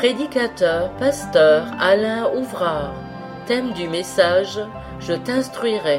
Prédicateur, 0.00 0.96
pasteur 0.96 1.66
Alain 1.78 2.34
Ouvrard. 2.34 2.94
Thème 3.46 3.74
du 3.74 3.86
message 3.86 4.58
Je 4.98 5.12
t'instruirai. 5.12 5.98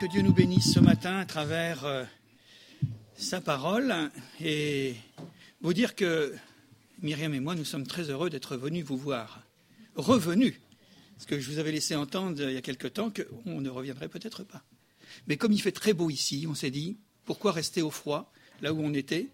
Que 0.00 0.06
Dieu 0.06 0.22
nous 0.22 0.32
bénisse 0.32 0.72
ce 0.72 0.80
matin 0.80 1.18
à 1.18 1.26
travers 1.26 1.84
euh, 1.84 2.04
sa 3.14 3.42
parole 3.42 3.94
et 4.40 4.96
vous 5.60 5.74
dire 5.74 5.94
que 5.94 6.34
Myriam 7.02 7.34
et 7.34 7.40
moi, 7.40 7.54
nous 7.56 7.66
sommes 7.66 7.86
très 7.86 8.08
heureux 8.08 8.30
d'être 8.30 8.56
venus 8.56 8.86
vous 8.86 8.96
voir. 8.96 9.42
Revenus. 9.96 10.54
Parce 11.16 11.26
que 11.26 11.38
je 11.38 11.50
vous 11.50 11.58
avais 11.58 11.72
laissé 11.72 11.94
entendre 11.94 12.42
il 12.42 12.54
y 12.54 12.56
a 12.56 12.62
quelque 12.62 12.88
temps 12.88 13.10
qu'on 13.10 13.60
ne 13.60 13.70
reviendrait 13.70 14.08
peut-être 14.08 14.42
pas. 14.44 14.62
Mais 15.26 15.36
comme 15.36 15.52
il 15.52 15.60
fait 15.60 15.72
très 15.72 15.92
beau 15.92 16.10
ici, 16.10 16.46
on 16.48 16.54
s'est 16.54 16.70
dit, 16.70 16.96
pourquoi 17.24 17.52
rester 17.52 17.82
au 17.82 17.90
froid, 17.90 18.32
là 18.60 18.72
où 18.72 18.80
on 18.82 18.94
était? 18.94 19.28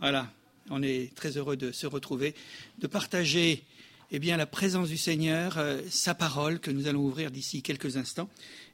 Voilà, 0.00 0.30
on 0.70 0.82
est 0.82 1.14
très 1.14 1.36
heureux 1.36 1.56
de 1.56 1.72
se 1.72 1.86
retrouver, 1.86 2.34
de 2.78 2.86
partager 2.86 3.62
eh 4.10 4.18
bien, 4.18 4.36
la 4.36 4.46
présence 4.46 4.88
du 4.88 4.98
Seigneur, 4.98 5.58
euh, 5.58 5.80
sa 5.88 6.14
parole 6.14 6.60
que 6.60 6.70
nous 6.70 6.86
allons 6.86 7.00
ouvrir 7.00 7.30
d'ici 7.30 7.62
quelques 7.62 7.96
instants. 7.96 8.28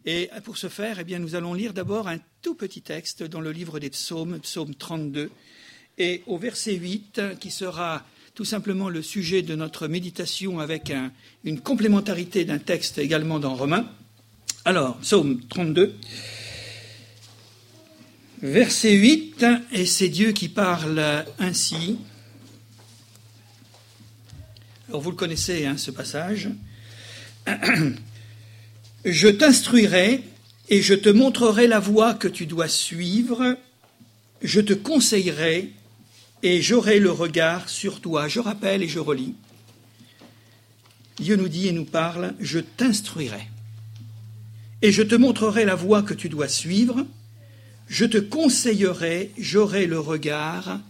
Et 0.05 0.29
pour 0.45 0.59
ce 0.59 0.69
faire, 0.69 0.99
eh 0.99 1.05
bien, 1.05 1.19
nous 1.19 1.35
allons 1.35 1.55
lire 1.55 1.73
d'abord 1.73 2.09
un 2.09 2.19
tout 2.43 2.55
petit 2.55 2.83
texte 2.83 3.23
dans 3.23 3.41
le 3.41 3.53
livre 3.53 3.79
des 3.79 3.91
psaumes, 3.91 4.41
psaume 4.41 4.75
32, 4.75 5.31
et 5.99 6.23
au 6.27 6.37
verset 6.37 6.75
8, 6.75 7.39
qui 7.39 7.51
sera 7.51 8.05
tout 8.41 8.47
simplement 8.47 8.89
le 8.89 9.03
sujet 9.03 9.43
de 9.43 9.55
notre 9.55 9.87
méditation 9.87 10.61
avec 10.61 10.91
une 11.45 11.61
complémentarité 11.61 12.47
d'un 12.47 12.57
texte 12.57 12.97
également 12.97 13.39
dans 13.39 13.55
Romains. 13.55 13.87
Alors, 14.65 14.97
psaume 15.01 15.43
32, 15.51 15.95
verset 18.41 18.95
8, 18.95 19.45
et 19.73 19.85
c'est 19.85 20.09
Dieu 20.09 20.33
qui 20.33 20.49
parle 20.49 21.27
ainsi. 21.39 21.99
Alors 24.89 25.03
vous 25.03 25.11
le 25.11 25.17
connaissez, 25.17 25.67
hein, 25.67 25.77
ce 25.77 25.91
passage. 25.91 26.49
Je 29.05 29.29
t'instruirai 29.29 30.23
et 30.71 30.81
je 30.81 30.95
te 30.95 31.11
montrerai 31.11 31.67
la 31.67 31.79
voie 31.79 32.15
que 32.15 32.29
tu 32.29 32.47
dois 32.47 32.69
suivre. 32.69 33.59
Je 34.41 34.63
te 34.63 34.73
conseillerai 34.73 35.75
et 36.43 36.63
j'aurai 36.63 36.99
le 36.99 37.11
regard 37.11 37.69
sur 37.69 38.01
toi. 38.01 38.29
Je 38.29 38.41
rappelle 38.41 38.83
et 38.83 38.89
je 38.89 38.99
relis. 38.99 39.35
Dieu 41.19 41.37
nous 41.37 41.49
dit 41.49 41.69
et 41.69 41.73
nous 41.73 41.85
parle, 41.85 42.35
je 42.41 42.59
t'instruirai 42.59 43.49
et 44.83 44.93
je 44.93 45.03
te 45.03 45.15
montrerai 45.15 45.65
la 45.65 45.75
voie 45.75 46.03
que 46.03 46.15
tu 46.15 46.29
dois 46.29 46.49
suivre. 46.49 47.07
Je 47.89 48.05
te 48.05 48.19
conseillerai, 48.19 49.33
j'aurai 49.37 49.87
le 49.87 49.99
regard 49.99 50.81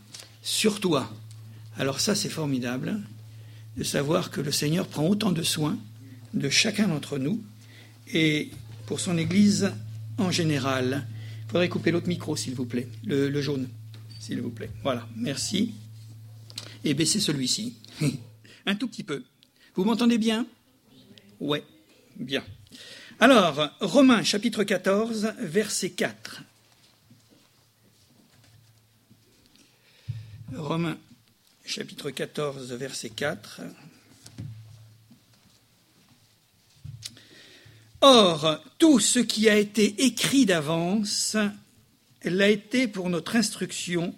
sur 0.43 0.81
toi. 0.81 1.11
Alors 1.79 2.01
ça, 2.01 2.15
c'est 2.15 2.29
formidable 2.29 3.01
de 3.77 3.85
savoir 3.85 4.31
que 4.31 4.41
le 4.41 4.53
Seigneur 4.53 4.87
prend 4.87 5.07
autant 5.07 5.33
de 5.33 5.43
soin 5.43 5.79
de 6.35 6.49
chacun 6.49 6.89
d'entre 6.89 7.19
nous 7.19 7.43
et 8.13 8.51
pour 8.87 9.01
son 9.01 9.19
Église 9.19 9.73
en 10.19 10.31
général. 10.31 11.07
Il 11.47 11.51
faudrait 11.51 11.69
couper 11.69 11.91
l'autre 11.91 12.09
micro, 12.09 12.37
s'il 12.37 12.55
vous 12.55 12.67
plaît, 12.67 12.89
le, 13.05 13.41
jaune, 13.41 13.69
s'il 14.21 14.43
vous 14.43 14.51
plaît. 14.51 14.71
Voilà, 14.83 15.09
merci. 15.17 15.75
Et 16.85 16.95
baisser 16.95 17.19
celui-ci. 17.19 17.75
Un 18.67 18.77
tout 18.77 18.87
petit 18.87 19.03
peu. 19.03 19.25
Vous 19.75 19.85
m'entendez 19.85 20.19
bien? 20.19 20.47
Ouais, 21.41 21.65
bien. 22.17 22.45
Alors, 23.19 23.71
Romains 23.81 24.23
chapitre 24.23 24.63
14, 24.63 25.35
verset 25.41 25.91
4. 25.91 26.43
Romains 30.55 30.99
chapitre 31.65 32.11
14, 32.11 32.73
verset 32.73 33.11
4. 33.11 33.63
Or, 38.03 38.63
tout 38.79 38.99
ce 38.99 39.19
qui 39.19 39.49
a 39.49 39.57
été 39.57 40.05
écrit 40.05 40.47
d'avance 40.47 41.37
l'a 42.25 42.49
été 42.49 42.89
pour 42.89 43.09
notre 43.09 43.37
instruction, 43.37 44.15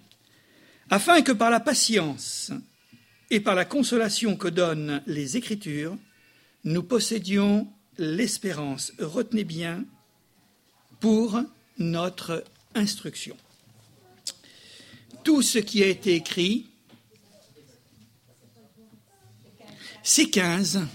afin 0.90 1.22
que 1.22 1.32
par 1.32 1.50
la 1.50 1.60
patience 1.60 2.52
et 3.30 3.40
par 3.40 3.54
la 3.54 3.64
consolation 3.64 4.36
que 4.36 4.48
donnent 4.48 5.02
les 5.06 5.36
Écritures, 5.36 5.96
nous 6.64 6.82
possédions 6.82 7.68
l'espérance. 7.98 8.92
Retenez 8.98 9.44
bien, 9.44 9.84
pour 11.00 11.42
notre 11.78 12.44
instruction. 12.74 13.36
Tout 15.24 15.42
ce 15.42 15.58
qui 15.58 15.82
a 15.82 15.86
été 15.88 16.14
écrit 16.14 16.68
C'est 20.04 20.30
15. 20.30 20.86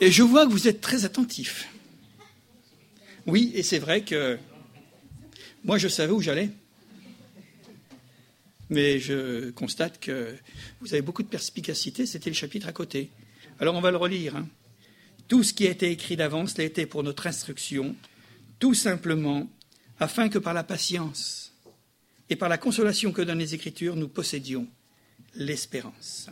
Et 0.00 0.10
je 0.10 0.22
vois 0.22 0.46
que 0.46 0.50
vous 0.50 0.68
êtes 0.68 0.80
très 0.80 1.04
attentifs. 1.04 1.68
Oui, 3.26 3.52
et 3.54 3.62
c'est 3.62 3.78
vrai 3.78 4.02
que 4.02 4.38
moi, 5.64 5.78
je 5.78 5.88
savais 5.88 6.12
où 6.12 6.20
j'allais. 6.20 6.50
Mais 8.70 8.98
je 8.98 9.50
constate 9.50 9.98
que 9.98 10.34
vous 10.80 10.92
avez 10.92 11.02
beaucoup 11.02 11.22
de 11.22 11.28
perspicacité, 11.28 12.04
c'était 12.04 12.30
le 12.30 12.34
chapitre 12.34 12.68
à 12.68 12.72
côté. 12.72 13.10
Alors 13.60 13.74
on 13.74 13.80
va 13.80 13.90
le 13.90 13.96
relire. 13.96 14.36
Hein. 14.36 14.46
Tout 15.26 15.42
ce 15.42 15.54
qui 15.54 15.66
a 15.66 15.70
été 15.70 15.90
écrit 15.90 16.16
d'avance 16.16 16.58
l'a 16.58 16.64
été 16.64 16.86
pour 16.86 17.02
notre 17.02 17.26
instruction, 17.26 17.96
tout 18.58 18.74
simplement 18.74 19.48
afin 20.00 20.28
que 20.28 20.38
par 20.38 20.54
la 20.54 20.64
patience 20.64 21.52
et 22.30 22.36
par 22.36 22.48
la 22.48 22.58
consolation 22.58 23.10
que 23.10 23.22
donnent 23.22 23.38
les 23.38 23.54
Écritures, 23.54 23.96
nous 23.96 24.08
possédions 24.08 24.66
l'espérance. 25.34 26.28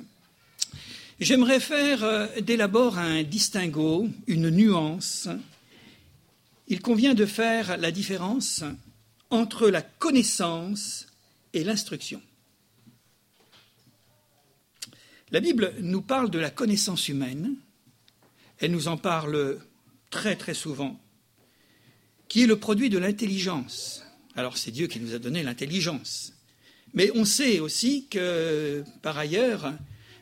J'aimerais 1.19 1.61
faire 1.61 2.05
euh, 2.05 2.27
dès 2.43 2.57
l'abord 2.57 2.99
un 2.99 3.23
distinguo, 3.23 4.09
une 4.27 4.51
nuance. 4.51 5.29
Il 6.69 6.81
convient 6.81 7.15
de 7.15 7.25
faire 7.25 7.79
la 7.79 7.91
différence 7.91 8.63
entre 9.31 9.69
la 9.69 9.83
connaissance 9.83 11.07
et 11.53 11.65
l'instruction. 11.65 12.23
La 15.33 15.41
Bible 15.41 15.75
nous 15.81 16.03
parle 16.03 16.31
de 16.31 16.39
la 16.39 16.51
connaissance 16.51 17.09
humaine, 17.09 17.57
elle 18.59 18.71
nous 18.71 18.89
en 18.89 18.97
parle 18.97 19.59
très 20.11 20.37
très 20.37 20.55
souvent, 20.55 21.01
qui 22.29 22.43
est 22.43 22.47
le 22.47 22.59
produit 22.59 22.91
de 22.91 22.99
l'intelligence. 22.99 24.05
Alors 24.37 24.57
c'est 24.57 24.71
Dieu 24.71 24.87
qui 24.87 25.01
nous 25.01 25.15
a 25.15 25.19
donné 25.19 25.43
l'intelligence. 25.43 26.33
Mais 26.95 27.11
on 27.15 27.25
sait 27.25 27.59
aussi 27.59 28.07
que, 28.09 28.85
par 29.03 29.19
ailleurs, 29.19 29.75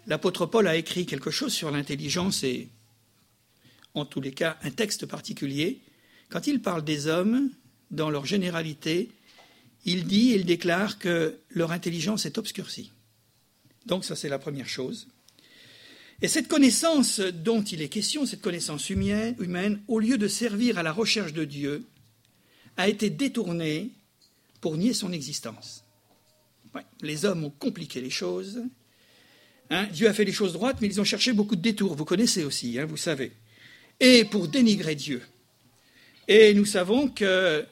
l'apôtre 0.07 0.47
Paul 0.47 0.67
a 0.67 0.77
écrit 0.77 1.07
quelque 1.07 1.31
chose 1.31 1.53
sur 1.53 1.71
l'intelligence 1.71 2.43
et, 2.43 2.69
en 3.93 4.05
tous 4.05 4.21
les 4.21 4.33
cas, 4.33 4.59
un 4.63 4.71
texte 4.71 5.07
particulier. 5.07 5.83
Quand 6.31 6.47
il 6.47 6.63
parle 6.63 6.83
des 6.83 7.07
hommes, 7.07 7.51
dans 7.95 8.11
leur 8.11 8.27
généralité, 8.27 9.11
il 9.85 10.07
dit, 10.07 10.33
il 10.35 10.45
déclare 10.45 10.99
que 10.99 11.39
leur 11.51 11.73
intelligence 11.73 12.27
est 12.27 12.39
obscurcie. 12.39 12.93
Donc 13.87 14.05
ça, 14.05 14.17
c'est 14.17 14.29
la 14.29 14.39
première 14.39 14.69
chose. 14.69 15.09
Et 16.23 16.29
cette 16.29 16.49
connaissance 16.49 17.21
dont 17.21 17.63
il 17.63 17.83
est 17.83 17.89
question, 17.89 18.25
cette 18.25 18.41
connaissance 18.41 18.89
humaine, 18.89 19.83
au 19.89 19.99
lieu 19.99 20.17
de 20.17 20.29
servir 20.29 20.79
à 20.79 20.83
la 20.83 20.93
recherche 20.93 21.33
de 21.33 21.45
Dieu, 21.45 21.85
a 22.77 22.89
été 22.89 23.11
détournée 23.11 23.91
pour 24.61 24.77
nier 24.77 24.95
son 24.95 25.13
existence. 25.13 25.85
les 27.03 27.25
hommes 27.25 27.45
ont 27.45 27.51
compliqué 27.51 28.01
les 28.01 28.11
choses, 28.11 28.63
Hein, 29.71 29.89
Dieu 29.93 30.09
a 30.09 30.13
fait 30.13 30.25
les 30.25 30.33
choses 30.33 30.53
droites, 30.53 30.77
mais 30.81 30.89
ils 30.89 31.01
ont 31.01 31.05
cherché 31.05 31.33
beaucoup 31.33 31.57
de 31.57 31.63
détours. 31.63 31.95
Vous 31.95 32.05
connaissez 32.05 32.45
aussi, 32.45 32.79
hein, 32.79 32.87
vous 32.87 32.97
savez. 32.97 33.33
Et 33.99 34.25
pour 34.25 34.49
dénigrer 34.49 34.95
Dieu. 34.95 35.23
Et 36.29 36.53
nous 36.55 36.65
savons 36.65 37.09
que 37.09 37.65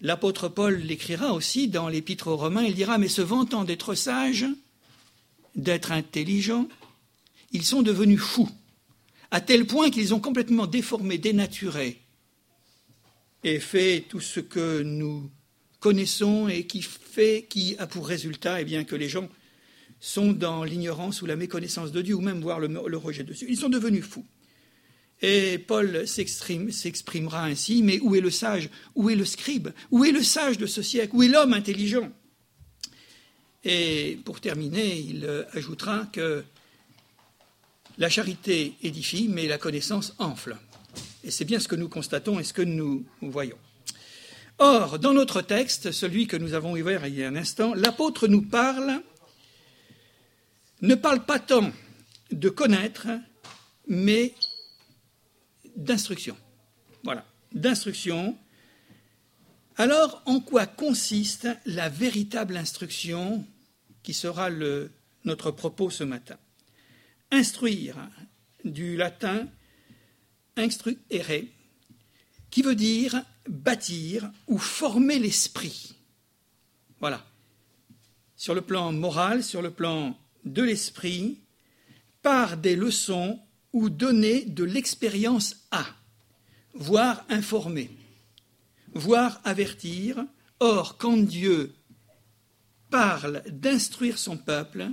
l'apôtre 0.00 0.48
Paul 0.48 0.78
l'écrira 0.78 1.32
aussi 1.32 1.68
dans 1.68 1.88
l'épître 1.88 2.28
aux 2.28 2.36
Romains. 2.36 2.64
Il 2.64 2.74
dira 2.74 2.98
Mais 2.98 3.08
se 3.08 3.22
vantant 3.22 3.64
d'être 3.64 3.94
sage, 3.94 4.46
d'être 5.54 5.92
intelligent, 5.92 6.68
ils 7.52 7.64
sont 7.64 7.82
devenus 7.82 8.20
fous, 8.20 8.50
à 9.30 9.40
tel 9.40 9.66
point 9.66 9.90
qu'ils 9.90 10.14
ont 10.14 10.20
complètement 10.20 10.66
déformé, 10.66 11.18
dénaturé 11.18 12.00
et 13.44 13.60
fait 13.60 14.04
tout 14.08 14.20
ce 14.20 14.40
que 14.40 14.82
nous 14.82 15.30
connaissons 15.80 16.48
et 16.48 16.66
qui 16.66 16.82
fait, 16.82 17.46
qui 17.48 17.76
a 17.78 17.86
pour 17.86 18.06
résultat 18.06 18.60
eh 18.60 18.64
bien, 18.64 18.84
que 18.84 18.96
les 18.96 19.08
gens 19.08 19.28
sont 20.00 20.32
dans 20.32 20.64
l'ignorance 20.64 21.22
ou 21.22 21.26
la 21.26 21.36
méconnaissance 21.36 21.92
de 21.92 22.02
Dieu, 22.02 22.14
ou 22.14 22.20
même 22.20 22.40
voir 22.40 22.60
le, 22.60 22.96
rejet 22.96 23.24
de 23.24 23.32
Dieu. 23.32 23.46
Ils 23.48 23.56
sont 23.56 23.68
devenus 23.68 24.04
fous. 24.04 24.24
Et 25.20 25.58
Paul 25.58 26.06
s'exprimera 26.06 27.44
ainsi, 27.44 27.82
mais 27.82 27.98
où 28.00 28.14
est 28.14 28.20
le 28.20 28.30
sage 28.30 28.70
Où 28.94 29.10
est 29.10 29.16
le 29.16 29.24
scribe 29.24 29.68
Où 29.90 30.04
est 30.04 30.12
le 30.12 30.22
sage 30.22 30.58
de 30.58 30.66
ce 30.66 30.82
siècle 30.82 31.14
Où 31.14 31.22
est 31.22 31.28
l'homme 31.28 31.54
intelligent? 31.54 32.10
Et 33.64 34.18
pour 34.24 34.40
terminer, 34.40 34.98
il 34.98 35.46
ajoutera 35.52 36.06
que 36.12 36.44
La 37.98 38.08
charité 38.08 38.74
édifie, 38.84 39.26
mais 39.28 39.48
la 39.48 39.58
connaissance 39.58 40.14
enfle. 40.18 40.56
Et 41.24 41.32
c'est 41.32 41.44
bien 41.44 41.58
ce 41.58 41.66
que 41.66 41.74
nous 41.74 41.88
constatons 41.88 42.38
et 42.38 42.44
ce 42.44 42.52
que 42.52 42.62
nous 42.62 43.04
voyons. 43.20 43.58
Or, 44.58 45.00
dans 45.00 45.12
notre 45.12 45.42
texte, 45.42 45.90
celui 45.90 46.28
que 46.28 46.36
nous 46.36 46.54
avons 46.54 46.74
ouvert 46.74 47.04
il 47.08 47.16
y 47.16 47.24
a 47.24 47.28
un 47.28 47.34
instant, 47.34 47.74
l'apôtre 47.74 48.28
nous 48.28 48.42
parle, 48.42 49.02
ne 50.80 50.94
parle 50.94 51.24
pas 51.24 51.40
tant 51.40 51.72
de 52.30 52.48
connaître, 52.48 53.08
mais 53.88 54.32
d'instruction. 55.78 56.36
Voilà, 57.04 57.24
d'instruction. 57.52 58.36
Alors, 59.76 60.22
en 60.26 60.40
quoi 60.40 60.66
consiste 60.66 61.48
la 61.64 61.88
véritable 61.88 62.56
instruction 62.56 63.46
qui 64.02 64.12
sera 64.12 64.50
notre 65.24 65.50
propos 65.52 65.88
ce 65.88 66.04
matin? 66.04 66.36
Instruire, 67.30 67.96
du 68.64 68.96
latin 68.96 69.46
instruere, 70.56 71.44
qui 72.50 72.62
veut 72.62 72.74
dire 72.74 73.22
bâtir 73.48 74.30
ou 74.48 74.58
former 74.58 75.18
l'esprit. 75.20 75.94
Voilà. 76.98 77.24
Sur 78.34 78.54
le 78.54 78.62
plan 78.62 78.92
moral, 78.92 79.44
sur 79.44 79.62
le 79.62 79.70
plan 79.70 80.18
de 80.44 80.62
l'esprit, 80.62 81.38
par 82.22 82.56
des 82.56 82.74
leçons 82.74 83.40
ou 83.72 83.90
donner 83.90 84.44
de 84.44 84.64
l'expérience 84.64 85.56
à, 85.70 85.86
voire 86.74 87.24
informer, 87.28 87.90
voire 88.94 89.40
avertir. 89.44 90.24
Or, 90.60 90.96
quand 90.98 91.16
Dieu 91.16 91.72
parle 92.90 93.42
d'instruire 93.48 94.18
son 94.18 94.36
peuple, 94.36 94.88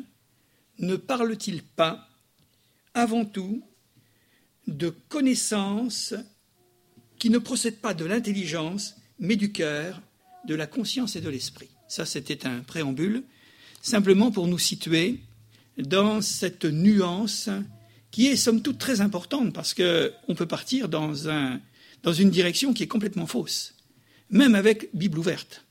ne 0.80 0.96
parle-t-il 0.96 1.64
pas 1.64 2.08
avant 2.94 3.26
tout 3.26 3.64
de 4.68 4.90
connaissances 4.90 6.14
qui 7.18 7.30
ne 7.30 7.38
procède 7.38 7.80
pas 7.80 7.94
de 7.94 8.06
l'intelligence, 8.06 8.96
mais 9.20 9.36
du 9.36 9.52
cœur, 9.52 10.02
de 10.46 10.56
la 10.56 10.68
conscience 10.68 11.16
et 11.16 11.22
de 11.22 11.30
l'esprit? 11.30 11.70
Ça, 11.88 12.06
c'était 12.06 12.46
un 12.46 12.60
préambule, 12.60 13.24
simplement 13.82 14.32
pour 14.32 14.48
nous 14.48 14.60
situer 14.60 15.22
dans 15.78 16.22
cette 16.22 16.66
nuance 16.66 17.50
qui 18.16 18.28
est 18.28 18.38
somme 18.38 18.62
toute 18.62 18.78
très 18.78 19.02
importante, 19.02 19.52
parce 19.52 19.74
qu'on 19.74 20.36
peut 20.36 20.46
partir 20.46 20.88
dans, 20.88 21.28
un, 21.28 21.60
dans 22.02 22.14
une 22.14 22.30
direction 22.30 22.74
qui 22.74 22.82
est 22.82 22.88
complètement 22.88 23.28
fausse, 23.28 23.74
même 24.30 24.56
avec 24.56 24.88
Bible 24.94 25.20
ouverte, 25.20 25.66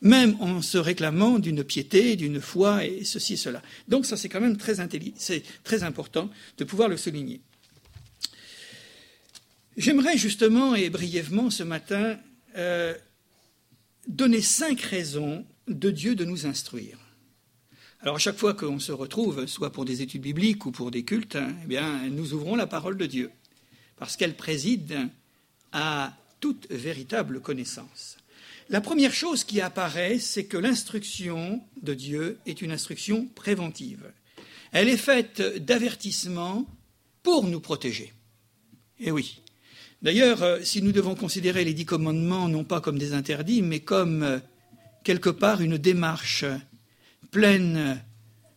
même 0.00 0.36
en 0.38 0.62
se 0.62 0.78
réclamant 0.78 1.40
d'une 1.40 1.64
piété, 1.64 2.14
d'une 2.14 2.40
foi 2.40 2.84
et 2.84 3.02
ceci 3.02 3.32
et 3.32 3.36
cela. 3.36 3.60
Donc 3.88 4.06
ça, 4.06 4.16
c'est 4.16 4.28
quand 4.28 4.40
même 4.40 4.56
très, 4.56 4.76
c'est 5.16 5.42
très 5.64 5.82
important 5.82 6.30
de 6.58 6.62
pouvoir 6.62 6.88
le 6.88 6.96
souligner. 6.96 7.40
J'aimerais 9.76 10.16
justement 10.16 10.76
et 10.76 10.90
brièvement 10.90 11.50
ce 11.50 11.64
matin 11.64 12.20
euh, 12.56 12.94
donner 14.06 14.42
cinq 14.42 14.80
raisons 14.80 15.44
de 15.66 15.90
Dieu 15.90 16.14
de 16.14 16.24
nous 16.24 16.46
instruire. 16.46 16.98
Alors 18.02 18.16
à 18.16 18.18
chaque 18.18 18.38
fois 18.38 18.54
qu'on 18.54 18.78
se 18.78 18.92
retrouve, 18.92 19.46
soit 19.46 19.72
pour 19.72 19.84
des 19.84 20.00
études 20.00 20.22
bibliques 20.22 20.64
ou 20.64 20.70
pour 20.70 20.90
des 20.90 21.04
cultes, 21.04 21.36
hein, 21.36 21.54
eh 21.62 21.66
bien, 21.66 22.08
nous 22.08 22.32
ouvrons 22.32 22.56
la 22.56 22.66
parole 22.66 22.96
de 22.96 23.04
Dieu, 23.04 23.30
parce 23.98 24.16
qu'elle 24.16 24.36
préside 24.36 25.08
à 25.72 26.14
toute 26.40 26.66
véritable 26.70 27.40
connaissance. 27.40 28.16
La 28.70 28.80
première 28.80 29.12
chose 29.12 29.44
qui 29.44 29.60
apparaît, 29.60 30.18
c'est 30.18 30.46
que 30.46 30.56
l'instruction 30.56 31.60
de 31.82 31.92
Dieu 31.92 32.38
est 32.46 32.62
une 32.62 32.72
instruction 32.72 33.26
préventive. 33.34 34.10
Elle 34.72 34.88
est 34.88 34.96
faite 34.96 35.42
d'avertissements 35.62 36.64
pour 37.22 37.44
nous 37.44 37.60
protéger. 37.60 38.14
Eh 38.98 39.10
oui, 39.10 39.42
D'ailleurs, 40.02 40.42
euh, 40.42 40.60
si 40.62 40.80
nous 40.80 40.92
devons 40.92 41.14
considérer 41.14 41.62
les 41.62 41.74
dix 41.74 41.84
commandements 41.84 42.48
non 42.48 42.64
pas 42.64 42.80
comme 42.80 42.98
des 42.98 43.12
interdits, 43.12 43.60
mais 43.60 43.80
comme 43.80 44.22
euh, 44.22 44.38
quelque 45.04 45.28
part 45.28 45.60
une 45.60 45.76
démarche 45.76 46.46
pleine 47.30 48.02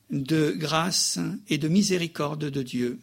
de 0.10 0.52
grâce 0.52 1.20
et 1.50 1.58
de 1.58 1.68
miséricorde 1.68 2.46
de 2.46 2.62
Dieu, 2.62 3.00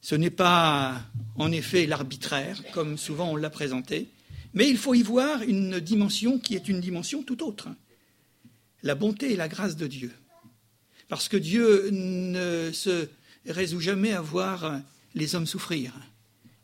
ce 0.00 0.14
n'est 0.14 0.30
pas 0.30 1.00
en 1.36 1.52
effet 1.52 1.86
l'arbitraire, 1.86 2.60
comme 2.72 2.98
souvent 2.98 3.30
on 3.30 3.36
l'a 3.36 3.50
présenté, 3.50 4.08
mais 4.54 4.68
il 4.68 4.76
faut 4.76 4.94
y 4.94 5.02
voir 5.02 5.42
une 5.42 5.80
dimension 5.80 6.38
qui 6.38 6.54
est 6.54 6.68
une 6.68 6.80
dimension 6.80 7.22
tout 7.22 7.42
autre, 7.44 7.68
la 8.82 8.94
bonté 8.94 9.32
et 9.32 9.36
la 9.36 9.48
grâce 9.48 9.76
de 9.76 9.86
Dieu. 9.86 10.12
Parce 11.08 11.28
que 11.28 11.36
Dieu 11.36 11.90
ne 11.90 12.70
se 12.72 13.08
résout 13.46 13.80
jamais 13.80 14.12
à 14.12 14.20
voir 14.20 14.80
les 15.14 15.34
hommes 15.34 15.46
souffrir 15.46 15.92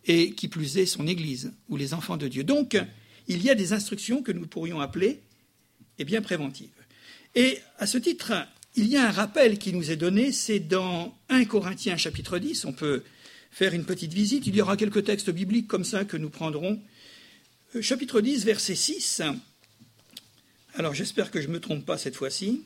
et 0.05 0.33
qui 0.33 0.49
plus 0.49 0.79
est 0.79 0.87
son 0.87 1.07
Église, 1.07 1.53
ou 1.69 1.77
les 1.77 1.93
enfants 1.93 2.17
de 2.17 2.29
Dieu. 2.29 2.43
Donc, 2.43 2.79
il 3.29 3.43
y 3.43 3.51
a 3.51 3.55
des 3.55 3.75
instructions 3.75 4.23
que 4.23 4.33
nous 4.33 4.47
pourrions 4.47 4.81
appeler 4.81 5.21
eh 5.99 6.05
bien, 6.05 6.23
préventives. 6.23 6.71
Et 7.35 7.59
à 7.79 7.87
ce 7.87 7.99
titre, 7.99 8.33
il 8.75 8.87
y 8.87 8.97
a 8.97 9.09
un 9.09 9.11
rappel 9.11 9.59
qui 9.59 9.73
nous 9.73 9.91
est 9.91 9.97
donné, 9.97 10.33
c'est 10.33 10.61
dans 10.61 11.17
1 11.29 11.45
Corinthiens 11.45 11.97
chapitre 11.97 12.39
10, 12.39 12.65
on 12.65 12.73
peut 12.73 13.03
faire 13.51 13.75
une 13.75 13.85
petite 13.85 14.13
visite, 14.13 14.47
il 14.47 14.55
y 14.55 14.63
aura 14.63 14.77
quelques 14.77 15.05
textes 15.05 15.31
bibliques 15.31 15.69
comme 15.69 15.85
ça 15.85 16.05
que 16.05 16.17
nous 16.17 16.31
prendrons. 16.31 16.81
Euh, 17.77 17.83
chapitre 17.83 18.21
10, 18.21 18.45
verset 18.45 18.75
6. 18.75 19.23
Alors 20.75 20.95
j'espère 20.95 21.31
que 21.31 21.41
je 21.41 21.49
ne 21.49 21.53
me 21.55 21.61
trompe 21.61 21.85
pas 21.85 21.99
cette 21.99 22.17
fois-ci. 22.17 22.63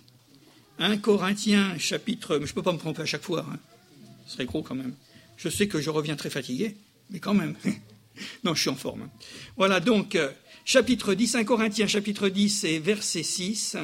1 0.79 0.99
Corinthiens 0.99 1.79
chapitre... 1.79 2.37
Je 2.37 2.51
ne 2.51 2.55
peux 2.55 2.63
pas 2.63 2.73
me 2.73 2.79
tromper 2.79 3.03
à 3.03 3.07
chaque 3.07 3.23
fois, 3.23 3.47
hein. 3.51 3.59
ce 4.27 4.35
serait 4.35 4.47
gros 4.47 4.63
quand 4.63 4.75
même. 4.75 4.95
Je 5.37 5.49
sais 5.49 5.69
que 5.69 5.81
je 5.81 5.91
reviens 5.91 6.17
très 6.17 6.31
fatigué 6.31 6.77
mais 7.13 7.21
quand 7.21 7.35
même. 7.35 7.55
non, 8.45 8.55
je 8.55 8.63
suis 8.63 8.71
en 8.71 8.75
forme. 8.75 9.09
Voilà 9.57 9.81
donc, 9.81 10.17
euh, 10.17 10.31
chapitre 10.65 11.15
10, 11.15 11.37
1 11.37 11.45
Corinthiens, 11.45 11.87
chapitre 11.87 12.29
10 12.29 12.65
et 12.65 12.79
verset 12.79 13.23
6. 13.23 13.77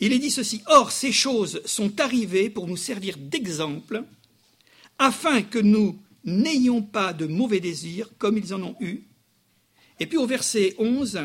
Il 0.00 0.12
est 0.12 0.18
dit 0.18 0.30
ceci 0.30 0.62
Or, 0.66 0.92
ces 0.92 1.12
choses 1.12 1.60
sont 1.64 2.00
arrivées 2.00 2.50
pour 2.50 2.66
nous 2.66 2.76
servir 2.76 3.16
d'exemple, 3.18 4.04
afin 4.98 5.42
que 5.42 5.58
nous 5.58 6.00
n'ayons 6.24 6.82
pas 6.82 7.12
de 7.12 7.26
mauvais 7.26 7.60
désirs 7.60 8.10
comme 8.18 8.38
ils 8.38 8.54
en 8.54 8.62
ont 8.62 8.76
eu. 8.80 9.02
Et 10.00 10.06
puis 10.06 10.18
au 10.18 10.26
verset 10.26 10.74
11, 10.78 11.20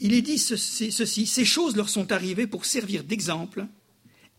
il 0.00 0.14
est 0.14 0.22
dit 0.22 0.38
ceci, 0.38 0.92
ceci 0.92 1.26
Ces 1.26 1.44
choses 1.44 1.76
leur 1.76 1.88
sont 1.88 2.12
arrivées 2.12 2.46
pour 2.46 2.64
servir 2.64 3.04
d'exemple, 3.04 3.66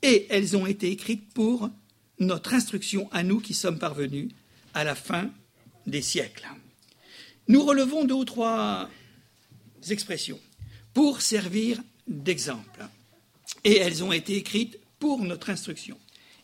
et 0.02 0.28
elles 0.30 0.58
ont 0.58 0.66
été 0.66 0.92
écrites 0.92 1.34
pour 1.34 1.70
notre 2.20 2.54
instruction 2.54 3.10
à 3.12 3.24
nous 3.24 3.40
qui 3.40 3.54
sommes 3.54 3.80
parvenus 3.80 4.30
à 4.74 4.84
la 4.84 4.96
fin 4.96 5.30
des 5.88 6.02
siècles. 6.02 6.48
Nous 7.48 7.64
relevons 7.64 8.06
deux 8.06 8.16
ou 8.16 8.26
trois 8.26 8.90
expressions 9.90 10.40
pour 10.94 11.22
servir 11.22 11.82
d'exemple. 12.08 12.86
Et 13.64 13.78
elles 13.78 14.04
ont 14.04 14.12
été 14.12 14.36
écrites 14.36 14.80
pour 15.00 15.22
notre 15.24 15.50
instruction. 15.50 15.98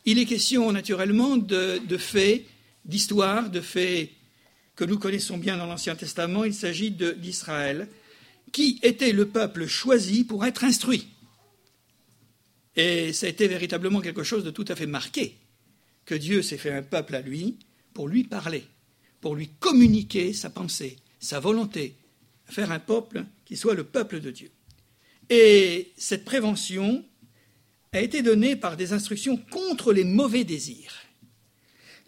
Il 0.06 0.20
est 0.20 0.26
question 0.26 0.72
naturellement 0.72 1.38
de, 1.38 1.80
faits, 1.98 2.46
d'histoires, 2.86 3.50
de 3.50 3.62
faits 3.62 4.10
que 4.76 4.86
nous 4.86 4.98
connaissons 4.98 5.38
bien 5.38 5.58
dans 5.58 5.66
l'Ancien 5.66 5.96
Testament. 5.96 6.46
Il 6.46 6.54
s'agit 6.54 6.92
d'Israël, 6.92 7.88
qui 8.52 8.80
était 8.82 9.12
le 9.12 9.28
peuple 9.28 9.68
choisi 9.68 10.24
pour 10.24 10.46
être 10.46 10.64
instruit. 10.64 11.08
Et 12.76 13.12
ça 13.12 13.26
a 13.26 13.30
été 13.30 13.48
véritablement 13.48 14.00
quelque 14.00 14.24
chose 14.24 14.44
de 14.44 14.52
tout 14.52 14.66
à 14.70 14.76
fait 14.76 14.88
marqué, 14.88 15.36
que 16.06 16.16
Dieu 16.16 16.42
s'est 16.42 16.58
fait 16.58 16.72
un 16.72 16.84
peuple 16.84 17.16
à 17.16 17.22
lui 17.22 17.58
pour 17.94 18.08
lui 18.08 18.24
parler 18.24 18.64
pour 19.22 19.36
lui 19.36 19.50
communiquer 19.60 20.34
sa 20.34 20.50
pensée, 20.50 20.98
sa 21.20 21.40
volonté, 21.40 21.96
faire 22.46 22.72
un 22.72 22.80
peuple 22.80 23.26
qui 23.46 23.58
soit 23.58 23.76
le 23.76 23.84
peuple 23.84 24.20
de 24.20 24.32
Dieu. 24.32 24.52
Et 25.30 25.92
cette 25.98 26.26
prévention 26.26 27.04
a 27.91 28.01
été 28.01 28.22
donnée 28.22 28.55
par 28.55 28.77
des 28.77 28.93
instructions 28.93 29.38
contre 29.38 29.93
les 29.93 30.03
mauvais 30.03 30.43
désirs. 30.43 30.93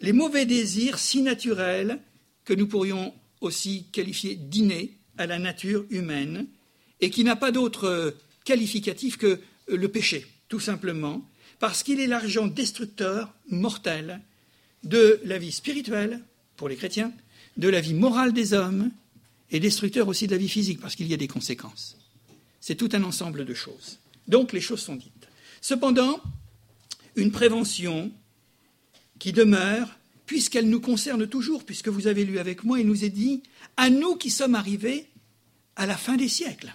Les 0.00 0.12
mauvais 0.12 0.46
désirs 0.46 0.98
si 0.98 1.22
naturels 1.22 2.00
que 2.44 2.54
nous 2.54 2.66
pourrions 2.66 3.14
aussi 3.40 3.86
qualifier 3.92 4.34
d'innés 4.36 4.96
à 5.18 5.26
la 5.26 5.38
nature 5.38 5.84
humaine 5.90 6.46
et 7.00 7.10
qui 7.10 7.24
n'a 7.24 7.36
pas 7.36 7.50
d'autre 7.50 8.16
qualificatif 8.44 9.16
que 9.16 9.40
le 9.68 9.88
péché, 9.88 10.26
tout 10.48 10.60
simplement, 10.60 11.26
parce 11.58 11.82
qu'il 11.82 12.00
est 12.00 12.06
l'argent 12.06 12.46
destructeur, 12.46 13.32
mortel, 13.48 14.20
de 14.82 15.20
la 15.24 15.38
vie 15.38 15.52
spirituelle, 15.52 16.20
pour 16.56 16.68
les 16.68 16.76
chrétiens, 16.76 17.12
de 17.56 17.68
la 17.68 17.80
vie 17.80 17.94
morale 17.94 18.32
des 18.32 18.52
hommes 18.52 18.90
et 19.50 19.60
destructeur 19.60 20.08
aussi 20.08 20.26
de 20.26 20.32
la 20.32 20.38
vie 20.38 20.48
physique, 20.48 20.80
parce 20.80 20.96
qu'il 20.96 21.06
y 21.06 21.14
a 21.14 21.18
des 21.18 21.28
conséquences. 21.28 21.96
C'est 22.60 22.74
tout 22.74 22.88
un 22.92 23.02
ensemble 23.02 23.44
de 23.44 23.54
choses. 23.54 23.98
Donc 24.28 24.52
les 24.52 24.60
choses 24.60 24.80
sont 24.80 24.96
dites. 24.96 25.21
Cependant, 25.62 26.20
une 27.14 27.30
prévention 27.30 28.10
qui 29.20 29.32
demeure, 29.32 29.88
puisqu'elle 30.26 30.68
nous 30.68 30.80
concerne 30.80 31.28
toujours, 31.28 31.64
puisque 31.64 31.88
vous 31.88 32.08
avez 32.08 32.24
lu 32.24 32.40
avec 32.40 32.64
moi, 32.64 32.80
il 32.80 32.86
nous 32.86 33.04
est 33.04 33.10
dit, 33.10 33.44
à 33.76 33.88
nous 33.88 34.16
qui 34.16 34.28
sommes 34.28 34.56
arrivés 34.56 35.06
à 35.76 35.86
la 35.86 35.96
fin 35.96 36.16
des 36.16 36.28
siècles. 36.28 36.74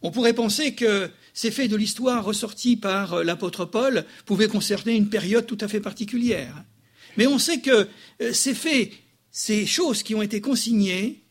On 0.00 0.10
pourrait 0.10 0.32
penser 0.32 0.74
que 0.74 1.10
ces 1.34 1.50
faits 1.50 1.70
de 1.70 1.76
l'histoire 1.76 2.24
ressortis 2.24 2.76
par 2.76 3.22
l'apôtre 3.22 3.66
Paul 3.66 4.06
pouvaient 4.24 4.48
concerner 4.48 4.94
une 4.94 5.10
période 5.10 5.46
tout 5.46 5.58
à 5.60 5.68
fait 5.68 5.80
particulière. 5.80 6.64
Mais 7.18 7.26
on 7.26 7.38
sait 7.38 7.60
que 7.60 7.88
euh, 8.22 8.32
ces 8.32 8.54
faits, 8.54 8.90
ces 9.30 9.66
choses 9.66 10.02
qui 10.02 10.14
ont 10.14 10.22
été 10.22 10.40
consignées, 10.40 11.23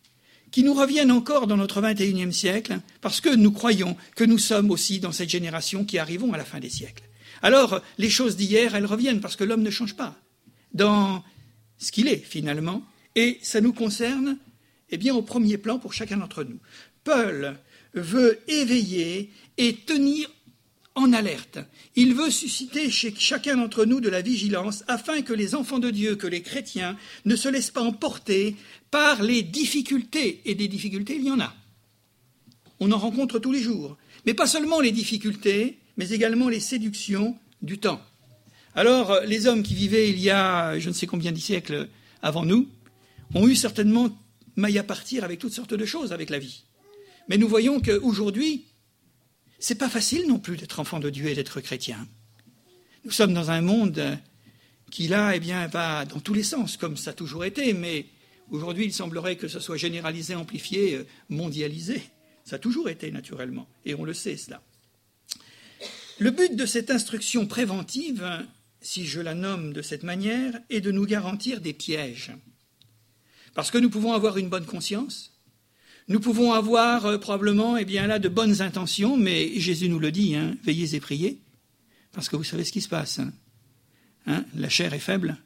qui 0.54 0.64
nous 0.64 0.76
reviennent 0.76 1.12
encore 1.12 1.48
dans 1.48 1.58
notre 1.58 1.82
21e 1.82 2.32
siècle, 2.32 2.80
parce 3.02 3.22
que 3.22 3.36
nous 3.36 3.52
croyons 3.52 3.98
que 4.16 4.24
nous 4.24 4.38
sommes 4.38 4.70
aussi 4.70 5.00
dans 5.00 5.12
cette 5.12 5.32
génération 5.32 5.84
qui 5.84 5.98
arrivons 5.98 6.32
à 6.32 6.38
la 6.38 6.46
fin 6.46 6.60
des 6.60 6.70
siècles. 6.70 7.04
Alors, 7.42 7.82
les 7.98 8.12
choses 8.12 8.38
d'hier, 8.38 8.76
elles 8.76 8.86
reviennent 8.86 9.20
parce 9.20 9.36
que 9.36 9.44
l'homme 9.44 9.64
ne 9.64 9.72
change 9.72 9.96
pas 9.96 10.16
dans 10.72 11.24
ce 11.80 11.92
qu'il 11.92 12.08
est 12.08 12.24
finalement, 12.24 12.84
et 13.16 13.40
ça 13.42 13.62
nous 13.62 13.74
concerne 13.74 14.38
eh 14.92 14.98
bien, 14.98 15.16
au 15.16 15.24
premier 15.24 15.58
plan 15.58 15.80
pour 15.80 15.92
chacun 15.92 16.18
d'entre 16.18 16.44
nous. 16.44 16.60
Paul 17.04 17.58
veut 17.96 18.40
éveiller 18.48 19.32
et 19.58 19.74
tenir 19.74 20.30
en 20.96 21.14
alerte. 21.14 21.60
Il 21.96 22.14
veut 22.14 22.30
susciter 22.30 22.90
chez 22.90 23.14
chacun 23.18 23.58
d'entre 23.58 23.86
nous 23.86 24.00
de 24.00 24.10
la 24.10 24.22
vigilance 24.22 24.84
afin 24.88 25.22
que 25.22 25.34
les 25.34 25.56
enfants 25.56 25.80
de 25.80 25.90
Dieu, 25.90 26.16
que 26.16 26.28
les 26.28 26.42
chrétiens, 26.42 26.98
ne 27.26 27.36
se 27.36 27.50
laissent 27.50 27.72
pas 27.72 27.82
emporter 27.82 28.56
par 28.92 29.24
les 29.24 29.42
difficultés. 29.42 30.42
Et 30.46 30.56
des 30.56 30.68
difficultés, 30.68 31.16
il 31.16 31.26
y 31.26 31.32
en 31.32 31.40
a. 31.40 31.54
On 32.80 32.92
en 32.92 32.98
rencontre 32.98 33.40
tous 33.40 33.52
les 33.52 33.62
jours. 33.62 33.98
Mais 34.26 34.34
pas 34.34 34.48
seulement 34.48 34.80
les 34.80 34.92
difficultés, 34.92 35.80
mais 35.98 36.10
également 36.10 36.50
les 36.50 36.60
séductions 36.60 37.38
du 37.62 37.78
temps. 37.78 38.02
Alors, 38.76 39.20
les 39.26 39.48
hommes 39.48 39.64
qui 39.64 39.76
vivaient 39.76 40.10
il 40.10 40.20
y 40.20 40.30
a 40.30 40.80
je 40.80 40.90
ne 40.90 40.94
sais 40.94 41.06
combien 41.06 41.32
de 41.32 41.38
siècles 41.38 41.90
avant 42.22 42.46
nous 42.46 42.68
ont 43.36 43.48
eu 43.48 43.56
certainement 43.56 44.10
maille 44.56 44.80
à 44.80 44.84
partir 44.84 45.24
avec 45.24 45.40
toutes 45.40 45.54
sortes 45.54 45.74
de 45.74 45.86
choses 45.86 46.12
avec 46.12 46.30
la 46.30 46.40
vie. 46.40 46.64
Mais 47.30 47.38
nous 47.38 47.48
voyons 47.48 47.80
qu'aujourd'hui, 47.80 48.66
c'est 49.64 49.76
pas 49.76 49.88
facile 49.88 50.28
non 50.28 50.40
plus 50.40 50.58
d'être 50.58 50.82
enfant 50.82 51.00
de 51.00 51.10
Dieu 51.10 51.28
et 51.28 51.36
d'être 51.36 51.62
chrétien. 51.62 52.06
Nous 53.06 53.12
sommes 53.12 53.34
dans 53.34 53.50
un 53.50 53.62
monde 53.62 54.20
qui 54.92 55.08
là, 55.08 55.38
eh 55.38 55.40
bien, 55.40 55.68
va 55.68 56.04
dans 56.04 56.20
tous 56.20 56.34
les 56.34 56.44
sens, 56.44 56.76
comme 56.76 56.98
ça 56.98 57.12
a 57.12 57.14
toujours 57.14 57.46
été, 57.46 57.72
mais 57.72 58.08
aujourd'hui, 58.52 58.84
il 58.84 58.94
semblerait 58.94 59.38
que 59.38 59.48
ce 59.48 59.62
soit 59.62 59.78
généralisé, 59.78 60.36
amplifié, 60.36 60.96
euh, 60.96 61.08
mondialisé. 61.30 62.02
Ça 62.44 62.58
a 62.58 62.60
toujours 62.60 62.90
été 62.90 63.10
naturellement, 63.10 63.70
et 63.86 63.96
on 63.96 64.04
le 64.04 64.14
sait 64.14 64.36
cela. 64.36 64.62
Le 66.20 66.32
but 66.32 66.58
de 66.58 66.66
cette 66.66 66.92
instruction 66.92 67.48
préventive, 67.48 68.46
si 68.82 69.08
je 69.08 69.22
la 69.22 69.34
nomme 69.34 69.72
de 69.72 69.82
cette 69.82 70.04
manière, 70.04 70.60
est 70.70 70.82
de 70.82 70.92
nous 70.92 71.06
garantir 71.06 71.62
des 71.62 71.74
pièges. 71.74 72.34
Parce 73.54 73.72
que 73.72 73.78
nous 73.78 73.90
pouvons 73.90 74.12
avoir 74.12 74.38
une 74.38 74.50
bonne 74.50 74.66
conscience, 74.66 75.33
nous 76.08 76.20
pouvons 76.20 76.54
avoir 76.54 77.06
euh, 77.06 77.18
probablement 77.18 77.78
eh 77.78 77.86
bien 77.86 78.08
là 78.08 78.20
de 78.20 78.30
bonnes 78.30 78.62
intentions, 78.62 79.18
mais 79.18 79.60
Jésus 79.60 79.90
nous 79.90 80.00
le 80.00 80.12
dit, 80.12 80.36
hein, 80.36 80.56
veillez 80.64 80.96
et 80.96 81.00
priez, 81.00 81.40
parce 82.12 82.30
que 82.30 82.36
vous 82.36 82.44
savez 82.44 82.64
ce 82.64 82.72
qui 82.72 82.82
se 82.82 82.90
passe. 82.90 83.20
Hein. 83.20 83.32
Hein, 84.26 84.46
la 84.56 84.70
chair 84.70 84.94
est 84.94 85.00
faible, 85.00 85.38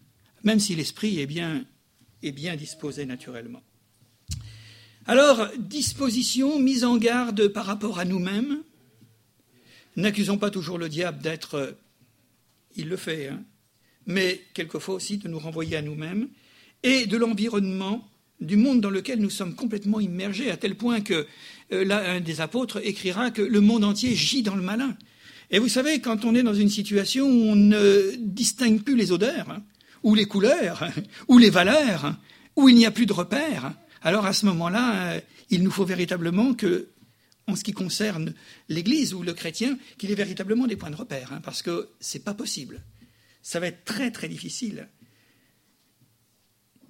même 0.43 0.59
si 0.59 0.75
l'esprit 0.75 1.19
est 1.19 1.25
bien, 1.25 1.65
disposé 2.55 3.05
naturellement. 3.05 3.61
Alors, 5.05 5.47
disposition, 5.57 6.59
mise 6.59 6.83
en 6.83 6.97
garde 6.97 7.47
par 7.47 7.65
rapport 7.65 7.97
à 7.99 8.05
nous-mêmes. 8.05 8.61
N'accusons 9.95 10.37
pas 10.37 10.51
toujours 10.51 10.77
le 10.77 10.89
diable 10.89 11.21
d'être. 11.21 11.55
Euh, 11.55 11.71
il 12.75 12.89
le 12.89 12.97
fait, 12.97 13.31
mais 14.05 14.43
quelquefois 14.53 14.95
aussi 14.95 15.17
de 15.17 15.27
nous 15.27 15.39
renvoyer 15.39 15.77
à 15.77 15.81
nous-mêmes 15.81 16.29
et 16.83 17.07
de 17.07 17.17
l'environnement 17.17 18.07
du 18.39 18.55
monde 18.55 18.81
dans 18.81 18.89
lequel 18.89 19.19
nous 19.19 19.29
sommes 19.29 19.55
complètement 19.55 19.99
immergés, 19.99 20.51
à 20.51 20.57
tel 20.57 20.75
point 20.75 21.01
que 21.01 21.25
euh, 21.71 21.83
l'un 21.83 22.19
des 22.19 22.41
apôtres 22.41 22.85
écrira 22.85 23.31
que 23.31 23.41
le 23.41 23.61
monde 23.61 23.83
entier 23.83 24.15
gît 24.15 24.43
dans 24.43 24.55
le 24.55 24.61
malin. 24.61 24.95
Et 25.49 25.59
vous 25.59 25.69
savez, 25.69 26.01
quand 26.01 26.25
on 26.25 26.35
est 26.35 26.43
dans 26.43 26.53
une 26.53 26.69
situation 26.69 27.25
où 27.27 27.43
on 27.49 27.55
ne 27.55 28.15
distingue 28.17 28.83
plus 28.83 28.95
les 28.95 29.11
odeurs, 29.11 29.49
hein, 29.49 29.63
ou 30.03 30.13
les 30.13 30.25
couleurs, 30.25 30.83
hein, 30.83 30.91
ou 31.27 31.37
les 31.37 31.49
valeurs, 31.49 32.05
hein, 32.05 32.19
où 32.55 32.69
il 32.69 32.75
n'y 32.75 32.85
a 32.85 32.91
plus 32.91 33.05
de 33.05 33.13
repères, 33.13 33.73
alors 34.01 34.25
à 34.25 34.33
ce 34.33 34.45
moment-là, 34.45 35.13
euh, 35.13 35.21
il 35.49 35.63
nous 35.63 35.71
faut 35.71 35.85
véritablement 35.85 36.53
que, 36.53 36.89
en 37.47 37.55
ce 37.55 37.63
qui 37.63 37.71
concerne 37.71 38.33
l'Église 38.67 39.13
ou 39.13 39.23
le 39.23 39.33
chrétien, 39.33 39.77
qu'il 39.97 40.11
ait 40.11 40.15
véritablement 40.15 40.67
des 40.67 40.75
points 40.75 40.91
de 40.91 40.95
repère, 40.95 41.39
parce 41.43 41.61
que 41.61 41.89
c'est 41.99 42.23
pas 42.23 42.33
possible. 42.33 42.83
Ça 43.41 43.59
va 43.61 43.67
être 43.67 43.85
très 43.85 44.11
très 44.11 44.27
difficile 44.27 44.89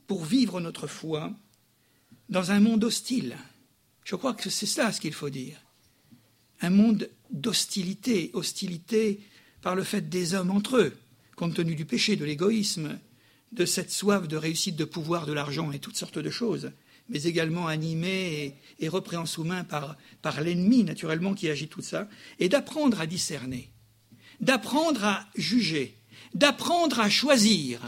pour 0.08 0.24
vivre 0.24 0.60
notre 0.60 0.88
foi 0.88 1.32
dans 2.30 2.52
un 2.52 2.60
monde 2.60 2.84
hostile. 2.86 3.38
Je 4.04 4.16
crois 4.16 4.34
que 4.34 4.50
c'est 4.50 4.66
cela 4.66 4.92
ce 4.92 5.02
qu'il 5.02 5.14
faut 5.14 5.30
dire. 5.30 5.58
Un 6.62 6.70
monde 6.70 7.10
d'hostilité, 7.30 8.32
hostilité 8.34 9.20
par 9.62 9.76
le 9.76 9.84
fait 9.84 10.10
des 10.10 10.34
hommes 10.34 10.52
entre 10.52 10.78
eux, 10.78 10.98
compte 11.36 11.56
tenu 11.56 11.76
du 11.76 11.86
péché, 11.86 12.16
de 12.16 12.26
l'égoïsme, 12.26 13.00
de 13.52 13.66
cette 13.66 13.92
soif 13.92 14.28
de 14.28 14.38
réussite, 14.38 14.76
de 14.76 14.86
pouvoir, 14.86 15.26
de 15.26 15.34
l'argent 15.34 15.72
et 15.72 15.80
toutes 15.80 15.98
sortes 15.98 16.20
de 16.20 16.30
choses, 16.30 16.72
mais 17.10 17.24
également 17.24 17.68
animé 17.68 18.56
et, 18.80 18.90
repris 18.90 19.18
en 19.18 19.26
sous-main 19.26 19.64
par, 19.64 19.98
par 20.22 20.42
l'ennemi, 20.42 20.84
naturellement, 20.84 21.34
qui 21.34 21.50
agit 21.50 21.68
tout 21.68 21.82
ça, 21.82 22.10
et 22.40 22.50
d'apprendre 22.50 23.00
à 23.00 23.06
discerner, 23.06 23.70
d'apprendre 24.42 25.06
à 25.06 25.28
juger, 25.36 25.96
d'apprendre 26.34 27.00
à 27.00 27.10
choisir, 27.10 27.82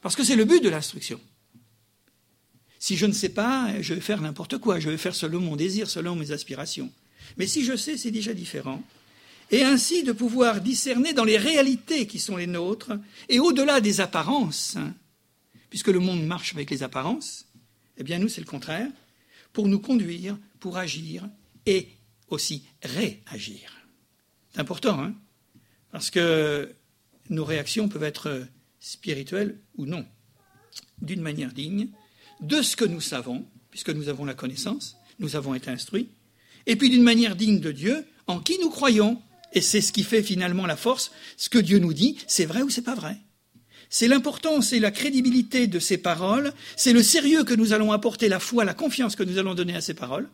parce 0.00 0.16
que 0.16 0.24
c'est 0.24 0.36
le 0.36 0.44
but 0.44 0.62
de 0.62 0.68
l'instruction. 0.68 1.20
Si 2.80 2.96
je 2.96 3.06
ne 3.06 3.12
sais 3.12 3.28
pas, 3.28 3.80
je 3.80 3.94
vais 3.94 4.00
faire 4.00 4.20
n'importe 4.20 4.58
quoi, 4.58 4.80
je 4.80 4.90
vais 4.90 4.96
faire 4.96 5.14
selon 5.14 5.40
mon 5.40 5.54
désir, 5.54 5.88
selon 5.88 6.16
mes 6.16 6.32
aspirations. 6.32 6.90
Mais 7.36 7.46
si 7.46 7.62
je 7.62 7.76
sais, 7.76 7.96
c'est 7.96 8.10
déjà 8.10 8.34
différent. 8.34 8.82
Et 9.52 9.62
ainsi 9.62 10.02
de 10.02 10.12
pouvoir 10.12 10.60
discerner 10.60 11.12
dans 11.12 11.24
les 11.24 11.36
réalités 11.36 12.06
qui 12.06 12.18
sont 12.18 12.36
les 12.36 12.46
nôtres, 12.46 12.92
et 13.28 13.38
au-delà 13.38 13.80
des 13.80 14.00
apparences, 14.00 14.76
hein, 14.76 14.94
puisque 15.68 15.88
le 15.88 16.00
monde 16.00 16.24
marche 16.24 16.54
avec 16.54 16.70
les 16.70 16.82
apparences, 16.82 17.46
eh 17.98 18.02
bien 18.02 18.18
nous 18.18 18.28
c'est 18.28 18.40
le 18.40 18.46
contraire, 18.46 18.88
pour 19.52 19.68
nous 19.68 19.78
conduire, 19.78 20.36
pour 20.58 20.78
agir 20.78 21.28
et 21.66 21.88
aussi 22.28 22.64
réagir. 22.82 23.76
C'est 24.52 24.60
important, 24.60 24.98
hein 25.00 25.14
parce 25.90 26.10
que 26.10 26.72
nos 27.28 27.44
réactions 27.44 27.88
peuvent 27.88 28.04
être 28.04 28.46
spirituelles 28.78 29.58
ou 29.76 29.86
non, 29.86 30.06
d'une 31.02 31.20
manière 31.20 31.52
digne, 31.52 31.88
de 32.42 32.62
ce 32.62 32.76
que 32.76 32.84
nous 32.84 33.00
savons, 33.00 33.44
puisque 33.70 33.90
nous 33.90 34.08
avons 34.08 34.24
la 34.24 34.34
connaissance, 34.34 34.96
nous 35.18 35.36
avons 35.36 35.54
été 35.54 35.70
instruits, 35.70 36.08
et 36.66 36.76
puis 36.76 36.90
d'une 36.90 37.02
manière 37.02 37.36
digne 37.36 37.60
de 37.60 37.72
Dieu, 37.72 38.04
en 38.26 38.40
qui 38.40 38.58
nous 38.58 38.70
croyons. 38.70 39.20
Et 39.52 39.60
c'est 39.60 39.80
ce 39.80 39.92
qui 39.92 40.04
fait 40.04 40.22
finalement 40.22 40.66
la 40.66 40.76
force. 40.76 41.10
Ce 41.36 41.48
que 41.48 41.58
Dieu 41.58 41.78
nous 41.78 41.92
dit, 41.92 42.16
c'est 42.26 42.46
vrai 42.46 42.62
ou 42.62 42.70
c'est 42.70 42.82
pas 42.82 42.94
vrai. 42.94 43.16
C'est 43.88 44.06
l'importance 44.06 44.68
c'est 44.68 44.78
la 44.78 44.92
crédibilité 44.92 45.66
de 45.66 45.80
ces 45.80 45.98
paroles, 45.98 46.52
c'est 46.76 46.92
le 46.92 47.02
sérieux 47.02 47.42
que 47.42 47.54
nous 47.54 47.72
allons 47.72 47.90
apporter, 47.90 48.28
la 48.28 48.38
foi, 48.38 48.64
la 48.64 48.74
confiance 48.74 49.16
que 49.16 49.24
nous 49.24 49.38
allons 49.38 49.54
donner 49.54 49.74
à 49.74 49.80
ces 49.80 49.94
paroles, 49.94 50.28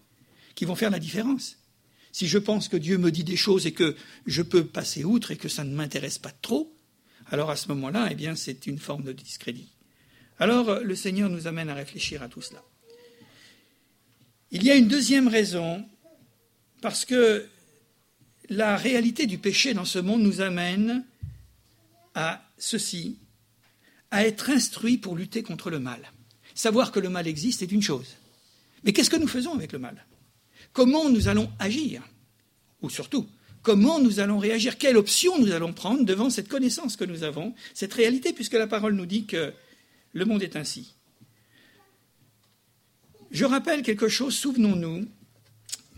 qui 0.55 0.67
vont 0.67 0.75
faire 0.75 0.91
la 0.91 0.99
différence. 0.99 1.57
Si 2.13 2.29
je 2.29 2.39
pense 2.39 2.69
que 2.69 2.77
Dieu 2.77 2.99
me 2.99 3.11
dit 3.11 3.25
des 3.25 3.37
choses 3.37 3.67
et 3.67 3.73
que 3.73 3.97
je 4.27 4.43
peux 4.43 4.65
passer 4.67 5.05
outre 5.05 5.31
et 5.31 5.37
que 5.37 5.49
ça 5.49 5.65
ne 5.65 5.75
m'intéresse 5.75 6.19
pas 6.19 6.33
trop, 6.43 6.75
alors 7.31 7.51
à 7.51 7.57
ce 7.57 7.69
moment-là, 7.69 8.09
eh 8.11 8.15
bien, 8.15 8.37
c'est 8.37 8.67
une 8.67 8.79
forme 8.79 9.05
de 9.05 9.13
discrédit. 9.13 9.76
Alors 10.39 10.81
le 10.81 10.95
Seigneur 10.95 11.31
nous 11.31 11.47
amène 11.47 11.71
à 11.71 11.75
réfléchir 11.75 12.23
à 12.23 12.29
tout 12.29 12.43
cela. 12.43 12.63
Il 14.51 14.63
y 14.63 14.71
a 14.71 14.77
une 14.77 14.89
deuxième 14.89 15.29
raison, 15.29 15.85
parce 16.81 17.05
que 17.05 17.47
la 18.49 18.77
réalité 18.77 19.27
du 19.27 19.39
péché 19.39 19.75
dans 19.75 19.85
ce 19.85 19.99
monde 19.99 20.23
nous 20.23 20.41
amène 20.41 21.05
à 22.15 22.43
ceci, 22.59 23.19
à 24.11 24.25
être 24.25 24.51
instruits 24.51 24.99
pour 24.99 25.17
lutter 25.17 25.43
contre 25.43 25.71
le 25.71 25.81
mal. 25.81 26.13
Savoir 26.55 26.93
que 26.93 27.01
le 27.01 27.09
mal 27.09 27.27
existe 27.27 27.63
est 27.63 27.73
une 27.73 27.83
chose. 27.83 28.17
Mais 28.85 28.93
qu'est-ce 28.93 29.11
que 29.11 29.17
nous 29.17 29.27
faisons 29.27 29.55
avec 29.55 29.73
le 29.73 29.79
mal? 29.79 30.07
Comment 30.73 31.11
nous 31.11 31.29
allons 31.29 31.51
agir? 31.59 32.03
Ou 32.83 32.89
surtout, 32.89 33.27
comment 33.63 34.01
nous 34.01 34.21
allons 34.21 34.39
réagir? 34.39 34.79
Quelle 34.79 34.97
option 34.97 35.39
nous 35.39 35.53
allons 35.53 35.73
prendre 35.73 36.05
devant 36.05 36.31
cette 36.31 36.49
connaissance 36.49 36.97
que 36.97 37.05
nous 37.05 37.25
avons, 37.25 37.55
cette 37.75 37.95
réalité, 37.95 38.33
puisque 38.33 38.53
la 38.53 38.69
parole 38.69 38.95
nous 38.95 39.07
dit 39.07 39.27
que 39.27 39.53
le 40.17 40.25
monde 40.25 40.43
est 40.43 40.57
ainsi. 40.57 40.95
Je 43.31 43.45
rappelle 43.45 43.83
quelque 43.83 44.09
chose, 44.09 44.35
souvenons-nous 44.35 45.07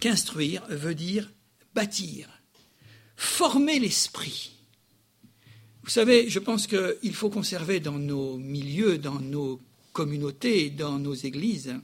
qu'instruire 0.00 0.66
veut 0.68 0.96
dire 0.96 1.30
bâtir, 1.72 2.28
former 3.14 3.78
l'esprit. 3.78 4.50
Vous 5.84 5.90
savez, 5.90 6.28
je 6.28 6.40
pense 6.40 6.66
qu'il 6.66 7.14
faut 7.14 7.30
conserver 7.30 7.78
dans 7.78 7.98
nos 7.98 8.38
milieux, 8.38 8.98
dans 8.98 9.20
nos 9.20 9.60
communautés, 9.92 10.70
dans 10.70 10.98
nos 10.98 11.14
églises, 11.14 11.76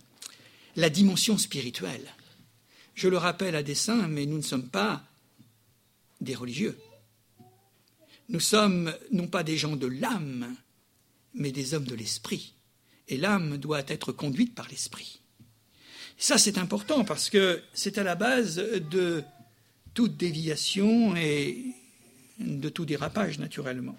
la 0.75 0.91
dimension 0.91 1.39
spirituelle. 1.39 2.13
Je 2.97 3.07
le 3.07 3.17
rappelle 3.17 3.55
à 3.55 3.63
dessein, 3.63 4.09
mais 4.09 4.27
nous 4.27 4.39
ne 4.39 4.43
sommes 4.43 4.69
pas 4.69 5.05
des 6.21 6.35
religieux. 6.35 6.77
Nous 8.29 8.41
sommes 8.41 8.93
non 9.13 9.29
pas 9.29 9.45
des 9.45 9.57
gens 9.57 9.77
de 9.77 9.87
l'âme, 9.87 10.57
mais 11.35 11.53
des 11.53 11.75
hommes 11.75 11.87
de 11.87 11.95
l'esprit. 11.95 12.55
Et 13.09 13.17
l'âme 13.17 13.59
doit 13.59 13.83
être 13.89 14.13
conduite 14.13 14.55
par 14.55 14.69
l'esprit. 14.69 15.21
Ça, 16.17 16.39
c'est 16.39 16.59
important 16.59 17.05
parce 17.05 17.29
que 17.29 17.61
c'est 17.73 17.99
à 17.99 18.03
la 18.03 18.15
base 18.15 18.57
de 18.57 19.23
toute 19.95 20.17
déviation 20.17 21.17
et 21.17 21.65
de 22.39 22.69
tout 22.69 22.85
dérapage, 22.85 23.39
naturellement. 23.39 23.99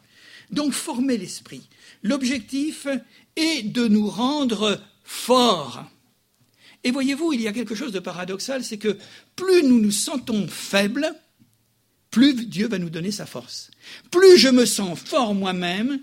Donc 0.52 0.74
former 0.74 1.18
l'esprit. 1.18 1.68
L'objectif 2.04 2.88
est 3.36 3.64
de 3.64 3.88
nous 3.88 4.10
rendre 4.10 4.82
forts. 5.04 5.86
Et 6.84 6.92
voyez-vous, 6.92 7.34
il 7.34 7.42
y 7.42 7.48
a 7.48 7.54
quelque 7.54 7.76
chose 7.76 7.92
de 7.92 8.00
paradoxal, 8.00 8.64
c'est 8.64 8.78
que 8.78 8.98
plus 9.36 9.64
nous 9.64 9.80
nous 9.80 9.92
sentons 9.92 10.48
faibles, 10.48 11.16
plus 12.12 12.46
Dieu 12.46 12.68
va 12.68 12.78
nous 12.78 12.92
donner 12.92 13.12
sa 13.12 13.26
force. 13.26 13.72
Plus 14.12 14.38
je 14.38 14.50
me 14.50 14.66
sens 14.66 15.00
fort 15.00 15.34
moi-même, 15.34 16.00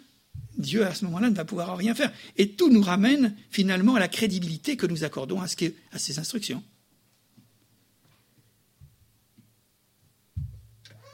Dieu 0.56 0.86
à 0.86 0.94
ce 0.94 1.04
moment-là 1.06 1.30
ne 1.30 1.34
va 1.34 1.44
pouvoir 1.44 1.76
rien 1.76 1.94
faire. 1.94 2.12
Et 2.36 2.50
tout 2.50 2.70
nous 2.70 2.82
ramène 2.82 3.34
finalement 3.50 3.94
à 3.94 4.00
la 4.00 4.08
crédibilité 4.08 4.76
que 4.76 4.86
nous 4.86 5.04
accordons 5.04 5.40
à, 5.40 5.48
ce 5.48 5.56
ces 5.96 6.18
instructions. 6.18 6.62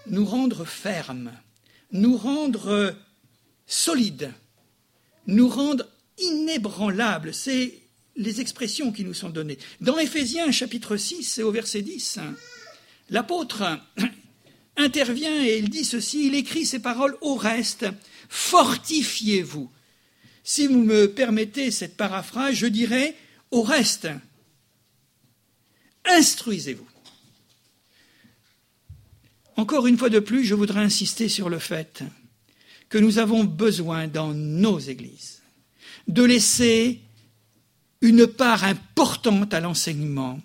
Nous 0.07 0.25
rendre 0.25 0.65
fermes, 0.65 1.33
nous 1.93 2.17
rendre 2.17 2.97
solides, 3.67 4.33
nous 5.27 5.49
rendre 5.49 5.87
inébranlables. 6.19 7.35
C'est 7.35 7.79
les 8.17 8.41
expressions 8.41 8.91
qui 8.91 9.05
nous 9.05 9.15
sont 9.15 9.29
données. 9.29 9.59
Dans 9.81 9.99
Éphésiens 9.99 10.51
chapitre 10.51 10.97
6 10.97 11.39
et 11.39 11.43
au 11.43 11.53
verset 11.53 11.83
10, 11.83 12.19
l'apôtre 13.11 13.65
intervient 14.79 15.45
et 15.45 15.59
il 15.59 15.69
dit 15.69 15.85
ceci, 15.85 16.27
il 16.27 16.35
écrit 16.35 16.65
ces 16.65 16.81
paroles 16.81 17.17
au 17.21 17.35
reste, 17.35 17.87
fortifiez-vous. 18.29 19.71
Si 20.45 20.67
vous 20.67 20.83
me 20.83 21.07
permettez 21.07 21.71
cette 21.71 21.97
paraphrase, 21.97 22.55
je 22.55 22.67
dirais 22.67 23.15
au 23.51 23.63
reste, 23.63 24.09
instruisez-vous. 26.05 26.87
Encore 29.57 29.87
une 29.87 29.99
fois 29.99 30.09
de 30.09 30.21
plus, 30.21 30.45
je 30.45 30.55
voudrais 30.55 30.81
insister 30.81 31.29
sur 31.29 31.49
le 31.49 31.59
fait 31.59 32.05
que 32.89 32.99
nous 32.99 33.19
avons 33.19 33.45
besoin 33.45 34.07
dans 34.07 34.33
nos 34.33 34.79
églises 34.79 35.43
de 36.07 36.23
laisser 36.23 37.01
une 38.01 38.27
part 38.27 38.65
importante 38.65 39.53
à 39.53 39.61
l'enseignement, 39.61 40.41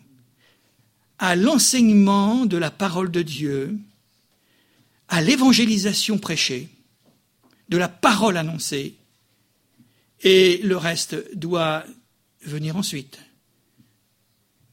à 1.19 1.35
l'enseignement 1.35 2.45
de 2.45 2.57
la 2.57 2.71
parole 2.71 3.11
de 3.11 3.21
Dieu, 3.21 3.77
à 5.07 5.21
l'évangélisation 5.21 6.17
prêchée, 6.17 6.69
de 7.73 7.77
la 7.79 7.89
parole 7.89 8.37
annoncée, 8.37 8.97
et 10.21 10.57
le 10.57 10.77
reste 10.77 11.35
doit 11.35 11.83
venir 12.43 12.77
ensuite. 12.77 13.17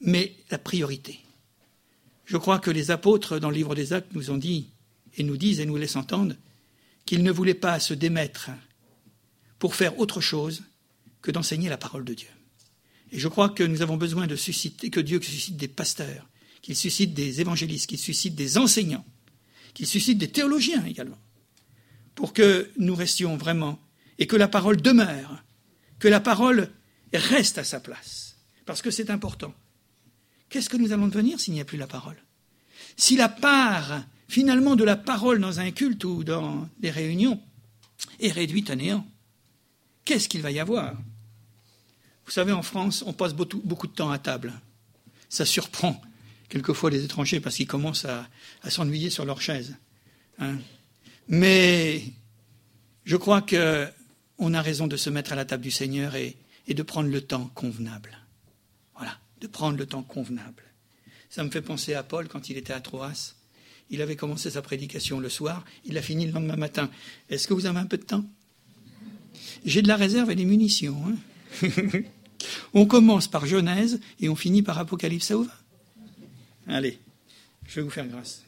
Mais 0.03 0.37
la 0.51 0.59
priorité. 0.59 1.19
Je 2.27 2.37
crois 2.37 2.59
que 2.59 2.71
les 2.71 2.91
apôtres 2.91 3.39
dans 3.39 3.49
le 3.49 3.57
livre 3.57 3.75
des 3.75 3.95
actes 3.95 4.13
nous 4.13 4.31
ont 4.31 4.37
dit, 4.37 4.69
et 5.17 5.23
nous 5.23 5.39
disent 5.39 5.61
et 5.61 5.65
nous 5.65 5.79
laissent 5.79 5.97
entendre, 5.97 6.35
qu'ils 7.07 7.23
ne 7.23 7.33
voulaient 7.33 7.55
pas 7.55 7.81
se 7.81 7.95
démettre 7.95 8.51
pour 9.59 9.75
faire 9.75 9.99
autre 9.99 10.21
chose 10.21 10.63
que 11.23 11.31
d'enseigner 11.31 11.71
la 11.71 11.79
parole 11.79 12.05
de 12.05 12.13
Dieu. 12.13 12.29
Et 13.13 13.19
je 13.19 13.29
crois 13.29 13.49
que 13.49 13.65
nous 13.65 13.81
avons 13.81 13.97
besoin 13.97 14.27
de 14.27 14.37
susciter, 14.37 14.91
que 14.91 15.01
Dieu 15.01 15.23
suscite 15.23 15.57
des 15.57 15.69
pasteurs, 15.69 16.29
qu'il 16.61 16.77
suscite 16.77 17.15
des 17.15 17.41
évangélistes, 17.41 17.89
qu'il 17.89 17.99
suscite 17.99 18.35
des 18.35 18.59
enseignants, 18.59 19.07
qu'il 19.73 19.87
suscite 19.87 20.19
des 20.19 20.29
théologiens 20.29 20.85
également, 20.85 21.19
pour 22.15 22.33
que 22.33 22.71
nous 22.77 22.95
restions 22.95 23.37
vraiment 23.37 23.79
et 24.19 24.27
que 24.27 24.37
la 24.37 24.49
parole 24.49 24.81
demeure, 24.81 25.43
que 25.99 26.09
la 26.09 26.21
parole 26.21 26.71
reste 27.13 27.59
à 27.59 27.65
sa 27.65 27.81
place, 27.81 28.37
parce 28.67 28.83
que 28.83 28.91
c'est 28.91 29.11
important. 29.11 29.55
Qu'est-ce 30.49 30.69
que 30.69 30.77
nous 30.77 30.93
allons 30.93 31.09
devenir 31.09 31.41
s'il 31.41 31.55
n'y 31.55 31.61
a 31.61 31.65
plus 31.65 31.79
la 31.79 31.87
parole? 31.87 32.17
Si 32.97 33.17
la 33.17 33.29
part, 33.29 34.03
finalement, 34.29 34.77
de 34.77 34.85
la 34.85 34.97
parole 34.97 35.41
dans 35.41 35.61
un 35.61 35.71
culte 35.71 36.05
ou 36.05 36.25
dans 36.25 36.69
des 36.79 36.91
réunions 36.91 37.41
est 38.19 38.33
réduite 38.33 38.71
à 38.71 38.77
néant, 38.77 39.07
qu'est-ce 40.05 40.29
qu'il 40.29 40.43
va 40.43 40.51
y 40.51 40.59
avoir? 40.59 40.95
Vous 42.27 42.33
savez, 42.33 42.53
en 42.53 42.63
France, 42.63 43.03
on 43.07 43.13
passe 43.13 43.35
beaucoup 43.35 43.87
de 43.87 43.93
temps 43.93 44.11
à 44.11 44.19
table. 44.19 44.53
Ça 45.29 45.45
surprend 45.45 46.01
quelquefois 46.49 46.91
les 46.91 47.05
étrangers 47.05 47.41
parce 47.41 47.57
qu'ils 47.57 47.67
commencent 47.67 48.05
à, 48.05 48.29
s'ennuyer 48.69 49.11
sur 49.11 49.25
leur 49.25 49.41
chaise. 49.41 49.77
Hein. 50.39 50.57
Mais 51.31 52.03
je 53.05 53.17
crois 53.17 53.41
qu'on 53.41 54.55
a 54.55 54.61
raison 54.61 54.89
de 54.89 54.97
se 54.97 55.11
mettre 55.11 55.33
à 55.33 55.37
la 55.37 55.45
table 55.45 55.63
du 55.63 55.71
Seigneur 55.71 56.17
et, 56.17 56.37
de 56.69 56.83
prendre 56.83 57.09
le 57.09 57.21
temps 57.21 57.51
convenable. 57.55 58.19
Voilà, 58.97 59.17
de 59.41 59.47
prendre 59.47 59.79
le 59.79 59.87
temps 59.87 60.03
convenable. 60.03 60.65
Ça 61.29 61.43
me 61.43 61.51
fait 61.51 61.63
penser 61.63 61.95
à 61.95 62.03
Paul 62.03 62.29
quand 62.29 62.49
il 62.51 62.57
était 62.57 62.73
à 62.73 62.81
Troas. 62.81 63.35
Il 63.91 64.03
avait 64.03 64.17
commencé 64.17 64.51
sa 64.51 64.63
prédication 64.63 65.19
le 65.19 65.29
soir, 65.29 65.65
il 65.85 65.97
a 65.99 66.03
fini 66.03 66.27
le 66.27 66.33
lendemain 66.33 66.57
matin. 66.57 66.91
Est-ce 67.29 67.49
que 67.49 67.55
vous 67.55 67.67
avez 67.67 67.79
un 67.79 67.87
peu 67.87 67.97
de 67.97 68.05
temps? 68.05 68.25
J'ai 69.65 69.83
de 69.83 69.89
la 69.89 69.97
réserve 69.97 70.31
et 70.31 70.37
des 70.37 70.45
munitions. 70.45 71.01
Hein 71.63 72.01
On 72.75 72.87
commence 72.87 73.29
par 73.29 73.47
Genèse 73.47 74.01
et 74.21 74.29
on 74.29 74.37
finit 74.37 74.63
par 74.63 74.79
Apocalypse, 74.79 75.27
ça 75.27 75.37
vous 75.37 75.45
va? 75.45 75.57
Allez, 76.69 76.99
je 77.67 77.77
vais 77.77 77.83
vous 77.83 77.91
faire 77.91 78.07
grâce. 78.07 78.43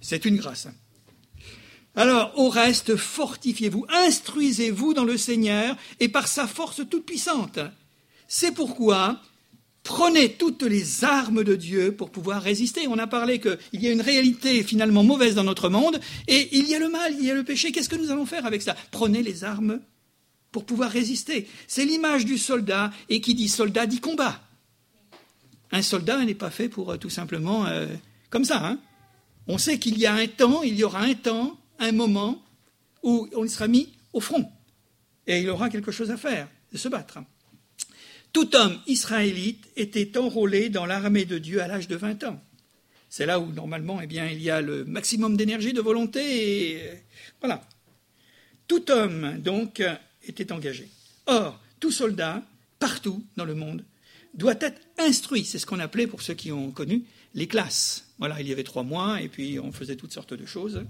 C'est 0.00 0.24
une 0.24 0.36
grâce. 0.36 0.68
Alors, 1.96 2.32
au 2.38 2.50
reste, 2.50 2.96
fortifiez-vous, 2.96 3.86
instruisez-vous 3.88 4.94
dans 4.94 5.04
le 5.04 5.16
Seigneur 5.16 5.76
et 5.98 6.08
par 6.08 6.28
sa 6.28 6.46
force 6.46 6.82
toute 6.88 7.06
puissante. 7.06 7.58
C'est 8.28 8.52
pourquoi 8.52 9.20
prenez 9.82 10.32
toutes 10.32 10.64
les 10.64 11.04
armes 11.04 11.44
de 11.44 11.54
Dieu 11.54 11.92
pour 11.92 12.10
pouvoir 12.10 12.42
résister. 12.42 12.88
On 12.88 12.98
a 12.98 13.06
parlé 13.06 13.38
qu'il 13.40 13.80
y 13.80 13.86
a 13.86 13.92
une 13.92 14.00
réalité 14.00 14.62
finalement 14.64 15.04
mauvaise 15.04 15.36
dans 15.36 15.44
notre 15.44 15.68
monde 15.68 16.00
et 16.26 16.48
il 16.58 16.68
y 16.68 16.74
a 16.74 16.78
le 16.78 16.88
mal, 16.88 17.14
il 17.18 17.24
y 17.24 17.30
a 17.30 17.34
le 17.34 17.44
péché. 17.44 17.72
Qu'est-ce 17.72 17.88
que 17.88 17.96
nous 17.96 18.10
allons 18.10 18.26
faire 18.26 18.46
avec 18.46 18.62
ça? 18.62 18.76
Prenez 18.90 19.22
les 19.22 19.44
armes 19.44 19.80
pour 20.50 20.64
pouvoir 20.64 20.90
résister. 20.90 21.46
C'est 21.68 21.84
l'image 21.84 22.24
du 22.24 22.38
soldat, 22.38 22.90
et 23.10 23.20
qui 23.20 23.34
dit 23.34 23.48
soldat 23.48 23.86
dit 23.86 24.00
combat. 24.00 24.40
Un 25.70 25.82
soldat 25.82 26.24
n'est 26.24 26.34
pas 26.34 26.50
fait 26.50 26.68
pour 26.68 26.92
euh, 26.92 26.96
tout 26.96 27.10
simplement 27.10 27.66
euh, 27.66 27.86
comme 28.30 28.44
ça. 28.44 28.66
Hein. 28.66 28.78
On 29.48 29.58
sait 29.58 29.78
qu'il 29.78 29.98
y 29.98 30.06
a 30.06 30.14
un 30.14 30.26
temps, 30.26 30.62
il 30.62 30.74
y 30.74 30.82
aura 30.82 31.00
un 31.00 31.14
temps, 31.14 31.58
un 31.78 31.92
moment 31.92 32.42
où 33.02 33.28
on 33.34 33.46
sera 33.48 33.68
mis 33.68 33.92
au 34.12 34.20
front. 34.20 34.50
Et 35.26 35.40
il 35.40 35.50
aura 35.50 35.70
quelque 35.70 35.92
chose 35.92 36.10
à 36.10 36.16
faire, 36.16 36.48
de 36.72 36.78
se 36.78 36.88
battre. 36.88 37.18
Tout 38.32 38.54
homme 38.54 38.78
israélite 38.86 39.70
était 39.76 40.18
enrôlé 40.18 40.68
dans 40.68 40.86
l'armée 40.86 41.24
de 41.24 41.38
Dieu 41.38 41.62
à 41.62 41.68
l'âge 41.68 41.88
de 41.88 41.96
20 41.96 42.24
ans. 42.24 42.40
C'est 43.08 43.26
là 43.26 43.40
où 43.40 43.50
normalement 43.52 44.00
eh 44.02 44.06
bien, 44.06 44.26
il 44.26 44.42
y 44.42 44.50
a 44.50 44.60
le 44.60 44.84
maximum 44.84 45.36
d'énergie, 45.36 45.72
de 45.72 45.80
volonté, 45.80 46.82
euh, 46.82 46.94
voilà. 47.40 47.66
Tout 48.68 48.90
homme, 48.90 49.38
donc, 49.38 49.82
était 50.24 50.52
engagé. 50.52 50.88
Or, 51.26 51.60
tout 51.80 51.92
soldat, 51.92 52.42
partout 52.78 53.24
dans 53.36 53.44
le 53.44 53.54
monde, 53.54 53.84
doit 54.34 54.56
être 54.60 54.80
instruit. 54.98 55.44
C'est 55.44 55.58
ce 55.58 55.66
qu'on 55.66 55.78
appelait, 55.78 56.06
pour 56.06 56.20
ceux 56.20 56.34
qui 56.34 56.52
ont 56.52 56.72
connu, 56.72 57.04
les 57.34 57.46
classes. 57.46 58.06
Voilà, 58.18 58.40
il 58.40 58.48
y 58.48 58.52
avait 58.52 58.64
trois 58.64 58.82
mois, 58.82 59.20
et 59.22 59.28
puis 59.28 59.58
on 59.58 59.72
faisait 59.72 59.96
toutes 59.96 60.12
sortes 60.12 60.34
de 60.34 60.46
choses. 60.46 60.84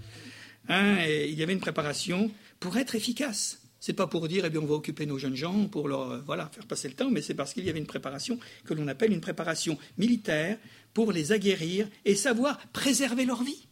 Hein, 0.69 0.97
et 1.05 1.29
il 1.29 1.37
y 1.37 1.43
avait 1.43 1.53
une 1.53 1.59
préparation 1.59 2.31
pour 2.59 2.77
être 2.77 2.95
efficace. 2.95 3.61
C'est 3.79 3.93
pas 3.93 4.07
pour 4.07 4.27
dire, 4.27 4.43
eh 4.45 4.49
bien, 4.49 4.59
on 4.59 4.65
va 4.65 4.73
occuper 4.75 5.05
nos 5.05 5.19
jeunes 5.19 5.35
gens 5.35 5.67
pour 5.67 5.87
leur, 5.87 6.11
euh, 6.11 6.49
faire 6.51 6.65
passer 6.67 6.87
le 6.87 6.95
temps, 6.95 7.11
mais 7.11 7.21
c'est 7.21 7.35
parce 7.35 7.53
qu'il 7.53 7.63
y 7.63 7.69
avait 7.69 7.79
une 7.79 7.85
préparation 7.85 8.39
que 8.65 8.73
l'on 8.73 8.87
appelle 8.87 9.13
une 9.13 9.21
préparation 9.21 9.77
militaire 9.97 10.57
pour 10.93 11.11
les 11.11 11.31
aguerrir 11.31 11.87
et 12.05 12.15
savoir 12.15 12.59
préserver 12.73 13.25
leur 13.25 13.43
vie. 13.43 13.67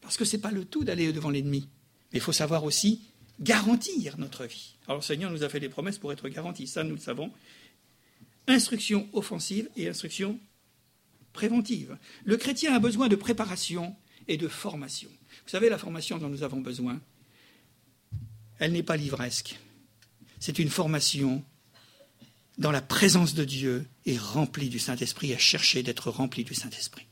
Parce 0.00 0.16
que 0.16 0.24
ce 0.24 0.36
n'est 0.36 0.42
pas 0.42 0.52
le 0.52 0.64
tout 0.64 0.84
d'aller 0.84 1.12
devant 1.12 1.30
l'ennemi. 1.30 1.68
Mais 2.12 2.18
il 2.18 2.22
faut 2.22 2.32
savoir 2.32 2.64
aussi 2.64 3.00
garantir 3.40 4.18
notre 4.18 4.44
vie. 4.44 4.76
Alors 4.86 4.98
le 4.98 5.04
Seigneur 5.04 5.30
nous 5.30 5.42
a 5.42 5.48
fait 5.48 5.60
des 5.60 5.68
promesses 5.68 5.98
pour 5.98 6.12
être 6.12 6.28
garantis, 6.28 6.66
ça 6.66 6.84
nous 6.84 6.94
le 6.94 7.00
savons. 7.00 7.32
Instruction 8.46 9.08
offensive 9.12 9.68
et 9.76 9.88
instruction 9.88 10.38
préventive. 11.32 11.98
Le 12.24 12.36
chrétien 12.36 12.74
a 12.74 12.78
besoin 12.78 13.08
de 13.08 13.16
préparation 13.16 13.96
et 14.28 14.36
de 14.36 14.48
formation. 14.48 15.10
Vous 15.44 15.50
savez, 15.50 15.68
la 15.68 15.78
formation 15.78 16.18
dont 16.18 16.28
nous 16.28 16.42
avons 16.42 16.60
besoin, 16.60 17.00
elle 18.58 18.72
n'est 18.72 18.82
pas 18.82 18.96
livresque. 18.96 19.58
C'est 20.40 20.58
une 20.58 20.70
formation 20.70 21.42
dans 22.58 22.70
la 22.70 22.82
présence 22.82 23.34
de 23.34 23.44
Dieu 23.44 23.86
et 24.06 24.16
remplie 24.16 24.68
du 24.68 24.78
Saint-Esprit, 24.78 25.34
à 25.34 25.38
chercher 25.38 25.82
d'être 25.82 26.10
rempli 26.10 26.44
du 26.44 26.54
Saint-Esprit. 26.54 27.06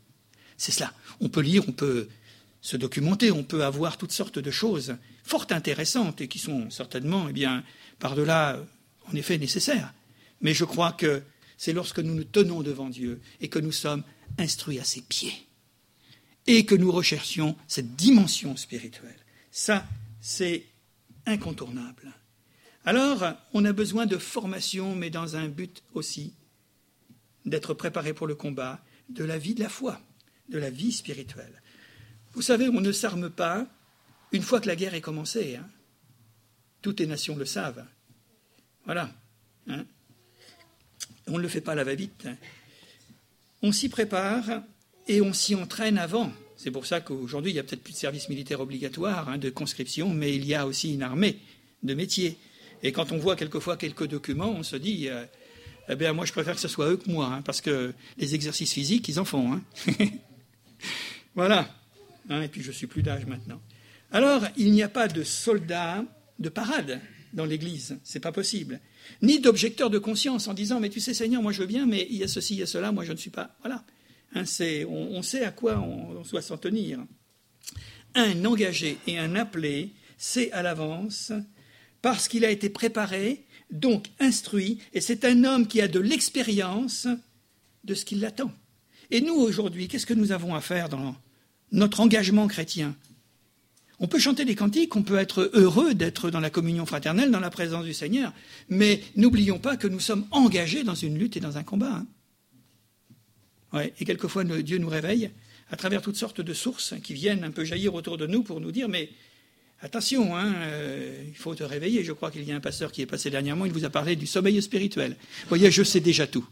C'est 0.57 0.73
cela. 0.73 0.93
On 1.21 1.29
peut 1.29 1.41
lire, 1.41 1.65
on 1.69 1.73
peut 1.73 2.09
se 2.61 2.77
documenter, 2.77 3.33
on 3.33 3.43
peut 3.43 3.65
avoir 3.65 3.99
toutes 3.99 4.13
sortes 4.13 4.39
de 4.39 4.51
choses 4.51 4.97
fort 5.25 5.47
intéressantes 5.51 6.21
et 6.21 6.29
qui 6.29 6.39
sont 6.39 6.71
certainement, 6.71 7.27
eh 7.29 7.33
bien, 7.33 7.65
par-delà, 7.99 8.65
en 9.11 9.15
effet, 9.17 9.39
nécessaires. 9.39 9.93
Mais 10.41 10.55
je 10.55 10.65
crois 10.65 10.93
que 10.93 11.23
c'est 11.57 11.73
lorsque 11.73 11.99
nous 11.99 12.15
nous 12.15 12.25
tenons 12.25 12.63
devant 12.63 12.89
Dieu 12.89 13.21
et 13.41 13.49
que 13.49 13.59
nous 13.59 13.73
sommes 13.73 14.05
instruits 14.39 14.79
à 14.79 14.85
ses 14.85 15.01
pieds 15.01 15.47
et 16.46 16.64
que 16.64 16.74
nous 16.74 16.90
recherchions 16.90 17.57
cette 17.68 17.94
dimension 17.94 18.57
spirituelle. 18.57 19.18
Ça, 19.50 19.87
c'est 20.20 20.64
incontournable. 21.26 22.12
Alors, 22.85 23.24
on 23.52 23.64
a 23.64 23.72
besoin 23.72 24.07
de 24.07 24.18
formation, 24.18 24.94
mais 24.96 25.11
dans 25.11 25.37
un 25.37 25.48
but 25.48 25.83
aussi 25.94 26.35
d'être 27.44 27.74
préparé 27.74 28.12
pour 28.12 28.26
le 28.26 28.35
combat, 28.35 28.81
de 29.09 29.24
la 29.24 29.38
vie 29.38 29.55
de 29.55 29.62
la 29.62 29.68
foi, 29.68 30.00
de 30.48 30.59
la 30.59 30.70
vie 30.70 30.92
spirituelle. 30.92 31.62
Vous 32.33 32.42
savez, 32.42 32.68
on 32.68 32.81
ne 32.81 32.92
s'arme 32.92 33.31
pas 33.31 33.66
une 34.33 34.42
fois 34.42 34.61
que 34.61 34.66
la 34.66 34.76
guerre 34.76 34.94
est 34.94 35.00
commencée. 35.00 35.57
Hein. 35.57 35.66
Toutes 36.81 37.00
les 37.00 37.07
nations 37.07 37.37
le 37.37 37.44
savent. 37.44 37.85
Voilà. 38.85 39.11
Hein. 39.68 39.85
on 41.28 41.38
ne 41.38 41.42
le 41.42 41.48
fait 41.48 41.61
pas 41.61 41.76
la 41.76 41.85
va-vite. 41.85 42.26
Hein. 42.26 42.37
On 43.62 43.70
s'y 43.70 43.88
prépare 43.88 44.64
et 45.09 45.21
on 45.21 45.33
s'y 45.33 45.55
entraîne 45.55 45.99
avant. 45.99 46.33
C'est 46.57 46.71
pour 46.71 46.87
ça 46.87 47.01
qu'aujourd'hui, 47.01 47.51
il 47.51 47.55
n'y 47.55 47.61
a 47.61 47.65
peut-être 47.65 47.83
plus 47.83 47.93
de 47.93 47.99
service 47.99 48.29
militaire 48.29 48.61
obligatoire, 48.61 49.29
hein, 49.29 49.38
de 49.38 49.51
conscription, 49.51 50.15
mais 50.15 50.35
il 50.35 50.47
y 50.47 50.55
a 50.55 50.67
aussi 50.67 50.95
une 50.95 51.03
armée 51.03 51.38
de 51.83 51.95
métiers. 51.95 52.38
Et 52.83 52.93
quand 52.93 53.12
on 53.12 53.19
voit 53.19 53.37
quelquefois 53.37 53.77
quelques 53.77 54.07
documents, 54.07 54.51
on 54.51 54.62
se 54.62 54.77
dit, 54.77 55.09
euh, 55.09 55.25
eh 55.88 55.97
bien, 55.97 56.12
moi, 56.12 56.25
je 56.25 56.33
préfère 56.33 56.55
que 56.55 56.61
ce 56.61 56.69
soit 56.69 56.88
eux 56.91 56.97
que 56.97 57.11
moi, 57.11 57.27
hein, 57.27 57.43
parce 57.43 57.61
que 57.61 57.93
les 58.19 58.35
exercices 58.35 58.73
physiques, 58.73 59.09
ils 59.09 59.19
en 59.19 59.25
font. 59.25 59.53
Hein. 59.53 59.62
voilà. 61.35 61.69
et 62.31 62.49
puis, 62.49 62.62
je 62.62 62.71
suis 62.71 62.87
plus 62.87 63.03
d'âge 63.03 63.27
maintenant. 63.27 63.61
Alors, 64.12 64.43
il 64.57 64.73
n'y 64.73 64.83
a 64.83 64.88
pas 64.88 65.09
de 65.09 65.25
soldats 65.25 66.05
de 66.38 66.49
parade 66.49 67.01
dans 67.33 67.45
l'Église. 67.45 67.99
C'est 68.05 68.21
pas 68.21 68.33
possible. 68.33 68.81
Ni 69.23 69.41
d'objecteurs 69.41 69.91
de 69.91 69.99
conscience 69.99 70.49
en 70.49 70.55
disant, 70.55 70.81
mais 70.81 70.91
tu 70.91 71.01
sais, 71.01 71.15
Seigneur, 71.15 71.43
moi 71.43 71.53
je 71.53 71.61
veux 71.61 71.67
bien, 71.67 71.87
mais 71.87 72.07
il 72.11 72.19
y 72.19 72.25
a 72.25 72.29
ceci, 72.29 72.55
il 72.55 72.61
y 72.61 72.62
a 72.62 72.67
cela, 72.67 72.93
moi 72.93 73.05
je 73.05 73.12
ne 73.12 73.17
suis 73.17 73.31
pas. 73.31 73.57
Voilà. 73.62 73.85
On, 74.35 75.09
on, 75.12 75.23
sait 75.23 75.45
à 75.45 75.51
quoi 75.51 75.79
on, 75.79 76.23
doit 76.23 76.42
s'en 76.42 76.57
tenir. 76.57 76.99
Un 78.14 78.45
engagé 78.45 78.99
et 79.07 79.18
un 79.18 79.35
appelé 79.37 79.90
sait 80.18 80.53
à 80.53 80.62
l'avance 80.62 81.33
parce 82.03 82.29
qu'il 82.29 82.45
a 82.45 82.51
été 82.51 82.68
préparé, 82.68 83.45
donc 83.71 84.09
instruit, 84.18 84.79
et 84.92 85.01
c'est 85.01 85.25
un 85.25 85.45
homme 85.45 85.66
qui 85.66 85.81
a 85.81 85.88
de 85.88 86.01
l'expérience 86.01 87.07
de 87.85 87.95
ce 87.95 88.05
qui 88.05 88.16
l'attend. 88.16 88.53
Et 89.11 89.21
nous, 89.21 89.35
aujourd'hui, 89.35 89.88
qu'est-ce 89.88 90.07
que 90.07 90.14
nous 90.14 90.33
avons 90.33 90.55
à 90.55 90.61
faire 90.61 90.88
dans 90.88 91.14
notre 91.71 92.01
engagement 92.01 92.49
chrétien? 92.49 92.97
On 94.01 94.09
peut 94.09 94.18
chanter 94.18 94.45
des 94.45 94.57
cantiques, 94.57 94.97
on 94.97 95.03
peut 95.03 95.18
être 95.18 95.51
heureux 95.55 95.95
d'être 95.95 96.31
dans 96.31 96.40
la 96.40 96.51
communion 96.51 96.87
fraternelle, 96.87 97.31
dans 97.31 97.38
la 97.38 97.51
présence 97.51 97.85
du 97.85 97.95
Seigneur, 97.95 98.33
mais 98.68 99.01
n'oublions 99.14 99.61
pas 99.61 99.77
que 99.77 99.87
nous 99.87 100.01
sommes 100.01 100.27
engagés 100.33 100.83
dans 100.83 100.97
une 100.97 101.16
lutte 101.16 101.37
et 101.37 101.40
dans 101.40 101.57
un 101.57 101.62
combat. 101.62 101.99
Hein. 101.99 102.07
Et 103.75 104.05
quelquefois, 104.05 104.45
Dieu 104.45 104.79
nous 104.79 104.89
réveille 104.89 105.31
à 105.71 105.77
travers 105.77 106.03
toutes 106.03 106.17
sortes 106.17 106.41
de 106.41 106.53
sources 106.53 106.95
qui 107.03 107.15
viennent 107.15 107.45
un 107.45 107.51
peu 107.51 107.65
jaillir 107.65 107.95
autour 107.95 108.19
de 108.19 108.27
nous 108.27 108.43
pour 108.43 108.61
nous 108.61 108.73
dire, 108.73 108.89
mais 108.89 109.11
Attention, 109.85 110.37
hein, 110.37 110.55
euh, 110.59 111.25
il 111.27 111.35
faut 111.35 111.57
te 111.57 111.65
réveiller. 111.65 112.05
Je 112.05 112.13
crois 112.13 112.31
qu'il 112.31 112.45
y 112.45 112.53
a 112.53 112.57
un 112.57 112.61
pasteur 112.61 112.93
qui 112.93 113.03
est 113.03 113.07
passé 113.07 113.31
dernièrement, 113.31 113.67
il 113.67 113.73
vous 113.73 113.85
a 113.85 113.91
parlé 113.91 114.15
du 114.15 114.29
sommeil 114.29 114.63
spirituel. 114.63 115.17
Vous 115.43 115.49
voyez, 115.49 115.73
je 115.73 115.83
sais 115.83 115.99
déjà 115.99 116.29
tout. 116.29 116.47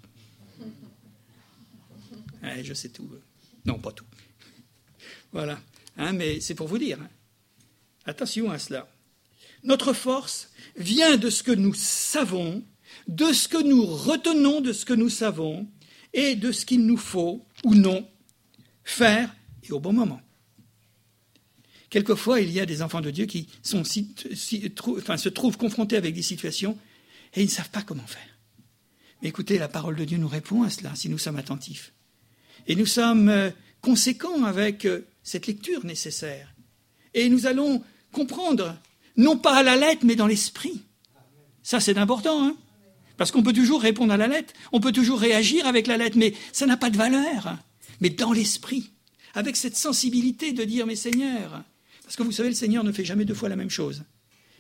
je 2.63 2.75
sais 2.75 2.89
tout. 2.89 3.09
Non, 3.65 3.79
pas 3.79 3.93
tout. 3.93 4.05
Voilà. 5.31 5.61
Hein, 5.97 6.13
mais 6.13 6.41
c'est 6.41 6.57
pour 6.57 6.67
vous 6.67 6.79
dire. 6.79 6.99
Hein. 7.01 7.09
Attention 8.05 8.51
à 8.51 8.59
cela. 8.59 8.89
Notre 9.63 9.93
force 9.93 10.51
vient 10.77 11.17
de 11.17 11.31
ce 11.31 11.45
que 11.45 11.53
nous 11.53 11.75
savons, 11.75 12.65
de 13.07 13.33
ce 13.33 13.47
que 13.47 13.63
nous 13.63 13.87
retenons 13.87 14.61
de 14.61 14.73
ce 14.73 14.85
que 14.85 14.95
nous 14.95 15.09
savons, 15.09 15.69
et 16.13 16.35
de 16.35 16.53
ce 16.53 16.65
qu'il 16.65 16.87
nous 16.87 16.97
faut 16.97 17.45
ou 17.65 17.75
non 17.75 18.09
faire 18.85 19.35
et 19.63 19.73
au 19.73 19.81
bon 19.81 19.93
moment. 19.93 20.21
Quelquefois, 21.89 22.41
il 22.41 22.51
y 22.53 22.61
a 22.61 22.67
des 22.67 22.83
enfants 22.83 23.01
de 23.01 23.11
Dieu 23.11 23.27
qui 23.27 23.49
se 23.63 25.29
trouvent 25.29 25.59
confrontés 25.59 25.97
avec 25.97 26.15
des 26.15 26.23
situations 26.23 26.79
et 27.35 27.43
ils 27.43 27.47
ne 27.47 27.51
savent 27.51 27.71
pas 27.71 27.83
comment 27.83 28.07
faire. 28.07 28.23
Mais 29.23 29.29
écoutez, 29.29 29.59
la 29.59 29.69
parole 29.69 29.97
de 29.97 30.05
Dieu 30.05 30.19
nous 30.19 30.29
répond 30.29 30.63
à 30.63 30.71
cela 30.71 30.95
si 30.95 31.09
nous 31.09 31.19
sommes 31.19 31.37
attentifs. 31.37 31.93
Et 32.67 32.77
nous 32.77 32.87
sommes 32.87 33.29
euh, 33.29 33.51
conséquents 33.81 34.45
avec 34.45 34.85
euh, 34.85 35.07
cette 35.23 35.47
lecture 35.47 35.85
nécessaire. 35.85 36.55
Et 37.13 37.29
nous 37.29 37.47
allons 37.47 37.83
comprendre, 38.13 38.77
non 39.17 39.37
pas 39.37 39.59
à 39.59 39.63
la 39.63 39.77
lettre, 39.77 40.05
mais 40.05 40.17
dans 40.17 40.27
l'esprit. 40.27 40.83
Ça, 41.63 41.81
c'est 41.81 41.99
important, 41.99 42.47
hein 42.47 42.57
Parce 43.21 43.33
qu'on 43.33 43.43
peut 43.43 43.53
toujours 43.53 43.83
répondre 43.83 44.15
à 44.15 44.17
la 44.17 44.29
lettre, 44.29 44.55
on 44.73 44.81
peut 44.81 44.93
toujours 44.93 45.21
réagir 45.21 45.67
avec 45.67 45.87
la 45.87 45.99
lettre, 45.99 46.17
mais 46.17 46.33
ça 46.53 46.65
n'a 46.65 46.79
pas 46.79 46.89
de 46.89 46.97
valeur. 46.97 47.59
Mais 48.01 48.09
dans 48.09 48.33
l'esprit, 48.33 48.93
avec 49.35 49.57
cette 49.57 49.77
sensibilité 49.77 50.53
de 50.55 50.65
dire, 50.65 50.87
mais 50.87 50.97
Seigneur, 50.97 51.63
parce 52.03 52.17
que 52.17 52.23
vous 52.23 52.33
savez, 52.33 52.49
le 52.49 52.55
Seigneur 52.55 52.83
ne 52.83 52.93
fait 52.93 53.05
jamais 53.05 53.27
deux 53.27 53.35
fois 53.35 53.51
la 53.51 53.57
même 53.57 53.69
chose. 53.69 54.05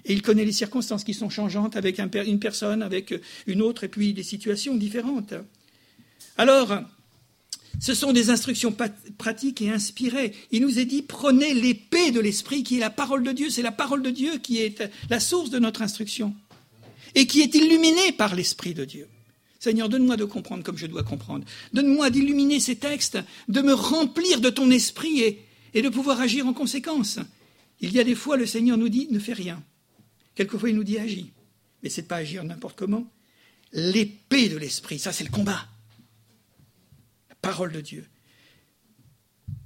Et 0.04 0.12
il 0.12 0.20
connaît 0.20 0.44
les 0.44 0.52
circonstances 0.52 1.04
qui 1.04 1.14
sont 1.14 1.30
changeantes 1.30 1.74
avec 1.74 1.98
une 1.98 2.38
personne, 2.38 2.82
avec 2.82 3.14
une 3.46 3.62
autre, 3.62 3.84
et 3.84 3.88
puis 3.88 4.12
des 4.12 4.22
situations 4.22 4.76
différentes. 4.76 5.32
Alors, 6.36 6.80
ce 7.80 7.94
sont 7.94 8.12
des 8.12 8.28
instructions 8.28 8.76
pratiques 9.16 9.62
et 9.62 9.70
inspirées. 9.70 10.34
Il 10.50 10.60
nous 10.60 10.78
est 10.78 10.84
dit, 10.84 11.00
prenez 11.00 11.54
l'épée 11.54 12.10
de 12.10 12.20
l'Esprit, 12.20 12.62
qui 12.62 12.76
est 12.76 12.80
la 12.80 12.90
parole 12.90 13.22
de 13.22 13.32
Dieu. 13.32 13.48
C'est 13.48 13.62
la 13.62 13.72
parole 13.72 14.02
de 14.02 14.10
Dieu 14.10 14.36
qui 14.36 14.58
est 14.58 14.86
la 15.08 15.18
source 15.18 15.48
de 15.48 15.58
notre 15.58 15.80
instruction, 15.80 16.34
et 17.14 17.26
qui 17.26 17.40
est 17.40 17.54
illuminée 17.54 18.12
par 18.12 18.34
l'Esprit 18.34 18.74
de 18.74 18.84
Dieu. 18.84 19.08
Seigneur, 19.58 19.90
donne-moi 19.90 20.16
de 20.16 20.24
comprendre 20.24 20.64
comme 20.64 20.78
je 20.78 20.86
dois 20.86 21.02
comprendre. 21.02 21.44
Donne-moi 21.74 22.08
d'illuminer 22.10 22.60
ces 22.60 22.76
textes, 22.76 23.18
de 23.48 23.60
me 23.60 23.74
remplir 23.74 24.40
de 24.40 24.48
ton 24.48 24.70
esprit 24.70 25.20
et, 25.20 25.44
et 25.74 25.82
de 25.82 25.88
pouvoir 25.90 26.20
agir 26.20 26.46
en 26.46 26.54
conséquence. 26.54 27.18
Il 27.80 27.92
y 27.92 28.00
a 28.00 28.04
des 28.04 28.14
fois, 28.14 28.36
le 28.36 28.46
Seigneur 28.46 28.78
nous 28.78 28.88
dit 28.88 29.08
ne 29.10 29.18
fais 29.18 29.34
rien. 29.34 29.62
Quelquefois, 30.34 30.70
il 30.70 30.76
nous 30.76 30.84
dit 30.84 30.98
agis. 30.98 31.32
Mais 31.82 31.90
ce 31.90 32.00
n'est 32.00 32.06
pas 32.06 32.16
agir 32.16 32.42
n'importe 32.42 32.78
comment. 32.78 33.06
L'épée 33.72 34.48
de 34.48 34.56
l'esprit, 34.56 34.98
ça 34.98 35.12
c'est 35.12 35.24
le 35.24 35.30
combat. 35.30 35.68
La 37.28 37.34
parole 37.36 37.72
de 37.72 37.80
Dieu. 37.80 38.06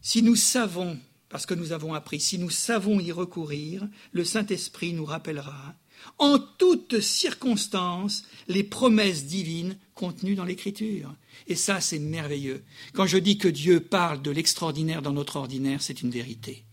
Si 0.02 0.22
nous 0.22 0.36
savons, 0.36 0.98
parce 1.28 1.46
que 1.46 1.54
nous 1.54 1.72
avons 1.72 1.94
appris, 1.94 2.20
si 2.20 2.38
nous 2.38 2.50
savons 2.50 3.00
y 3.00 3.10
recourir, 3.12 3.88
le 4.12 4.24
Saint-Esprit 4.24 4.92
nous 4.92 5.04
rappellera 5.04 5.74
en 6.18 6.38
toutes 6.38 7.00
circonstances 7.00 8.24
les 8.48 8.62
promesses 8.62 9.24
divines 9.24 9.76
contenues 9.94 10.34
dans 10.34 10.44
l'Écriture. 10.44 11.14
Et 11.46 11.54
ça, 11.54 11.80
c'est 11.80 11.98
merveilleux. 11.98 12.64
Quand 12.92 13.06
je 13.06 13.18
dis 13.18 13.38
que 13.38 13.48
Dieu 13.48 13.80
parle 13.80 14.22
de 14.22 14.30
l'extraordinaire 14.30 15.02
dans 15.02 15.12
notre 15.12 15.36
ordinaire, 15.36 15.82
c'est 15.82 16.02
une 16.02 16.10
vérité. 16.10 16.64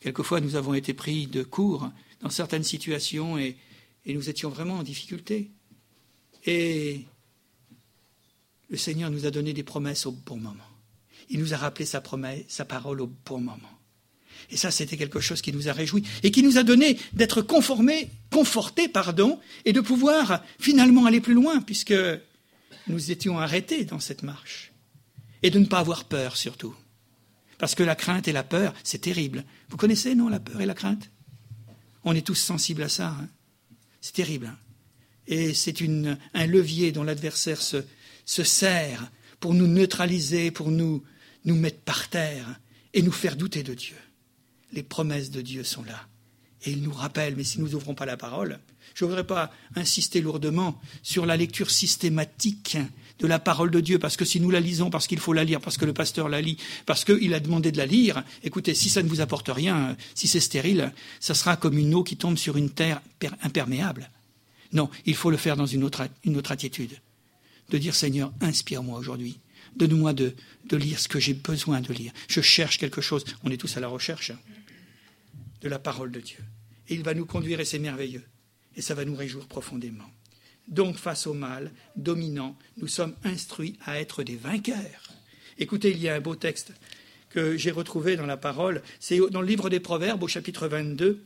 Quelquefois, 0.00 0.40
nous 0.40 0.56
avons 0.56 0.74
été 0.74 0.94
pris 0.94 1.26
de 1.26 1.42
court 1.42 1.88
dans 2.20 2.30
certaines 2.30 2.64
situations 2.64 3.38
et, 3.38 3.56
nous 4.06 4.28
étions 4.28 4.50
vraiment 4.50 4.78
en 4.78 4.82
difficulté. 4.82 5.50
Et 6.44 7.02
le 8.68 8.76
Seigneur 8.76 9.10
nous 9.10 9.26
a 9.26 9.30
donné 9.30 9.52
des 9.52 9.62
promesses 9.62 10.06
au 10.06 10.12
bon 10.12 10.38
moment. 10.38 10.58
Il 11.28 11.38
nous 11.38 11.54
a 11.54 11.56
rappelé 11.56 11.84
sa 11.86 12.00
parole 12.64 13.00
au 13.00 13.06
bon 13.06 13.38
moment. 13.38 13.71
Et 14.50 14.56
ça, 14.56 14.70
c'était 14.70 14.96
quelque 14.96 15.20
chose 15.20 15.42
qui 15.42 15.52
nous 15.52 15.68
a 15.68 15.72
réjouis 15.72 16.04
et 16.22 16.30
qui 16.30 16.42
nous 16.42 16.58
a 16.58 16.62
donné 16.62 16.98
d'être 17.12 17.42
conformés, 17.42 18.10
confortés, 18.30 18.88
pardon, 18.88 19.38
et 19.64 19.72
de 19.72 19.80
pouvoir 19.80 20.42
finalement 20.58 21.06
aller 21.06 21.20
plus 21.20 21.34
loin, 21.34 21.60
puisque 21.60 21.94
nous 22.86 23.10
étions 23.10 23.38
arrêtés 23.38 23.84
dans 23.84 24.00
cette 24.00 24.22
marche. 24.22 24.72
Et 25.42 25.50
de 25.50 25.58
ne 25.58 25.66
pas 25.66 25.78
avoir 25.78 26.04
peur, 26.04 26.36
surtout. 26.36 26.74
Parce 27.58 27.74
que 27.74 27.82
la 27.82 27.94
crainte 27.94 28.28
et 28.28 28.32
la 28.32 28.42
peur, 28.42 28.74
c'est 28.82 29.00
terrible. 29.00 29.44
Vous 29.68 29.76
connaissez, 29.76 30.14
non, 30.14 30.28
la 30.28 30.40
peur 30.40 30.60
et 30.60 30.66
la 30.66 30.74
crainte? 30.74 31.10
On 32.04 32.14
est 32.14 32.26
tous 32.26 32.34
sensibles 32.34 32.82
à 32.82 32.88
ça. 32.88 33.08
Hein. 33.08 33.28
c'est 34.00 34.14
terrible. 34.14 34.46
Hein. 34.46 34.58
et 35.28 35.54
c'est 35.54 35.76
un 35.82 36.46
levier 36.46 36.90
dont 36.90 37.04
l'adversaire 37.04 37.62
se, 37.62 37.84
sert 38.24 39.10
pour 39.38 39.54
nous 39.54 39.66
neutraliser, 39.66 40.50
pour 40.50 40.70
nous, 40.70 41.04
nous 41.44 41.54
mettre 41.54 41.80
par 41.80 42.08
terre 42.08 42.60
et 42.94 43.02
nous 43.02 43.12
faire 43.12 43.36
douter 43.36 43.62
de 43.62 43.74
Dieu. 43.74 43.96
Les 44.72 44.82
promesses 44.82 45.30
de 45.30 45.40
Dieu 45.40 45.64
sont 45.64 45.84
là. 45.84 46.06
Et 46.64 46.70
il 46.70 46.82
nous 46.82 46.92
rappelle, 46.92 47.34
mais 47.36 47.44
si 47.44 47.60
nous 47.60 47.68
n'ouvrons 47.68 47.94
pas 47.94 48.06
la 48.06 48.16
parole, 48.16 48.58
je 48.94 49.04
ne 49.04 49.10
voudrais 49.10 49.26
pas 49.26 49.50
insister 49.74 50.20
lourdement 50.20 50.80
sur 51.02 51.26
la 51.26 51.36
lecture 51.36 51.70
systématique 51.70 52.76
de 53.18 53.26
la 53.26 53.38
parole 53.38 53.70
de 53.70 53.80
Dieu, 53.80 53.98
parce 53.98 54.16
que 54.16 54.24
si 54.24 54.40
nous 54.40 54.50
la 54.50 54.60
lisons, 54.60 54.90
parce 54.90 55.06
qu'il 55.06 55.18
faut 55.18 55.32
la 55.32 55.44
lire, 55.44 55.60
parce 55.60 55.76
que 55.76 55.84
le 55.84 55.92
pasteur 55.92 56.28
la 56.28 56.40
lit, 56.40 56.58
parce 56.86 57.04
qu'il 57.04 57.34
a 57.34 57.40
demandé 57.40 57.72
de 57.72 57.78
la 57.78 57.86
lire, 57.86 58.22
écoutez, 58.42 58.74
si 58.74 58.90
ça 58.90 59.02
ne 59.02 59.08
vous 59.08 59.20
apporte 59.20 59.48
rien, 59.48 59.96
si 60.14 60.28
c'est 60.28 60.40
stérile, 60.40 60.92
ça 61.20 61.34
sera 61.34 61.56
comme 61.56 61.78
une 61.78 61.94
eau 61.94 62.04
qui 62.04 62.16
tombe 62.16 62.36
sur 62.36 62.56
une 62.56 62.70
terre 62.70 63.00
imperméable. 63.42 64.10
Non, 64.72 64.88
il 65.04 65.14
faut 65.14 65.30
le 65.30 65.36
faire 65.36 65.56
dans 65.56 65.66
une 65.66 65.84
autre, 65.84 66.08
une 66.24 66.36
autre 66.36 66.52
attitude. 66.52 66.98
De 67.70 67.78
dire, 67.78 67.94
Seigneur, 67.94 68.32
inspire-moi 68.40 68.98
aujourd'hui. 68.98 69.38
Donne-moi 69.76 70.12
de, 70.12 70.34
de 70.68 70.76
lire 70.76 70.98
ce 70.98 71.08
que 71.08 71.20
j'ai 71.20 71.34
besoin 71.34 71.80
de 71.80 71.92
lire. 71.92 72.12
Je 72.28 72.40
cherche 72.40 72.78
quelque 72.78 73.00
chose. 73.00 73.24
On 73.44 73.50
est 73.50 73.56
tous 73.56 73.76
à 73.76 73.80
la 73.80 73.88
recherche 73.88 74.32
de 75.62 75.68
la 75.68 75.78
parole 75.78 76.10
de 76.10 76.20
Dieu. 76.20 76.44
Et 76.88 76.94
il 76.94 77.02
va 77.02 77.14
nous 77.14 77.26
conduire 77.26 77.60
et 77.60 77.64
c'est 77.64 77.78
merveilleux. 77.78 78.24
Et 78.76 78.82
ça 78.82 78.94
va 78.94 79.04
nous 79.04 79.16
réjouir 79.16 79.46
profondément. 79.46 80.10
Donc 80.68 80.96
face 80.96 81.26
au 81.26 81.34
mal 81.34 81.70
dominant, 81.96 82.56
nous 82.76 82.88
sommes 82.88 83.14
instruits 83.24 83.78
à 83.84 84.00
être 84.00 84.22
des 84.22 84.36
vainqueurs. 84.36 85.12
Écoutez, 85.58 85.90
il 85.90 85.98
y 85.98 86.08
a 86.08 86.14
un 86.14 86.20
beau 86.20 86.34
texte 86.34 86.72
que 87.30 87.56
j'ai 87.56 87.70
retrouvé 87.70 88.16
dans 88.16 88.26
la 88.26 88.36
parole, 88.36 88.82
c'est 89.00 89.18
dans 89.30 89.40
le 89.40 89.46
livre 89.46 89.70
des 89.70 89.80
Proverbes 89.80 90.22
au 90.22 90.28
chapitre 90.28 90.68
22, 90.68 91.24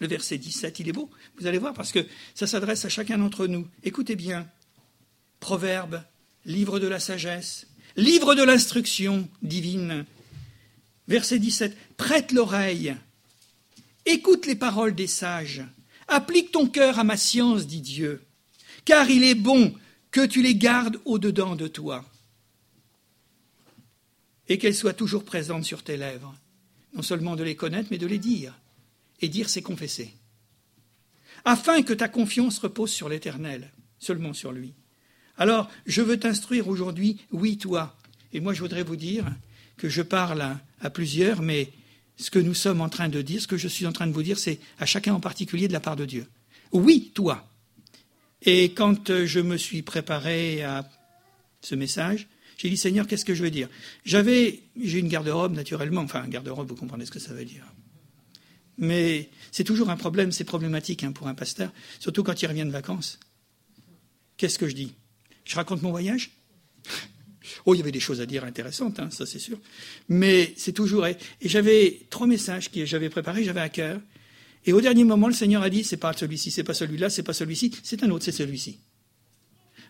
le 0.00 0.06
verset 0.06 0.38
17, 0.38 0.80
il 0.80 0.88
est 0.88 0.92
beau, 0.92 1.10
vous 1.38 1.46
allez 1.46 1.58
voir, 1.58 1.74
parce 1.74 1.92
que 1.92 2.04
ça 2.34 2.48
s'adresse 2.48 2.84
à 2.84 2.88
chacun 2.88 3.18
d'entre 3.18 3.46
nous. 3.46 3.66
Écoutez 3.84 4.16
bien, 4.16 4.48
Proverbes, 5.38 6.02
livre 6.44 6.80
de 6.80 6.88
la 6.88 6.98
sagesse, 6.98 7.68
livre 7.96 8.34
de 8.34 8.42
l'instruction 8.42 9.28
divine, 9.42 10.04
verset 11.06 11.38
17, 11.38 11.76
prête 11.96 12.32
l'oreille 12.32 12.96
Écoute 14.08 14.46
les 14.46 14.54
paroles 14.54 14.94
des 14.94 15.06
sages. 15.06 15.62
Applique 16.08 16.50
ton 16.50 16.66
cœur 16.66 16.98
à 16.98 17.04
ma 17.04 17.18
science, 17.18 17.66
dit 17.66 17.82
Dieu, 17.82 18.22
car 18.86 19.10
il 19.10 19.22
est 19.22 19.34
bon 19.34 19.74
que 20.10 20.24
tu 20.24 20.40
les 20.40 20.54
gardes 20.54 20.98
au-dedans 21.04 21.56
de 21.56 21.68
toi 21.68 22.02
et 24.48 24.56
qu'elles 24.56 24.74
soient 24.74 24.94
toujours 24.94 25.26
présentes 25.26 25.66
sur 25.66 25.82
tes 25.82 25.98
lèvres. 25.98 26.34
Non 26.94 27.02
seulement 27.02 27.36
de 27.36 27.44
les 27.44 27.54
connaître, 27.54 27.88
mais 27.90 27.98
de 27.98 28.06
les 28.06 28.18
dire. 28.18 28.58
Et 29.20 29.28
dire, 29.28 29.50
c'est 29.50 29.60
confesser. 29.60 30.14
Afin 31.44 31.82
que 31.82 31.92
ta 31.92 32.08
confiance 32.08 32.58
repose 32.60 32.90
sur 32.90 33.10
l'Éternel, 33.10 33.70
seulement 33.98 34.32
sur 34.32 34.52
lui. 34.52 34.72
Alors, 35.36 35.70
je 35.84 36.00
veux 36.00 36.18
t'instruire 36.18 36.68
aujourd'hui, 36.68 37.20
oui, 37.30 37.58
toi. 37.58 37.94
Et 38.32 38.40
moi, 38.40 38.54
je 38.54 38.62
voudrais 38.62 38.84
vous 38.84 38.96
dire 38.96 39.26
que 39.76 39.90
je 39.90 40.00
parle 40.00 40.56
à, 40.80 40.90
plusieurs, 40.90 41.42
mais 41.42 41.70
ce 42.18 42.30
que 42.30 42.38
nous 42.38 42.54
sommes 42.54 42.80
en 42.80 42.88
train 42.88 43.08
de 43.08 43.22
dire, 43.22 43.40
ce 43.40 43.46
que 43.46 43.56
je 43.56 43.68
suis 43.68 43.86
en 43.86 43.92
train 43.92 44.06
de 44.06 44.12
vous 44.12 44.22
dire, 44.22 44.38
c'est 44.38 44.58
à 44.78 44.86
chacun 44.86 45.14
en 45.14 45.20
particulier 45.20 45.68
de 45.68 45.72
la 45.72 45.80
part 45.80 45.96
de 45.96 46.04
Dieu. 46.04 46.26
Oui, 46.72 47.12
toi. 47.14 47.48
Et 48.42 48.72
quand 48.72 49.10
euh, 49.10 49.26
je 49.26 49.40
me 49.40 49.56
suis 49.56 49.82
préparé 49.82 50.62
à 50.62 50.88
ce 51.60 51.74
message, 51.74 52.28
j'ai 52.56 52.68
dit 52.68 52.76
Seigneur, 52.76 53.06
qu'est-ce 53.06 53.24
que 53.24 53.34
je 53.34 53.42
veux 53.42 53.50
dire? 53.50 53.68
J'avais, 54.04 54.60
j'ai 54.82 54.98
une 54.98 55.08
garde-robe 55.08 55.54
naturellement, 55.54 56.02
enfin 56.02 56.22
un 56.22 56.28
garde-robe, 56.28 56.68
vous 56.68 56.74
comprenez 56.74 57.06
ce 57.06 57.10
que 57.10 57.20
ça 57.20 57.32
veut 57.32 57.44
dire. 57.44 57.64
Mais 58.78 59.30
c'est 59.50 59.64
toujours 59.64 59.90
un 59.90 59.96
problème, 59.96 60.32
c'est 60.32 60.44
problématique 60.44 61.04
hein, 61.04 61.12
pour 61.12 61.28
un 61.28 61.34
pasteur, 61.34 61.72
surtout 61.98 62.22
quand 62.22 62.40
il 62.42 62.46
revient 62.46 62.64
de 62.64 62.70
vacances. 62.70 63.18
Qu'est-ce 64.36 64.58
que 64.58 64.68
je 64.68 64.74
dis? 64.74 64.94
Je 65.44 65.54
raconte 65.54 65.82
mon 65.82 65.90
voyage? 65.90 66.30
Oh, 67.66 67.74
il 67.74 67.78
y 67.78 67.80
avait 67.80 67.92
des 67.92 68.00
choses 68.00 68.20
à 68.20 68.26
dire 68.26 68.44
intéressantes, 68.44 68.98
hein, 68.98 69.10
ça 69.10 69.26
c'est 69.26 69.38
sûr. 69.38 69.58
Mais 70.08 70.52
c'est 70.56 70.72
toujours. 70.72 71.06
Et 71.06 71.16
j'avais 71.42 72.00
trois 72.10 72.26
messages 72.26 72.70
que 72.70 72.84
j'avais 72.84 73.08
préparés, 73.08 73.44
j'avais 73.44 73.60
à 73.60 73.68
cœur. 73.68 74.00
Et 74.66 74.72
au 74.72 74.80
dernier 74.80 75.04
moment, 75.04 75.28
le 75.28 75.34
Seigneur 75.34 75.62
a 75.62 75.70
dit 75.70 75.84
c'est 75.84 75.96
pas 75.96 76.12
celui-ci, 76.12 76.50
c'est 76.50 76.64
pas 76.64 76.74
celui-là, 76.74 77.10
c'est 77.10 77.22
pas 77.22 77.32
celui-ci, 77.32 77.72
c'est 77.82 78.02
un 78.02 78.10
autre, 78.10 78.24
c'est 78.24 78.32
celui-ci. 78.32 78.80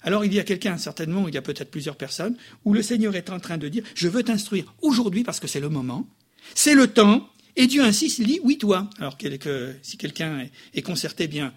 Alors 0.02 0.24
il 0.24 0.32
y 0.32 0.38
a 0.38 0.44
quelqu'un, 0.44 0.78
certainement, 0.78 1.26
il 1.26 1.34
y 1.34 1.38
a 1.38 1.42
peut-être 1.42 1.70
plusieurs 1.70 1.96
personnes, 1.96 2.36
où 2.64 2.72
le 2.72 2.82
Seigneur 2.82 3.16
est 3.16 3.30
en 3.30 3.40
train 3.40 3.58
de 3.58 3.68
dire 3.68 3.82
je 3.94 4.08
veux 4.08 4.22
t'instruire 4.22 4.72
aujourd'hui 4.80 5.24
parce 5.24 5.40
que 5.40 5.48
c'est 5.48 5.60
le 5.60 5.68
moment, 5.68 6.08
c'est 6.54 6.74
le 6.74 6.86
temps, 6.86 7.28
et 7.56 7.66
Dieu 7.66 7.82
insiste, 7.82 8.20
il 8.20 8.26
dit 8.26 8.40
oui, 8.44 8.58
toi. 8.58 8.88
Alors 8.98 9.18
si 9.82 9.96
quelqu'un 9.96 10.46
est 10.74 10.82
concerté, 10.82 11.26
bien 11.26 11.52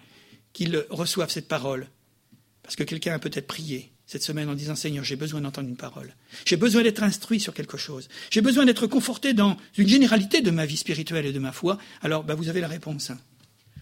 qu'il 0.52 0.84
reçoive 0.90 1.30
cette 1.30 1.48
parole, 1.48 1.88
parce 2.62 2.76
que 2.76 2.82
quelqu'un 2.82 3.14
a 3.14 3.18
peut-être 3.18 3.46
prié, 3.46 3.91
cette 4.12 4.22
semaine 4.22 4.50
en 4.50 4.54
disant 4.54 4.76
Seigneur, 4.76 5.04
j'ai 5.04 5.16
besoin 5.16 5.40
d'entendre 5.40 5.70
une 5.70 5.76
parole. 5.76 6.14
J'ai 6.44 6.58
besoin 6.58 6.82
d'être 6.82 7.02
instruit 7.02 7.40
sur 7.40 7.54
quelque 7.54 7.78
chose. 7.78 8.10
J'ai 8.28 8.42
besoin 8.42 8.66
d'être 8.66 8.86
conforté 8.86 9.32
dans 9.32 9.56
une 9.78 9.88
généralité 9.88 10.42
de 10.42 10.50
ma 10.50 10.66
vie 10.66 10.76
spirituelle 10.76 11.24
et 11.24 11.32
de 11.32 11.38
ma 11.38 11.50
foi. 11.50 11.78
Alors, 12.02 12.22
bah, 12.22 12.34
vous 12.34 12.50
avez 12.50 12.60
la 12.60 12.68
réponse. 12.68 13.08
Hein. 13.08 13.18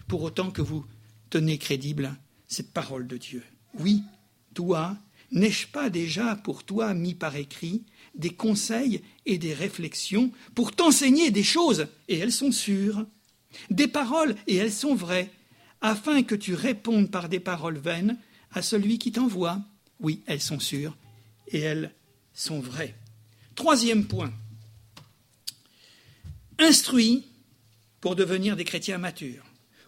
Pour 0.07 0.23
autant 0.23 0.49
que 0.49 0.61
vous 0.61 0.85
tenez 1.29 1.57
crédible 1.57 2.15
cette 2.47 2.71
parole 2.71 3.07
de 3.07 3.17
Dieu. 3.17 3.43
Oui, 3.77 4.03
toi, 4.53 4.95
n'ai-je 5.33 5.67
pas 5.67 5.89
déjà 5.89 6.37
pour 6.37 6.63
toi 6.63 6.93
mis 6.93 7.13
par 7.13 7.35
écrit 7.35 7.83
des 8.15 8.29
conseils 8.29 9.01
et 9.25 9.37
des 9.37 9.53
réflexions 9.53 10.31
pour 10.55 10.71
t'enseigner 10.71 11.31
des 11.31 11.43
choses, 11.43 11.87
et 12.07 12.17
elles 12.17 12.31
sont 12.31 12.53
sûres, 12.53 13.05
des 13.69 13.89
paroles, 13.89 14.35
et 14.47 14.55
elles 14.55 14.71
sont 14.71 14.95
vraies, 14.95 15.29
afin 15.81 16.23
que 16.23 16.35
tu 16.35 16.53
répondes 16.53 17.11
par 17.11 17.27
des 17.27 17.41
paroles 17.41 17.79
vaines 17.79 18.17
à 18.53 18.61
celui 18.61 18.97
qui 18.97 19.11
t'envoie 19.11 19.61
oui, 20.01 20.21
elles 20.25 20.41
sont 20.41 20.59
sûres 20.59 20.95
et 21.47 21.59
elles 21.59 21.91
sont 22.33 22.59
vraies. 22.59 22.95
Troisième 23.55 24.05
point. 24.05 24.33
Instruits 26.59 27.25
pour 27.99 28.15
devenir 28.15 28.55
des 28.55 28.63
chrétiens 28.63 28.97
matures. 28.97 29.45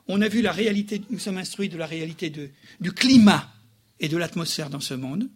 On 0.07 0.21
a 0.21 0.27
vu 0.27 0.41
la 0.41 0.51
réalité, 0.51 1.01
nous 1.09 1.19
sommes 1.19 1.37
instruits 1.37 1.69
de 1.69 1.77
la 1.77 1.85
réalité 1.85 2.29
du 2.29 2.91
climat 2.91 3.51
et 3.99 4.09
de 4.09 4.17
l'atmosphère 4.17 4.69
dans 4.69 4.79
ce 4.79 4.93
monde. 4.93 5.29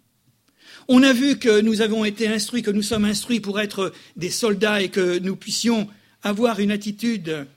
On 0.88 1.04
a 1.04 1.14
vu 1.14 1.40
que 1.40 1.62
nous 1.62 1.82
avons 1.82 2.06
été 2.06 2.28
instruits, 2.28 2.62
que 2.62 2.72
nous 2.72 2.82
sommes 2.82 3.06
instruits 3.06 3.40
pour 3.40 3.60
être 3.60 3.94
des 4.16 4.30
soldats 4.30 4.82
et 4.82 4.90
que 4.90 5.20
nous 5.20 5.36
puissions 5.36 5.90
avoir 6.22 6.60
une 6.60 6.72
attitude 6.72 7.48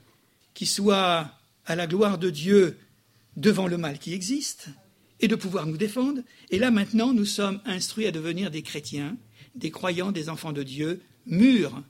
qui 0.54 0.66
soit 0.66 1.30
à 1.66 1.76
la 1.76 1.87
gloire 1.87 2.18
de 2.18 2.30
Dieu 2.30 2.78
devant 3.37 3.66
le 3.66 3.78
mal 3.78 3.98
qui 3.98 4.14
existe 4.14 4.68
et 5.20 5.28
de 5.28 5.37
pouvoir 5.37 5.66
nous 5.66 5.76
défendre. 5.76 6.22
Et 6.50 6.59
là 6.59 6.70
maintenant, 6.70 7.12
nous 7.12 7.24
sommes 7.24 7.61
instruits 7.64 8.06
à 8.06 8.11
devenir 8.11 8.50
des 8.50 8.62
chrétiens, 8.62 9.16
des 9.54 9.70
croyants, 9.70 10.12
des 10.12 10.28
enfants 10.28 10.52
de 10.52 10.62
Dieu, 10.62 11.00
mûrs. 11.26 11.83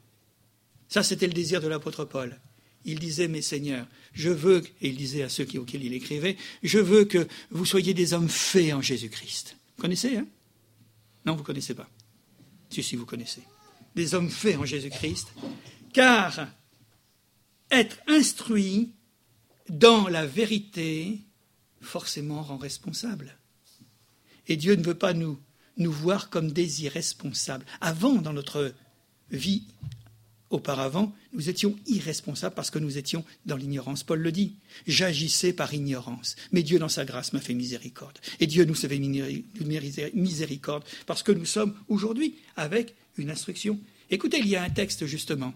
Ça, 0.89 1.03
c'était 1.03 1.27
le 1.27 1.33
désir 1.33 1.61
de 1.61 1.69
l'apôtre 1.69 2.05
Paul. 2.05 2.39
Il 2.85 2.99
disait, 2.99 3.29
mes 3.29 3.43
seigneurs, 3.43 3.87
je 4.13 4.31
veux, 4.31 4.63
et 4.81 4.89
il 4.89 4.97
disait 4.97 5.23
à 5.23 5.29
ceux 5.29 5.47
auxquels 5.59 5.85
il 5.85 5.93
écrivait, 5.93 6.37
je 6.63 6.79
veux 6.79 7.05
que 7.05 7.29
vous 7.51 7.67
soyez 7.67 7.95
des 7.95 8.15
hommes 8.15 8.29
faits 8.29 8.73
en 8.73 8.81
Jésus-Christ. 8.81 9.57
Vous 9.77 9.83
connaissez, 9.83 10.17
hein? 10.17 10.27
Non, 11.27 11.35
vous 11.35 11.41
ne 11.41 11.47
connaissez 11.47 11.75
pas. 11.75 11.89
Si, 12.71 12.83
si, 12.83 12.97
vous 12.97 13.05
connaissez. 13.05 13.43
Des 13.95 14.15
hommes 14.15 14.31
faits 14.31 14.57
en 14.57 14.65
Jésus-Christ, 14.65 15.29
car 15.93 16.49
être 17.71 17.99
instruit 18.07 18.93
dans 19.69 20.09
la 20.09 20.27
vérité, 20.27 21.19
forcément 21.81 22.43
rend 22.43 22.59
responsable. 22.59 23.37
Et 24.49 24.57
Dieu 24.57 24.75
ne 24.75 24.83
veut 24.83 24.95
pas 24.95 25.13
nous, 25.13 25.39
nous 25.77 25.93
voir 25.93 26.31
comme 26.31 26.53
des 26.53 26.85
irresponsables. 26.85 27.65
Avant, 27.81 28.15
dans 28.15 28.33
notre 28.33 28.75
vie, 29.31 29.65
auparavant, 30.51 31.15
nous 31.33 31.49
étions 31.49 31.77
irresponsables 31.87 32.55
parce 32.55 32.71
que 32.71 32.81
nous 32.81 32.99
étions 32.99 33.25
dans 33.47 33.57
l'ignorance. 33.57 34.03
Paul 34.03 34.21
le 34.21 34.33
dit, 34.33 34.57
j'agissais 34.87 35.53
par 35.53 35.73
ignorance. 35.73 36.35
Mais 36.53 36.63
Dieu, 36.63 36.79
dans 36.79 36.89
sa 36.89 37.05
grâce, 37.05 37.33
m'a 37.33 37.41
fait 37.41 37.55
miséricorde. 37.55 38.19
Et 38.41 38.47
Dieu 38.47 38.65
nous 38.65 38.75
fait 38.75 38.99
miséricorde 40.15 40.85
parce 41.07 41.23
que 41.23 41.33
nous 41.33 41.45
sommes 41.45 41.75
aujourd'hui 41.89 42.37
avec 42.57 42.95
une 43.17 43.31
instruction. 43.31 43.79
Écoutez, 44.11 44.39
il 44.41 44.49
y 44.49 44.57
a 44.57 44.63
un 44.63 44.71
texte 44.71 45.07
justement 45.07 45.55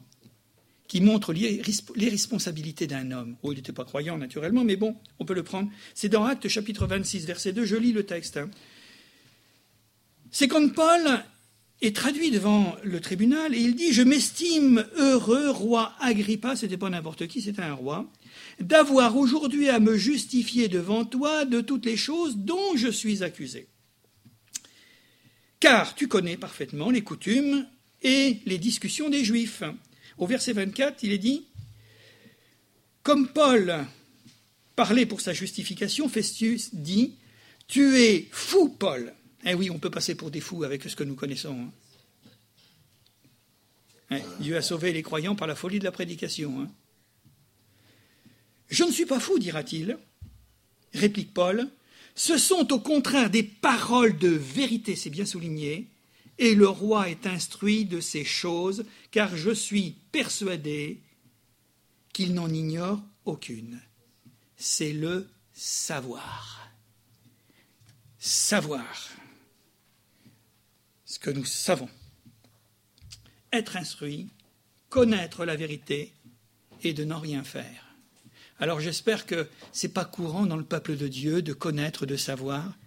qui 0.94 1.00
montre 1.00 1.33
les, 1.33 1.61
responsabilités 2.09 2.87
d'un 2.87 3.11
homme. 3.11 3.35
Oh, 3.42 3.50
il 3.50 3.57
n'était 3.57 3.72
pas 3.72 3.85
croyant, 3.85 4.16
naturellement, 4.16 4.62
mais 4.62 4.76
bon, 4.76 4.94
on 5.18 5.24
peut 5.24 5.35
le 5.35 5.42
prendre. 5.42 5.68
C'est 5.92 6.09
dans 6.09 6.24
Actes 6.24 6.46
chapitre 6.46 6.87
26, 6.87 7.26
verset 7.26 7.52
2, 7.52 7.64
je 7.64 7.74
lis 7.74 7.90
le 7.90 8.04
texte. 8.04 8.37
Hein. 8.37 8.48
C'est 10.30 10.46
quand 10.46 10.72
Paul 10.72 11.24
est 11.83 11.96
traduit 11.96 12.30
devant 12.30 12.76
le 12.85 13.00
tribunal 13.00 13.57
et 13.57 13.59
il 13.59 13.74
dit 13.74 13.92
Je 13.92 14.02
m'estime 14.02 14.87
heureux, 14.96 15.50
roi 15.50 15.94
Agrippa, 15.98 16.54
c'était 16.54 16.76
pas 16.76 16.90
n'importe 16.90 17.26
qui, 17.26 17.42
c'était 17.42 17.62
un 17.62 17.74
roi, 17.74 18.09
d'avoir 18.61 19.16
aujourd'hui 19.16 19.70
à 19.70 19.80
me 19.80 19.96
justifier 19.96 20.68
devant 20.68 21.04
toi 21.04 21.44
de 21.44 21.61
toutes 21.61 21.87
les 21.87 21.96
choses 21.96 22.37
dont 22.37 22.76
je 22.76 22.88
suis 22.88 23.24
accusé. 23.24 23.66
Car 25.59 25.96
tu 25.96 26.07
connais 26.07 26.37
parfaitement 26.37 26.90
les 26.90 27.02
coutumes 27.02 27.66
et 28.00 28.38
les 28.46 28.59
discussions 28.59 29.11
des 29.11 29.24
Juifs 29.24 29.64
au 30.18 30.27
verset 30.27 30.53
24, 30.53 31.03
il 31.03 31.12
est 31.12 31.18
dit 31.18 31.46
Comme 33.03 33.29
Paul 33.29 33.85
parlait 34.77 35.07
pour 35.07 35.20
sa 35.20 35.33
justification, 35.33 36.09
Festus 36.09 36.74
dit 36.74 37.14
Tu 37.68 37.98
es 37.98 38.29
fou, 38.31 38.68
Paul. 38.68 39.12
Eh 39.44 39.55
oui, 39.55 39.70
on 39.70 39.79
peut 39.79 39.90
passer 39.90 40.14
pour 40.14 40.31
des 40.31 40.40
fous 40.40 40.64
avec 40.64 40.83
ce 40.85 40.96
que 40.96 41.05
nous 41.05 41.14
connaissons. 41.14 41.59
Hein. 41.61 41.72
Hein, 44.11 44.20
Dieu 44.40 44.57
a 44.57 44.62
sauvé 44.62 44.92
les 44.92 45.03
croyants 45.03 45.35
par 45.35 45.46
la 45.46 45.55
folie 45.55 45.79
de 45.79 45.85
la 45.85 45.92
prédication. 45.92 46.61
Hein. 46.61 46.70
Je 48.68 48.85
ne 48.85 48.92
suis 48.92 49.07
pas 49.07 49.20
fou, 49.20 49.38
dira-t-il, 49.38 49.98
réplique 50.94 51.35
Paul. 51.35 51.68
Ce 52.14 52.38
sont 52.38 52.72
au 52.72 52.79
contraire 52.79 53.31
des 53.31 53.42
paroles 53.42 54.18
de 54.18 54.29
vérité, 54.29 54.94
c'est 54.94 55.11
bien 55.11 55.27
souligné, 55.27 55.88
et 56.38 56.55
le 56.55 56.68
roi 56.68 57.09
est 57.09 57.27
instruit 57.27 57.85
de 57.85 58.00
ces 58.00 58.24
choses, 58.24 58.85
car 59.11 59.37
je 59.37 59.50
suis 59.50 59.96
persuadé 60.14 61.03
qu'il 62.12 62.35
n'en 62.35 62.48
ignore 62.48 63.03
aucune. 63.24 63.81
C'est 64.57 64.92
le 64.92 65.29
savoir. 65.53 66.70
Savoir 68.20 69.11
ce 71.05 71.18
que 71.18 71.31
nous 71.31 71.44
savons. 71.44 71.88
Être 73.53 73.77
instruit, 73.77 74.31
connaître 74.88 75.44
la 75.44 75.57
vérité 75.57 76.12
et 76.85 76.92
de 76.92 77.03
n'en 77.05 77.18
rien 77.18 77.42
faire. 77.42 77.96
Alors 78.61 78.79
j'espère 78.79 79.27
que 79.27 79.50
ce 79.72 79.88
n'est 79.88 79.92
pas 79.92 80.05
courant 80.05 80.46
dans 80.46 80.57
le 80.57 80.62
peuple 80.62 80.96
de 80.96 81.09
Dieu 81.09 81.42
de 81.42 81.53
connaître, 81.53 82.07
de 82.07 82.16
savoir 82.16 82.79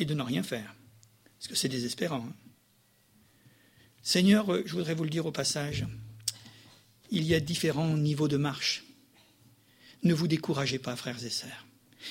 et 0.00 0.04
de 0.04 0.14
n'en 0.14 0.24
rien 0.24 0.42
faire. 0.42 0.74
Parce 1.38 1.46
que 1.46 1.54
c'est 1.54 1.68
désespérant. 1.68 2.26
Hein. 2.28 2.34
Seigneur, 4.02 4.66
je 4.66 4.72
voudrais 4.72 4.94
vous 4.94 5.04
le 5.04 5.10
dire 5.10 5.26
au 5.26 5.32
passage, 5.32 5.86
il 7.10 7.24
y 7.24 7.34
a 7.34 7.40
différents 7.40 7.96
niveaux 7.96 8.28
de 8.28 8.36
marche. 8.36 8.84
Ne 10.02 10.14
vous 10.14 10.28
découragez 10.28 10.78
pas, 10.78 10.96
frères 10.96 11.24
et 11.24 11.30
sœurs. 11.30 11.66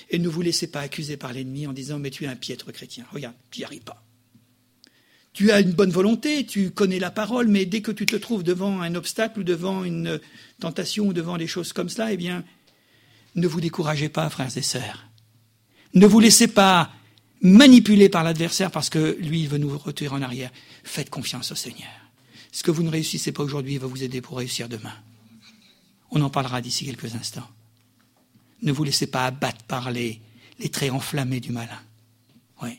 Et 0.09 0.19
ne 0.19 0.27
vous 0.27 0.41
laissez 0.41 0.67
pas 0.67 0.81
accuser 0.81 1.17
par 1.17 1.33
l'ennemi 1.33 1.67
en 1.67 1.73
disant 1.73 1.99
Mais 1.99 2.09
tu 2.09 2.23
es 2.23 2.27
un 2.27 2.35
piètre 2.35 2.71
chrétien. 2.71 3.05
Regarde, 3.11 3.35
tu 3.51 3.59
n'y 3.59 3.65
arrives 3.65 3.83
pas. 3.83 4.03
tu 5.33 5.51
as 5.51 5.61
une 5.61 5.71
bonne 5.71 5.91
volonté, 5.91 6.45
tu 6.45 6.71
connais 6.71 6.99
la 6.99 7.11
parole, 7.11 7.47
mais 7.47 7.65
dès 7.65 7.81
que 7.81 7.91
tu 7.91 8.07
te 8.07 8.15
trouves 8.15 8.43
devant 8.43 8.81
un 8.81 8.95
obstacle 8.95 9.39
ou 9.39 9.43
devant 9.43 9.83
une 9.83 10.19
tentation 10.59 11.07
ou 11.07 11.13
devant 11.13 11.37
des 11.37 11.47
choses 11.47 11.73
comme 11.73 11.89
cela, 11.89 12.11
eh 12.11 12.17
bien, 12.17 12.43
ne 13.35 13.47
vous 13.47 13.61
découragez 13.61 14.09
pas, 14.09 14.29
frères 14.29 14.55
et 14.55 14.61
sœurs. 14.61 15.07
Ne 15.95 16.05
vous 16.05 16.19
laissez 16.19 16.47
pas 16.47 16.91
manipuler 17.41 18.09
par 18.09 18.23
l'adversaire 18.23 18.71
parce 18.71 18.89
que 18.89 19.17
lui, 19.19 19.41
il 19.41 19.49
veut 19.49 19.57
nous 19.57 19.77
retirer 19.77 20.15
en 20.15 20.21
arrière. 20.21 20.51
Faites 20.83 21.09
confiance 21.09 21.51
au 21.51 21.55
Seigneur. 21.55 22.02
Ce 22.53 22.63
que 22.63 22.71
vous 22.71 22.83
ne 22.83 22.89
réussissez 22.89 23.33
pas 23.33 23.43
aujourd'hui 23.43 23.77
va 23.77 23.87
vous 23.87 24.03
aider 24.03 24.21
pour 24.21 24.37
réussir 24.37 24.69
demain. 24.69 24.95
On 26.11 26.21
en 26.21 26.29
parlera 26.29 26.61
d'ici 26.61 26.85
quelques 26.85 27.15
instants. 27.15 27.49
Ne 28.61 28.71
vous 28.71 28.85
laissez 28.85 29.07
pas 29.07 29.25
abattre 29.25 29.65
par 29.65 29.91
les, 29.91 30.21
traits 30.71 30.91
enflammés 30.91 31.41
du 31.41 31.51
malin. 31.51 31.81
Oui. 32.61 32.77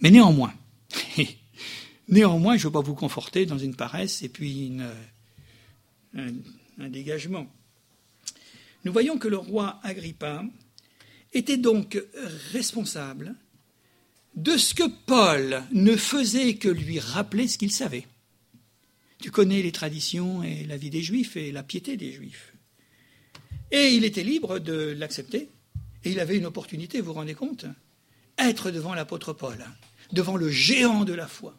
Mais 0.00 0.10
néanmoins, 0.10 0.52
Néanmoins, 2.08 2.56
je 2.56 2.62
ne 2.62 2.68
veux 2.68 2.72
pas 2.72 2.80
vous 2.80 2.94
conforter 2.94 3.46
dans 3.46 3.58
une 3.58 3.74
paresse 3.76 4.22
et 4.22 4.28
puis 4.28 4.72
un, 6.14 6.88
dégagement. 6.88 7.46
Nous 8.84 8.92
voyons 8.92 9.18
que 9.18 9.28
le 9.28 9.38
roi 9.38 9.80
Agrippa 9.82 10.44
était 11.32 11.56
donc 11.56 12.02
responsable 12.52 13.34
de 14.34 14.56
ce 14.56 14.74
que 14.74 14.88
Paul 15.06 15.62
ne 15.72 15.96
faisait 15.96 16.56
que 16.56 16.68
lui 16.68 16.98
rappeler 16.98 17.48
ce 17.48 17.56
qu'il 17.56 17.72
savait. 17.72 18.06
Tu 19.22 19.30
connais 19.30 19.62
les 19.62 19.70
traditions 19.70 20.42
et 20.42 20.64
la 20.64 20.76
vie 20.76 20.90
des 20.90 21.00
Juifs 21.00 21.36
et 21.36 21.52
la 21.52 21.62
piété 21.62 21.96
des 21.96 22.10
Juifs. 22.10 22.54
Et 23.70 23.94
il 23.94 24.04
était 24.04 24.24
libre 24.24 24.58
de 24.58 24.94
l'accepter. 24.98 25.48
Et 26.04 26.10
il 26.10 26.18
avait 26.18 26.36
une 26.36 26.46
opportunité, 26.46 27.00
vous 27.00 27.06
vous 27.06 27.12
rendez 27.12 27.34
compte 27.34 27.66
Être 28.36 28.72
devant 28.72 28.94
l'apôtre 28.94 29.32
Paul, 29.32 29.64
devant 30.12 30.36
le 30.36 30.50
géant 30.50 31.04
de 31.04 31.12
la 31.12 31.28
foi. 31.28 31.56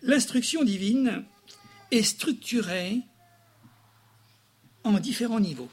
L'instruction 0.00 0.64
divine 0.64 1.24
est 1.90 2.02
structurée 2.02 3.00
en 4.82 4.98
différents 4.98 5.40
niveaux, 5.40 5.70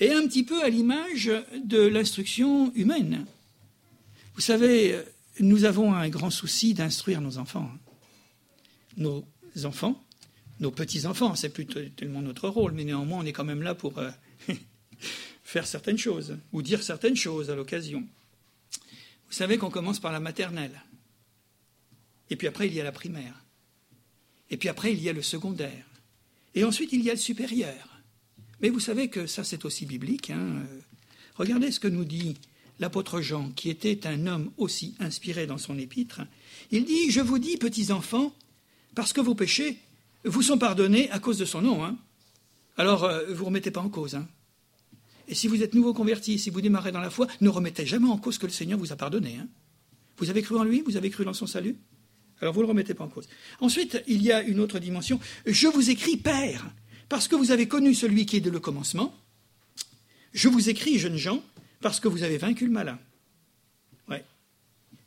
et 0.00 0.12
un 0.12 0.26
petit 0.26 0.44
peu 0.44 0.64
à 0.64 0.70
l'image 0.70 1.30
de 1.62 1.82
l'instruction 1.82 2.72
humaine. 2.74 3.26
Vous 4.34 4.40
savez, 4.40 4.98
nous 5.40 5.64
avons 5.64 5.94
un 5.94 6.08
grand 6.08 6.30
souci 6.30 6.74
d'instruire 6.74 7.20
nos 7.20 7.38
enfants. 7.38 7.70
Nos 8.96 9.26
enfants, 9.64 10.04
nos 10.58 10.70
petits-enfants, 10.70 11.34
c'est 11.34 11.48
plus 11.48 11.66
tellement 11.66 12.22
notre 12.22 12.48
rôle, 12.48 12.72
mais 12.72 12.84
néanmoins 12.84 13.20
on 13.20 13.26
est 13.26 13.32
quand 13.32 13.44
même 13.44 13.62
là 13.62 13.74
pour 13.74 13.98
euh, 13.98 14.10
faire 15.42 15.66
certaines 15.66 15.98
choses, 15.98 16.36
ou 16.52 16.62
dire 16.62 16.82
certaines 16.82 17.16
choses 17.16 17.50
à 17.50 17.54
l'occasion. 17.54 18.06
Vous 19.26 19.32
savez 19.32 19.58
qu'on 19.58 19.70
commence 19.70 20.00
par 20.00 20.12
la 20.12 20.20
maternelle. 20.20 20.82
Et 22.30 22.36
puis 22.36 22.46
après, 22.46 22.66
il 22.66 22.74
y 22.74 22.80
a 22.80 22.84
la 22.84 22.92
primaire. 22.92 23.44
Et 24.50 24.56
puis 24.56 24.68
après, 24.68 24.92
il 24.92 25.00
y 25.02 25.08
a 25.08 25.12
le 25.12 25.22
secondaire. 25.22 25.86
Et 26.54 26.64
ensuite, 26.64 26.92
il 26.92 27.02
y 27.02 27.10
a 27.10 27.14
le 27.14 27.18
supérieur. 27.18 28.02
Mais 28.60 28.68
vous 28.68 28.80
savez 28.80 29.08
que 29.08 29.26
ça, 29.26 29.44
c'est 29.44 29.64
aussi 29.64 29.86
biblique. 29.86 30.30
Hein. 30.30 30.64
Regardez 31.36 31.70
ce 31.70 31.80
que 31.80 31.88
nous 31.88 32.04
dit 32.04 32.36
l'apôtre 32.80 33.20
Jean, 33.20 33.50
qui 33.50 33.70
était 33.70 34.06
un 34.06 34.26
homme 34.26 34.50
aussi 34.56 34.96
inspiré 34.98 35.46
dans 35.46 35.58
son 35.58 35.78
épître. 35.78 36.22
Il 36.72 36.84
dit 36.84 37.10
Je 37.10 37.20
vous 37.20 37.38
dis, 37.38 37.56
petits 37.56 37.92
enfants, 37.92 38.34
parce 38.94 39.12
que 39.12 39.20
vos 39.20 39.34
péchés 39.34 39.78
vous 40.24 40.42
sont 40.42 40.58
pardonnés 40.58 41.10
à 41.10 41.18
cause 41.18 41.38
de 41.38 41.44
son 41.44 41.62
nom. 41.62 41.84
Hein. 41.84 41.96
Alors, 42.76 43.04
euh, 43.04 43.26
vous 43.28 43.42
ne 43.42 43.46
remettez 43.46 43.70
pas 43.70 43.80
en 43.80 43.88
cause. 43.88 44.16
Hein. 44.16 44.26
Et 45.28 45.34
si 45.34 45.46
vous 45.46 45.62
êtes 45.62 45.74
nouveau 45.74 45.94
converti, 45.94 46.38
si 46.38 46.50
vous 46.50 46.60
démarrez 46.60 46.92
dans 46.92 47.00
la 47.00 47.10
foi, 47.10 47.26
ne 47.40 47.48
remettez 47.48 47.86
jamais 47.86 48.08
en 48.08 48.18
cause 48.18 48.36
que 48.36 48.46
le 48.46 48.52
Seigneur 48.52 48.78
vous 48.78 48.92
a 48.92 48.96
pardonné. 48.96 49.38
Vous 50.18 50.28
avez 50.28 50.42
cru 50.42 50.58
en 50.58 50.64
lui 50.64 50.82
Vous 50.82 50.96
avez 50.96 51.08
cru 51.08 51.24
dans 51.24 51.32
son 51.32 51.46
salut 51.46 51.76
alors 52.40 52.54
vous 52.54 52.60
ne 52.60 52.66
le 52.66 52.70
remettez 52.70 52.94
pas 52.94 53.04
en 53.04 53.08
cause. 53.08 53.28
Ensuite, 53.60 54.02
il 54.06 54.22
y 54.22 54.32
a 54.32 54.42
une 54.42 54.60
autre 54.60 54.78
dimension. 54.78 55.20
Je 55.46 55.68
vous 55.68 55.90
écris, 55.90 56.16
Père, 56.16 56.70
parce 57.08 57.28
que 57.28 57.36
vous 57.36 57.50
avez 57.50 57.68
connu 57.68 57.94
celui 57.94 58.26
qui 58.26 58.36
est 58.36 58.40
de 58.40 58.50
le 58.50 58.60
commencement. 58.60 59.14
Je 60.32 60.48
vous 60.48 60.70
écris, 60.70 60.98
jeunes 60.98 61.16
gens, 61.16 61.42
parce 61.80 62.00
que 62.00 62.08
vous 62.08 62.22
avez 62.22 62.38
vaincu 62.38 62.66
le 62.66 62.72
malin. 62.72 62.98
Ouais. 64.08 64.24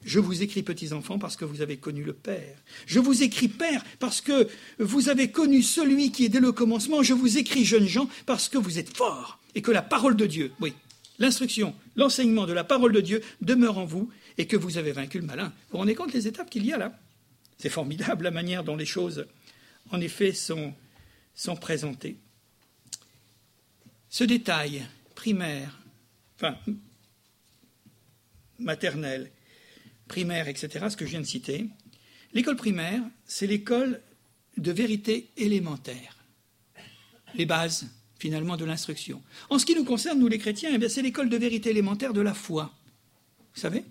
Je 0.04 0.20
vous 0.20 0.42
écris, 0.42 0.64
petits 0.64 0.94
enfants, 0.94 1.20
parce 1.20 1.36
que 1.36 1.46
vous 1.46 1.62
avez 1.62 1.78
connu 1.78 2.04
le 2.04 2.14
Père. 2.14 2.58
Je 2.86 3.00
vous 3.00 3.24
écris, 3.24 3.48
Père, 3.48 3.84
parce 4.00 4.22
que 4.22 4.48
vous 4.80 5.10
avez 5.10 5.32
connu 5.32 5.62
celui 5.62 6.12
qui 6.12 6.26
est 6.26 6.30
dès 6.30 6.40
le 6.40 6.52
commencement. 6.52 7.04
Je 7.04 7.14
vous 7.14 7.38
écris, 7.38 7.66
jeunes 7.66 7.88
gens, 7.88 8.10
parce 8.26 8.50
que 8.50 8.58
vous 8.58 8.80
êtes 8.80 8.96
forts 8.96 9.40
et 9.56 9.62
que 9.62 9.72
la 9.72 9.82
parole 9.82 10.16
de 10.16 10.26
Dieu, 10.26 10.52
oui, 10.60 10.74
l'instruction, 11.20 11.76
l'enseignement 11.96 12.46
de 12.46 12.54
la 12.54 12.64
parole 12.64 12.92
de 12.92 13.02
Dieu 13.02 13.22
demeure 13.42 13.78
en 13.78 13.86
vous 13.86 14.10
et 14.38 14.48
que 14.48 14.58
vous 14.58 14.78
avez 14.78 14.92
vaincu 14.92 15.20
le 15.20 15.26
malin. 15.26 15.46
Vous 15.46 15.74
vous 15.74 15.78
rendez 15.78 15.96
compte 15.96 16.14
les 16.14 16.28
étapes 16.28 16.50
qu'il 16.50 16.66
y 16.66 16.74
a 16.74 16.78
là? 16.78 16.98
C'est 17.58 17.70
formidable 17.70 18.24
la 18.24 18.32
manière 18.32 18.64
dont 18.64 18.76
les 18.76 18.86
choses, 18.86 19.28
en 19.92 20.02
effet, 20.02 20.34
sont, 20.34 20.74
sont 21.36 21.56
présentées. 21.56 22.18
Ce 24.10 24.24
détail 24.24 24.86
primaire, 25.16 25.80
enfin, 26.36 26.58
maternel, 28.60 29.32
primaire, 30.08 30.48
etc., 30.48 30.88
ce 30.90 30.98
que 30.98 31.06
je 31.06 31.12
viens 31.12 31.22
de 31.22 31.26
citer, 31.26 31.68
l'école 32.34 32.56
primaire, 32.56 33.02
c'est 33.26 33.48
l'école 33.48 34.02
de 34.58 34.72
vérité 34.72 35.32
élémentaire, 35.38 36.18
les 37.36 37.46
bases, 37.46 37.88
finalement, 38.18 38.58
de 38.58 38.66
l'instruction. 38.66 39.22
En 39.50 39.60
ce 39.60 39.66
qui 39.66 39.76
nous 39.76 39.84
concerne, 39.84 40.20
nous 40.20 40.28
les 40.28 40.38
chrétiens, 40.38 40.70
eh 40.74 40.90
c'est 40.90 41.02
l'école 41.02 41.30
de 41.30 41.38
vérité 41.38 41.72
élémentaire 41.72 42.14
de 42.14 42.22
la 42.22 42.34
foi. 42.34 42.74
Vous 43.54 43.62
savez? 43.62 43.84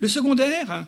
Le 0.00 0.08
secondaire, 0.08 0.86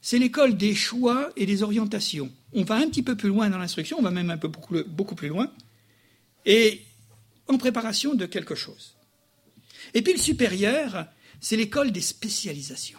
c'est 0.00 0.18
l'école 0.18 0.56
des 0.56 0.74
choix 0.74 1.30
et 1.36 1.46
des 1.46 1.62
orientations. 1.62 2.32
On 2.52 2.62
va 2.62 2.76
un 2.76 2.88
petit 2.88 3.02
peu 3.02 3.16
plus 3.16 3.28
loin 3.28 3.48
dans 3.50 3.58
l'instruction, 3.58 3.98
on 3.98 4.02
va 4.02 4.10
même 4.10 4.30
un 4.30 4.38
peu 4.38 4.48
beaucoup, 4.48 5.14
plus 5.14 5.28
loin, 5.28 5.52
et 6.46 6.82
en 7.48 7.58
préparation 7.58 8.14
de 8.14 8.26
quelque 8.26 8.54
chose. 8.54 8.96
Et 9.92 10.02
puis 10.02 10.14
le 10.14 10.18
supérieur, 10.18 11.06
c'est 11.40 11.56
l'école 11.56 11.92
des 11.92 12.00
spécialisations. 12.00 12.98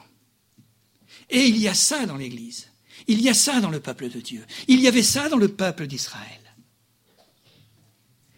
Et 1.30 1.46
il 1.46 1.58
y 1.58 1.68
a 1.68 1.74
ça 1.74 2.06
dans 2.06 2.18
l'Église. 2.18 2.68
Il 3.08 3.22
y 3.22 3.30
a 3.30 3.34
ça 3.34 3.60
dans 3.60 3.72
le 3.72 3.80
peuple 3.80 4.10
de 4.10 4.20
Dieu. 4.20 4.46
Il 4.68 4.80
y 4.80 4.88
avait 4.88 5.04
ça 5.04 5.30
dans 5.30 5.38
le 5.38 5.48
peuple 5.48 5.88
d'Israël. 5.88 6.42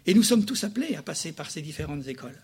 Et 0.05 0.13
nous 0.13 0.23
sommes 0.23 0.45
tous 0.45 0.63
appelés 0.63 0.95
à 0.95 1.01
passer 1.01 1.33
par 1.33 1.51
ces 1.51 1.62
différentes 1.62 2.07
écoles. 2.07 2.41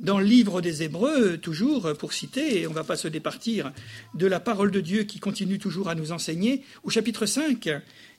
Dans 0.00 0.18
le 0.18 0.24
livre 0.24 0.62
des 0.62 0.82
Hébreux, 0.82 1.36
toujours 1.36 1.92
pour 1.96 2.12
citer, 2.12 2.60
et 2.60 2.66
on 2.66 2.70
ne 2.70 2.74
va 2.74 2.82
pas 2.82 2.96
se 2.96 3.06
départir 3.08 3.72
de 4.14 4.26
la 4.26 4.40
parole 4.40 4.70
de 4.70 4.80
Dieu 4.80 5.04
qui 5.04 5.20
continue 5.20 5.58
toujours 5.58 5.88
à 5.88 5.94
nous 5.94 6.10
enseigner, 6.10 6.64
au 6.82 6.90
chapitre 6.90 7.26
5 7.26 7.68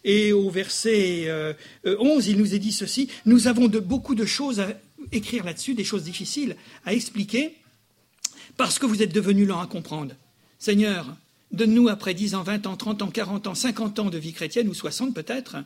et 0.06 0.32
au 0.32 0.50
verset 0.50 1.56
11, 1.84 2.28
euh, 2.28 2.32
il 2.32 2.38
nous 2.38 2.54
est 2.54 2.60
dit 2.60 2.72
ceci, 2.72 3.10
nous 3.26 3.48
avons 3.48 3.68
de, 3.68 3.80
beaucoup 3.80 4.16
de 4.16 4.24
choses 4.26 4.60
à 4.60 4.68
écrire 5.16 5.44
là-dessus, 5.44 5.74
des 5.74 5.84
choses 5.84 6.04
difficiles 6.04 6.56
à 6.86 6.94
expliquer, 6.94 7.56
parce 8.58 8.80
que 8.80 8.86
vous 8.86 9.02
êtes 9.02 9.14
devenus 9.14 9.48
lents 9.48 9.62
à 9.62 9.68
comprendre. 9.68 10.16
Seigneur, 10.60 11.16
donne-nous 11.52 11.88
après 11.88 12.14
10 12.14 12.36
ans, 12.36 12.44
20 12.44 12.68
ans, 12.68 12.78
30 12.78 13.02
ans, 13.02 13.12
40 13.12 13.48
ans, 13.48 13.56
50 13.56 14.00
ans 14.00 14.10
de 14.10 14.18
vie 14.18 14.34
chrétienne, 14.34 14.70
ou 14.70 14.74
60 14.74 15.14
peut-être, 15.14 15.58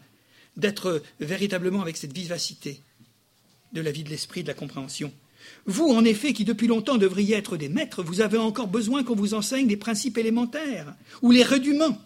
d'être 0.55 1.01
véritablement 1.19 1.81
avec 1.81 1.97
cette 1.97 2.13
vivacité 2.13 2.81
de 3.73 3.81
la 3.81 3.91
vie 3.91 4.03
de 4.03 4.09
l'esprit, 4.09 4.43
de 4.43 4.47
la 4.47 4.53
compréhension. 4.53 5.11
Vous, 5.65 5.89
en 5.89 6.03
effet, 6.03 6.33
qui 6.33 6.45
depuis 6.45 6.67
longtemps 6.67 6.97
devriez 6.97 7.35
être 7.35 7.57
des 7.57 7.69
maîtres, 7.69 8.03
vous 8.03 8.21
avez 8.21 8.37
encore 8.37 8.67
besoin 8.67 9.03
qu'on 9.03 9.15
vous 9.15 9.33
enseigne 9.33 9.67
les 9.67 9.77
principes 9.77 10.17
élémentaires 10.17 10.95
ou 11.21 11.31
les 11.31 11.43
rudiments 11.43 11.97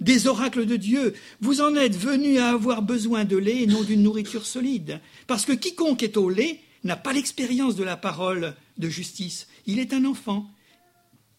des 0.00 0.26
oracles 0.26 0.66
de 0.66 0.76
Dieu. 0.76 1.14
Vous 1.40 1.60
en 1.60 1.76
êtes 1.76 1.96
venus 1.96 2.38
à 2.38 2.50
avoir 2.50 2.82
besoin 2.82 3.24
de 3.24 3.36
lait 3.36 3.62
et 3.62 3.66
non 3.66 3.82
d'une 3.82 4.02
nourriture 4.02 4.46
solide. 4.46 5.00
Parce 5.26 5.44
que 5.44 5.52
quiconque 5.52 6.02
est 6.02 6.16
au 6.16 6.30
lait 6.30 6.60
n'a 6.82 6.96
pas 6.96 7.12
l'expérience 7.12 7.76
de 7.76 7.84
la 7.84 7.96
parole 7.96 8.56
de 8.78 8.88
justice. 8.88 9.46
Il 9.66 9.78
est 9.78 9.92
un 9.92 10.04
enfant. 10.04 10.50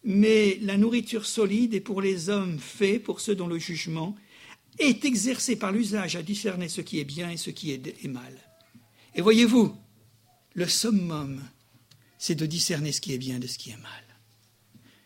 Mais 0.03 0.57
la 0.61 0.77
nourriture 0.77 1.25
solide 1.25 1.75
est 1.75 1.79
pour 1.79 2.01
les 2.01 2.29
hommes 2.29 2.57
faits, 2.59 3.03
pour 3.03 3.21
ceux 3.21 3.35
dont 3.35 3.47
le 3.47 3.59
jugement 3.59 4.15
est 4.79 5.05
exercé 5.05 5.55
par 5.55 5.71
l'usage 5.71 6.15
à 6.15 6.23
discerner 6.23 6.69
ce 6.69 6.81
qui 6.81 6.99
est 6.99 7.05
bien 7.05 7.29
et 7.29 7.37
ce 7.37 7.49
qui 7.49 7.71
est 7.71 8.07
mal. 8.07 8.33
Et 9.13 9.21
voyez-vous, 9.21 9.75
le 10.53 10.67
summum, 10.67 11.41
c'est 12.17 12.35
de 12.35 12.45
discerner 12.45 12.91
ce 12.91 13.01
qui 13.01 13.13
est 13.13 13.17
bien 13.17 13.39
de 13.39 13.47
ce 13.47 13.57
qui 13.57 13.71
est 13.71 13.77
mal. 13.77 14.03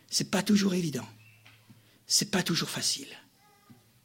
C'est 0.08 0.30
pas 0.30 0.42
toujours 0.42 0.74
évident. 0.74 1.06
C'est 2.06 2.30
pas 2.30 2.42
toujours 2.42 2.70
facile. 2.70 3.08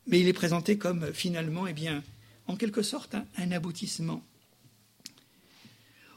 Mais 0.07 0.19
il 0.19 0.27
est 0.27 0.33
présenté 0.33 0.77
comme 0.77 1.13
finalement, 1.13 1.67
eh 1.67 1.73
bien, 1.73 2.03
en 2.47 2.55
quelque 2.55 2.81
sorte, 2.81 3.15
un, 3.37 3.51
aboutissement. 3.51 4.23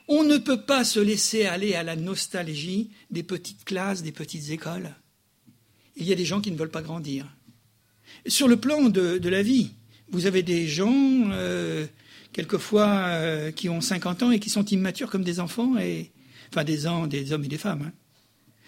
On 0.09 0.25
ne 0.25 0.37
peut 0.37 0.63
pas 0.63 0.85
se 0.85 1.01
laisser 1.01 1.47
aller 1.47 1.75
à 1.75 1.83
la 1.83 1.97
nostalgie 1.97 2.91
des 3.11 3.23
petites 3.23 3.65
classes, 3.65 4.03
des 4.03 4.13
petites 4.13 4.51
écoles. 4.51 4.95
Il 5.97 6.07
y 6.07 6.13
a 6.13 6.17
des 6.17 6.25
gens 6.25 6.41
qui 6.41 6.51
ne 6.51 6.57
veulent 6.57 6.71
pas 6.71 6.83
grandir. 6.83 7.27
Sur 8.27 8.49
le 8.49 8.57
plan 8.57 8.89
de, 8.89 9.29
la 9.29 9.43
vie, 9.43 9.71
vous 10.11 10.27
avez 10.27 10.43
des 10.43 10.67
gens 10.67 11.31
euh, 11.31 11.87
quelquefois 12.33 12.89
euh, 12.89 13.51
qui 13.51 13.69
ont 13.69 13.81
50 13.81 14.25
ans 14.25 14.31
et 14.31 14.41
qui 14.41 14.51
sont 14.51 14.65
immatures 14.65 15.11
comme 15.11 15.25
des 15.25 15.41
enfants, 15.41 15.79
et, 15.79 16.11
enfin 16.51 16.65
des, 16.65 16.85
des 17.09 17.33
hommes 17.33 17.45
et 17.45 17.49
des 17.49 17.59
femmes. 17.59 17.83
Hein. 17.87 17.93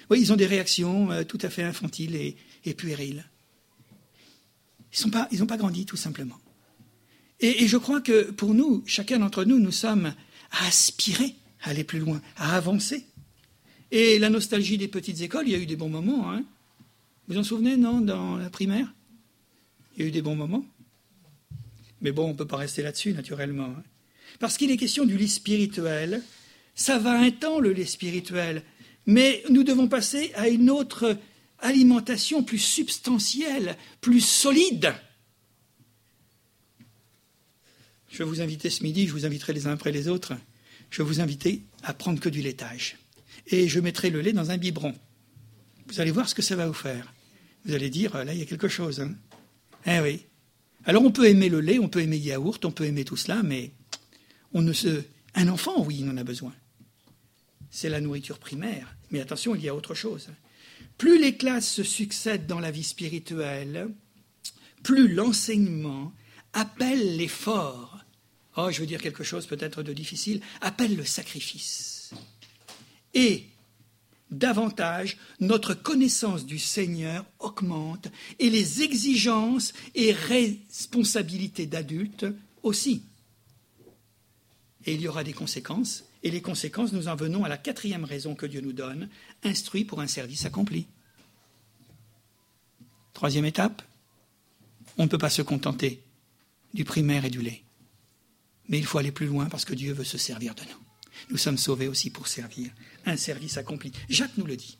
Oui, 0.08 0.20
ils 0.20 0.32
ont 0.32 0.36
des 0.36 0.46
réactions 0.46 1.10
euh, 1.10 1.24
tout 1.24 1.38
à 1.42 1.50
fait 1.50 1.62
infantiles 1.62 2.14
et, 2.16 2.36
puériles. 2.74 3.24
Ils 4.92 5.38
n'ont 5.40 5.46
pas, 5.46 5.56
grandi, 5.56 5.84
tout 5.84 5.96
simplement. 5.96 6.38
Et, 7.40 7.68
je 7.68 7.76
crois 7.76 8.00
que 8.00 8.30
pour 8.30 8.54
nous, 8.54 8.82
chacun 8.86 9.18
d'entre 9.18 9.44
nous, 9.44 9.58
nous 9.58 9.72
sommes 9.72 10.14
à 10.50 10.66
aspirer 10.66 11.34
à 11.62 11.70
aller 11.70 11.84
plus 11.84 11.98
loin, 11.98 12.20
à 12.36 12.56
avancer. 12.56 13.04
Et 13.90 14.18
la 14.18 14.30
nostalgie 14.30 14.78
des 14.78 14.88
petites 14.88 15.20
écoles, 15.20 15.48
il 15.48 15.52
y 15.52 15.54
a 15.54 15.58
eu 15.58 15.66
des 15.66 15.76
bons 15.76 15.88
moments. 15.88 16.32
Hein. 16.32 16.44
Vous 17.28 17.38
en 17.38 17.42
souvenez, 17.42 17.76
non, 17.76 18.00
dans 18.00 18.36
la 18.36 18.50
primaire? 18.50 18.92
Il 19.96 20.02
y 20.02 20.04
a 20.04 20.08
eu 20.08 20.12
des 20.12 20.22
bons 20.22 20.36
moments. 20.36 20.64
Mais 22.00 22.12
bon, 22.12 22.26
on 22.26 22.32
ne 22.32 22.36
peut 22.36 22.46
pas 22.46 22.58
rester 22.58 22.82
là-dessus, 22.82 23.12
naturellement. 23.12 23.74
Hein. 23.76 23.82
Parce 24.38 24.56
qu'il 24.56 24.70
est 24.70 24.76
question 24.76 25.04
du 25.04 25.16
lit 25.16 25.28
spirituel. 25.28 26.22
Ça 26.74 26.98
va 26.98 27.18
un 27.18 27.30
temps, 27.30 27.58
le 27.58 27.72
lait 27.72 27.86
spirituel. 27.86 28.62
Mais 29.06 29.42
nous 29.50 29.62
devons 29.62 29.88
passer 29.88 30.32
à 30.34 30.48
une 30.48 30.68
autre 30.68 31.16
alimentation 31.58 32.42
plus 32.42 32.58
substantielle, 32.58 33.76
plus 34.00 34.20
solide. 34.20 34.94
Je 38.08 38.22
vous 38.22 38.40
inviter 38.40 38.70
ce 38.70 38.82
midi, 38.82 39.06
je 39.06 39.12
vous 39.12 39.26
inviterai 39.26 39.52
les 39.52 39.66
uns 39.66 39.72
après 39.72 39.92
les 39.92 40.08
autres, 40.08 40.34
je 40.90 41.02
vous 41.02 41.20
inviter 41.20 41.62
à 41.82 41.92
prendre 41.92 42.20
que 42.20 42.28
du 42.28 42.40
laitage. 42.40 42.96
Et 43.48 43.68
je 43.68 43.80
mettrai 43.80 44.10
le 44.10 44.20
lait 44.20 44.32
dans 44.32 44.50
un 44.50 44.56
biberon. 44.56 44.94
Vous 45.86 46.00
allez 46.00 46.10
voir 46.10 46.28
ce 46.28 46.34
que 46.34 46.42
ça 46.42 46.56
va 46.56 46.66
vous 46.66 46.72
faire. 46.72 47.12
Vous 47.64 47.74
allez 47.74 47.90
dire, 47.90 48.24
là, 48.24 48.32
il 48.32 48.38
y 48.38 48.42
a 48.42 48.46
quelque 48.46 48.68
chose. 48.68 49.00
Hein. 49.00 49.14
Eh 49.86 50.00
oui. 50.00 50.24
Alors 50.84 51.04
on 51.04 51.10
peut 51.10 51.28
aimer 51.28 51.48
le 51.48 51.60
lait, 51.60 51.78
on 51.78 51.88
peut 51.88 52.00
aimer 52.00 52.16
yaourt, 52.16 52.64
on 52.64 52.70
peut 52.70 52.84
aimer 52.84 53.04
tout 53.04 53.16
cela, 53.16 53.42
mais 53.42 53.72
on 54.52 54.62
ne 54.62 54.72
se... 54.72 55.02
Un 55.34 55.48
enfant, 55.48 55.84
oui, 55.84 55.98
il 56.00 56.08
en 56.08 56.16
a 56.16 56.24
besoin. 56.24 56.54
C'est 57.70 57.90
la 57.90 58.00
nourriture 58.00 58.38
primaire. 58.38 58.96
Mais 59.10 59.20
attention, 59.20 59.54
il 59.54 59.62
y 59.62 59.68
a 59.68 59.74
autre 59.74 59.94
chose. 59.94 60.30
Plus 60.98 61.20
les 61.20 61.36
classes 61.36 61.68
se 61.68 61.82
succèdent 61.82 62.46
dans 62.46 62.60
la 62.60 62.70
vie 62.70 62.84
spirituelle, 62.84 63.88
plus 64.82 65.12
l'enseignement 65.12 66.12
appelle 66.52 67.16
l'effort. 67.16 67.98
Oh, 68.56 68.70
je 68.70 68.80
veux 68.80 68.86
dire 68.86 69.02
quelque 69.02 69.24
chose 69.24 69.46
peut-être 69.46 69.82
de 69.82 69.92
difficile, 69.92 70.40
appelle 70.60 70.96
le 70.96 71.04
sacrifice. 71.04 72.12
Et 73.12 73.46
davantage, 74.30 75.18
notre 75.40 75.74
connaissance 75.74 76.46
du 76.46 76.58
Seigneur 76.58 77.24
augmente 77.38 78.08
et 78.38 78.48
les 78.48 78.82
exigences 78.82 79.72
et 79.94 80.12
responsabilités 80.12 81.66
d'adultes 81.66 82.26
aussi. 82.62 83.02
Et 84.86 84.94
il 84.94 85.00
y 85.00 85.08
aura 85.08 85.24
des 85.24 85.32
conséquences, 85.32 86.04
et 86.26 86.30
les 86.32 86.42
conséquences, 86.42 86.92
nous 86.92 87.06
en 87.06 87.14
venons 87.14 87.44
à 87.44 87.48
la 87.48 87.56
quatrième 87.56 88.04
raison 88.04 88.34
que 88.34 88.46
Dieu 88.46 88.60
nous 88.60 88.72
donne, 88.72 89.08
instruit 89.44 89.84
pour 89.84 90.00
un 90.00 90.08
service 90.08 90.44
accompli. 90.44 90.88
Troisième 93.12 93.44
étape, 93.44 93.80
on 94.98 95.04
ne 95.04 95.08
peut 95.08 95.18
pas 95.18 95.30
se 95.30 95.42
contenter 95.42 96.02
du 96.74 96.84
primaire 96.84 97.24
et 97.24 97.30
du 97.30 97.40
lait. 97.40 97.62
Mais 98.68 98.78
il 98.78 98.84
faut 98.84 98.98
aller 98.98 99.12
plus 99.12 99.28
loin 99.28 99.46
parce 99.46 99.64
que 99.64 99.74
Dieu 99.74 99.92
veut 99.92 100.02
se 100.02 100.18
servir 100.18 100.56
de 100.56 100.62
nous. 100.62 100.82
Nous 101.30 101.36
sommes 101.36 101.58
sauvés 101.58 101.86
aussi 101.86 102.10
pour 102.10 102.26
servir. 102.26 102.72
Un 103.04 103.16
service 103.16 103.56
accompli. 103.56 103.92
Jacques 104.08 104.36
nous 104.36 104.46
le 104.46 104.56
dit. 104.56 104.78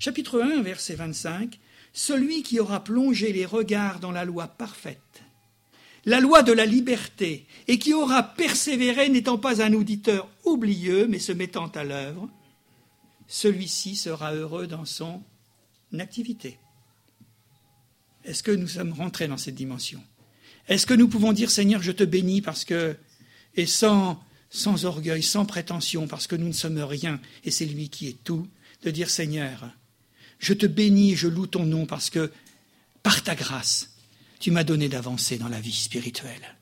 Chapitre 0.00 0.42
1, 0.42 0.62
verset 0.62 0.96
25. 0.96 1.60
Celui 1.92 2.42
qui 2.42 2.58
aura 2.58 2.82
plongé 2.82 3.32
les 3.32 3.46
regards 3.46 4.00
dans 4.00 4.10
la 4.10 4.24
loi 4.24 4.48
parfaite, 4.48 5.22
la 6.06 6.20
loi 6.20 6.42
de 6.42 6.52
la 6.52 6.64
liberté, 6.64 7.46
et 7.66 7.78
qui 7.78 7.92
aura 7.92 8.22
persévéré 8.22 9.08
n'étant 9.08 9.38
pas 9.38 9.60
un 9.60 9.74
auditeur 9.74 10.28
oublieux, 10.44 11.08
mais 11.08 11.18
se 11.18 11.32
mettant 11.32 11.66
à 11.66 11.82
l'œuvre, 11.82 12.30
celui-ci 13.26 13.96
sera 13.96 14.32
heureux 14.32 14.68
dans 14.68 14.84
son 14.84 15.20
activité. 15.98 16.58
Est-ce 18.24 18.44
que 18.44 18.52
nous 18.52 18.68
sommes 18.68 18.92
rentrés 18.92 19.26
dans 19.26 19.36
cette 19.36 19.56
dimension? 19.56 20.02
Est-ce 20.68 20.86
que 20.86 20.94
nous 20.94 21.08
pouvons 21.08 21.32
dire 21.32 21.50
Seigneur, 21.50 21.82
je 21.82 21.92
te 21.92 22.04
bénis 22.04 22.40
parce 22.40 22.64
que, 22.64 22.96
et 23.56 23.66
sans, 23.66 24.22
sans 24.48 24.84
orgueil, 24.84 25.22
sans 25.22 25.44
prétention, 25.44 26.06
parce 26.06 26.28
que 26.28 26.36
nous 26.36 26.48
ne 26.48 26.52
sommes 26.52 26.78
rien, 26.78 27.20
et 27.44 27.50
c'est 27.50 27.66
lui 27.66 27.88
qui 27.88 28.08
est 28.08 28.24
tout, 28.24 28.46
de 28.84 28.90
dire 28.90 29.10
Seigneur, 29.10 29.70
je 30.38 30.54
te 30.54 30.66
bénis 30.66 31.16
je 31.16 31.26
loue 31.26 31.46
ton 31.46 31.64
nom 31.64 31.86
parce 31.86 32.10
que, 32.10 32.30
par 33.02 33.24
ta 33.24 33.34
grâce, 33.34 33.95
tu 34.46 34.52
m'as 34.52 34.62
donné 34.62 34.88
d'avancer 34.88 35.38
dans 35.38 35.48
la 35.48 35.60
vie 35.60 35.72
spirituelle. 35.72 36.56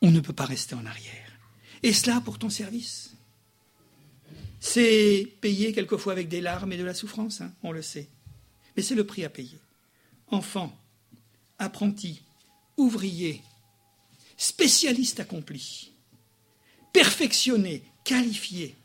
On 0.00 0.12
ne 0.12 0.20
peut 0.20 0.32
pas 0.32 0.44
rester 0.44 0.76
en 0.76 0.86
arrière. 0.86 1.32
Et 1.82 1.92
cela 1.92 2.20
pour 2.20 2.38
ton 2.38 2.48
service. 2.48 3.16
C'est 4.60 5.32
payé 5.40 5.72
quelquefois 5.72 6.12
avec 6.12 6.28
des 6.28 6.40
larmes 6.40 6.72
et 6.72 6.76
de 6.76 6.84
la 6.84 6.94
souffrance, 6.94 7.40
hein, 7.40 7.52
on 7.64 7.72
le 7.72 7.82
sait. 7.82 8.08
Mais 8.76 8.84
c'est 8.84 8.94
le 8.94 9.04
prix 9.04 9.24
à 9.24 9.30
payer. 9.30 9.58
Enfant, 10.28 10.72
apprenti, 11.58 12.22
ouvrier, 12.76 13.42
spécialiste 14.36 15.18
accompli, 15.18 15.92
perfectionné, 16.92 17.82
qualifié. 18.04 18.76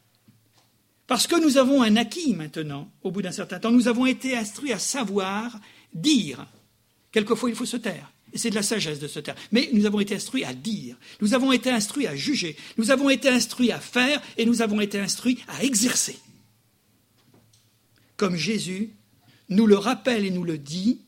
Parce 1.05 1.27
que 1.27 1.39
nous 1.39 1.57
avons 1.57 1.83
un 1.83 1.97
acquis 1.97 2.33
maintenant, 2.33 2.91
au 3.03 3.11
bout 3.11 3.21
d'un 3.21 3.31
certain 3.31 3.59
temps, 3.59 3.69
nous 3.69 3.87
avons 3.87 4.07
été 4.07 4.35
instruits 4.35 4.73
à 4.73 4.79
savoir 4.79 5.59
dire. 5.93 6.47
Quelquefois, 7.13 7.49
il 7.49 7.55
faut 7.55 7.65
se 7.65 7.77
taire. 7.77 8.11
Et 8.33 8.37
c'est 8.39 8.49
de 8.49 8.55
la 8.55 8.63
sagesse 8.63 8.99
de 8.99 9.07
se 9.07 9.19
taire. 9.19 9.35
Mais 9.51 9.69
nous 9.71 9.85
avons 9.85 9.99
été 9.99 10.15
instruits 10.15 10.43
à 10.43 10.53
dire. 10.53 10.97
Nous 11.21 11.35
avons 11.35 11.51
été 11.51 11.69
instruits 11.69 12.07
à 12.07 12.15
juger. 12.15 12.57
Nous 12.77 12.89
avons 12.89 13.09
été 13.09 13.29
instruits 13.29 13.71
à 13.71 13.79
faire 13.79 14.21
et 14.37 14.45
nous 14.45 14.61
avons 14.61 14.81
été 14.81 14.99
instruits 14.99 15.39
à 15.47 15.63
exercer. 15.63 16.17
Comme 18.17 18.35
Jésus 18.35 18.89
nous 19.49 19.67
le 19.67 19.77
rappelle 19.77 20.25
et 20.25 20.31
nous 20.31 20.43
le 20.43 20.57
dit, 20.57 20.99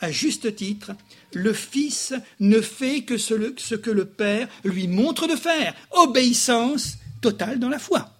à 0.00 0.10
juste 0.10 0.56
titre, 0.56 0.92
le 1.34 1.52
Fils 1.52 2.14
ne 2.40 2.60
fait 2.60 3.02
que 3.02 3.18
ce, 3.18 3.74
que 3.74 3.90
le 3.90 4.06
Père 4.06 4.48
lui 4.64 4.88
montre 4.88 5.26
de 5.26 5.36
faire, 5.36 5.74
obéissance 5.90 6.96
totale 7.20 7.58
dans 7.58 7.68
la 7.68 7.78
foi. 7.78 8.10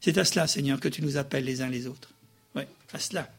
C'est 0.00 0.16
à 0.16 0.24
cela, 0.24 0.46
Seigneur, 0.46 0.80
que 0.80 0.88
tu 0.88 1.02
nous 1.02 1.16
appelles 1.16 1.44
les 1.44 1.60
uns 1.60 1.68
les 1.68 1.86
autres. 1.86 2.14
Oui, 2.54 2.62
à 2.92 2.98
cela. 2.98 3.30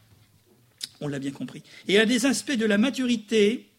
On 1.02 1.08
l'a 1.08 1.20
bien 1.20 1.32
compris. 1.32 1.64
Et 1.88 2.00
un 2.00 2.06
des 2.06 2.26
aspects 2.26 2.52
de 2.52 2.66
la 2.66 2.78
maturité, 2.78 3.70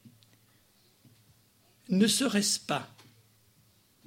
ne 1.89 2.07
serait-ce 2.07 2.61
pas, 2.61 2.89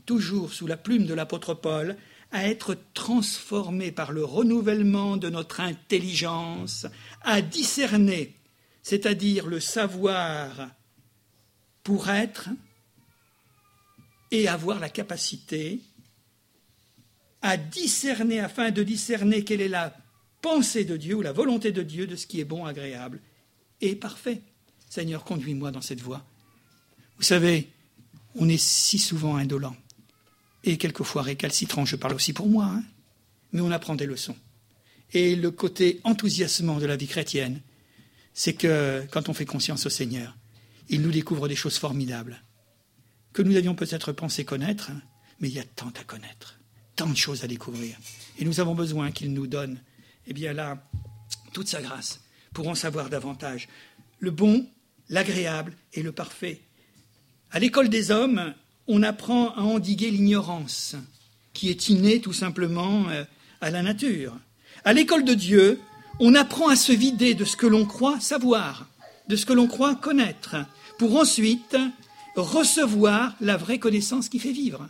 toujours 0.06 0.54
sous 0.54 0.68
la 0.68 0.78
plume 0.78 1.06
de 1.06 1.14
l'apôtre 1.14 1.54
Paul, 1.54 1.98
à 2.32 2.48
être 2.48 2.78
transformé 2.94 3.92
par 3.92 4.12
le 4.12 4.24
renouvellement 4.24 5.18
de 5.18 5.30
notre 5.30 5.60
intelligence, 5.60 6.88
à 7.22 7.42
discerner 7.42 8.36
c'est-à-dire 8.84 9.48
le 9.48 9.62
savoir 9.62 10.70
pour 11.84 12.10
être 12.10 12.50
et 14.30 14.48
avoir 14.48 14.80
la 14.80 14.90
capacité 14.90 15.80
à 17.42 17.58
discerner, 17.58 18.40
afin 18.40 18.72
de 18.72 18.84
discerner 18.84 19.44
quelle 19.44 19.62
est 19.62 19.68
la 19.68 19.94
pensée 20.44 20.84
de 20.84 20.98
Dieu 20.98 21.16
ou 21.16 21.22
la 21.22 21.32
volonté 21.32 21.72
de 21.72 21.82
Dieu 21.82 22.06
de 22.06 22.16
ce 22.16 22.28
qui 22.28 22.40
est 22.42 22.46
bon, 22.46 22.66
agréable 22.66 23.22
et 23.82 23.96
parfait. 23.96 24.42
Seigneur, 24.90 25.24
conduis-moi 25.24 25.72
dans 25.72 25.82
cette 25.82 26.02
voie. 26.02 26.24
Vous 27.18 27.24
savez, 27.24 27.70
on 28.36 28.48
est 28.50 28.62
si 28.62 29.00
souvent 29.00 29.38
indolent 29.38 29.76
et 30.66 30.78
quelquefois 30.78 31.24
récalcitrant, 31.24 31.86
je 31.86 31.96
parle 31.96 32.14
aussi 32.14 32.34
pour 32.34 32.48
moi, 32.48 32.66
hein, 32.66 32.84
mais 33.54 33.62
on 33.62 33.72
apprend 33.72 33.96
des 33.96 34.06
leçons. 34.06 34.36
Et 35.14 35.36
le 35.36 35.50
côté 35.50 36.02
enthousiasmant 36.04 36.78
de 36.78 36.86
la 36.86 36.98
vie 36.98 37.08
chrétienne, 37.08 37.62
c'est 38.34 38.54
que 38.54 39.04
quand 39.12 39.30
on 39.30 39.34
fait 39.34 39.46
conscience 39.46 39.86
au 39.86 39.90
Seigneur, 39.90 40.36
il 40.90 41.02
nous 41.02 41.12
découvre 41.12 41.48
des 41.48 41.56
choses 41.56 41.78
formidables 41.78 42.44
que 43.32 43.42
nous 43.42 43.56
avions 43.56 43.76
peut-être 43.76 44.12
pensé 44.12 44.44
connaître, 44.44 44.92
mais 45.40 45.48
il 45.48 45.56
y 45.56 45.60
a 45.60 45.64
tant 45.64 45.92
à 46.00 46.04
connaître, 46.04 46.60
tant 46.96 47.10
de 47.10 47.16
choses 47.16 47.44
à 47.44 47.48
découvrir. 47.48 47.98
Et 48.40 48.46
nous 48.46 48.60
avons 48.60 48.76
besoin 48.76 49.12
qu'il 49.12 49.34
nous 49.34 49.48
donne, 49.48 49.80
eh 50.28 50.34
bien 50.34 50.54
là, 50.54 50.78
toute 51.54 51.68
sa 51.68 51.82
grâce 51.82 52.22
pour 52.54 52.68
en 52.68 52.76
savoir 52.76 53.10
davantage. 53.10 53.68
Le 54.20 54.32
bon, 54.32 54.68
l'agréable 55.10 55.74
et 55.94 56.04
le 56.04 56.12
parfait. 56.12 56.62
À 57.52 57.60
l'école 57.60 57.90
des 57.90 58.12
hommes, 58.12 58.54
on 58.88 59.04
apprend 59.04 59.52
à 59.52 59.62
endiguer 59.62 60.12
l'ignorance, 60.12 60.96
qui 61.54 61.70
est 61.70 61.90
innée 61.90 62.20
tout 62.20 62.34
simplement 62.34 63.08
euh, 63.10 63.24
à 63.62 63.70
la 63.70 63.82
nature. 63.82 64.38
À 64.86 64.94
l'école 64.94 65.24
de 65.24 65.34
Dieu, 65.34 65.80
on 66.20 66.36
apprend 66.36 66.70
à 66.70 66.76
se 66.76 66.92
vider 66.92 67.34
de 67.34 67.46
ce 67.46 67.56
que 67.56 67.68
l'on 67.68 67.86
croit 67.86 68.20
savoir, 68.20 68.88
de 69.28 69.36
ce 69.36 69.46
que 69.46 69.54
l'on 69.54 69.68
croit 69.68 69.96
connaître, 69.96 70.56
pour 70.98 71.16
ensuite 71.16 71.78
recevoir 72.36 73.36
la 73.40 73.58
vraie 73.58 73.80
connaissance 73.80 74.30
qui 74.30 74.40
fait 74.40 74.52
vivre. 74.52 74.90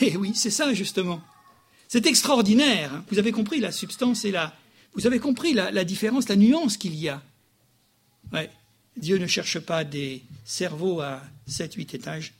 Eh 0.00 0.16
oui, 0.16 0.32
c'est 0.34 0.50
ça 0.50 0.74
justement. 0.74 1.20
C'est 1.88 2.06
extraordinaire. 2.06 3.02
Vous 3.10 3.18
avez 3.18 3.32
compris 3.32 3.60
la 3.60 3.72
substance 3.72 4.24
et 4.24 4.30
la... 4.30 4.54
Vous 4.92 5.06
avez 5.06 5.18
compris 5.18 5.54
la, 5.54 5.84
différence, 5.84 6.28
la 6.28 6.36
nuance 6.36 6.76
qu'il 6.76 6.94
y 6.94 7.08
a. 7.08 7.22
Dieu 8.96 9.16
ne 9.16 9.26
cherche 9.26 9.58
pas 9.60 9.84
des 9.84 10.22
cerveaux 10.44 11.00
à 11.00 11.22
7-8 11.48 11.96
étages. 11.96 12.34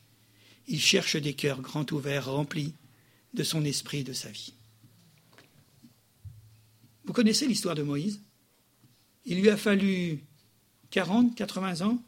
Il 0.66 0.80
cherche 0.80 1.16
des 1.16 1.32
cœurs 1.32 1.62
grands 1.62 1.86
ouverts, 1.92 2.30
remplis 2.30 2.74
de 3.32 3.42
son 3.42 3.64
esprit, 3.64 4.05
de 4.05 4.12
sa 4.12 4.28
vie. 4.28 4.53
Vous 7.05 7.12
connaissez 7.12 7.46
l'histoire 7.46 7.74
de 7.74 7.82
Moïse? 7.82 8.20
Il 9.24 9.40
lui 9.40 9.49
a 9.49 9.57
fallu 9.57 10.18
40, 10.90 11.34
80 11.34 11.82
ans 11.82 12.03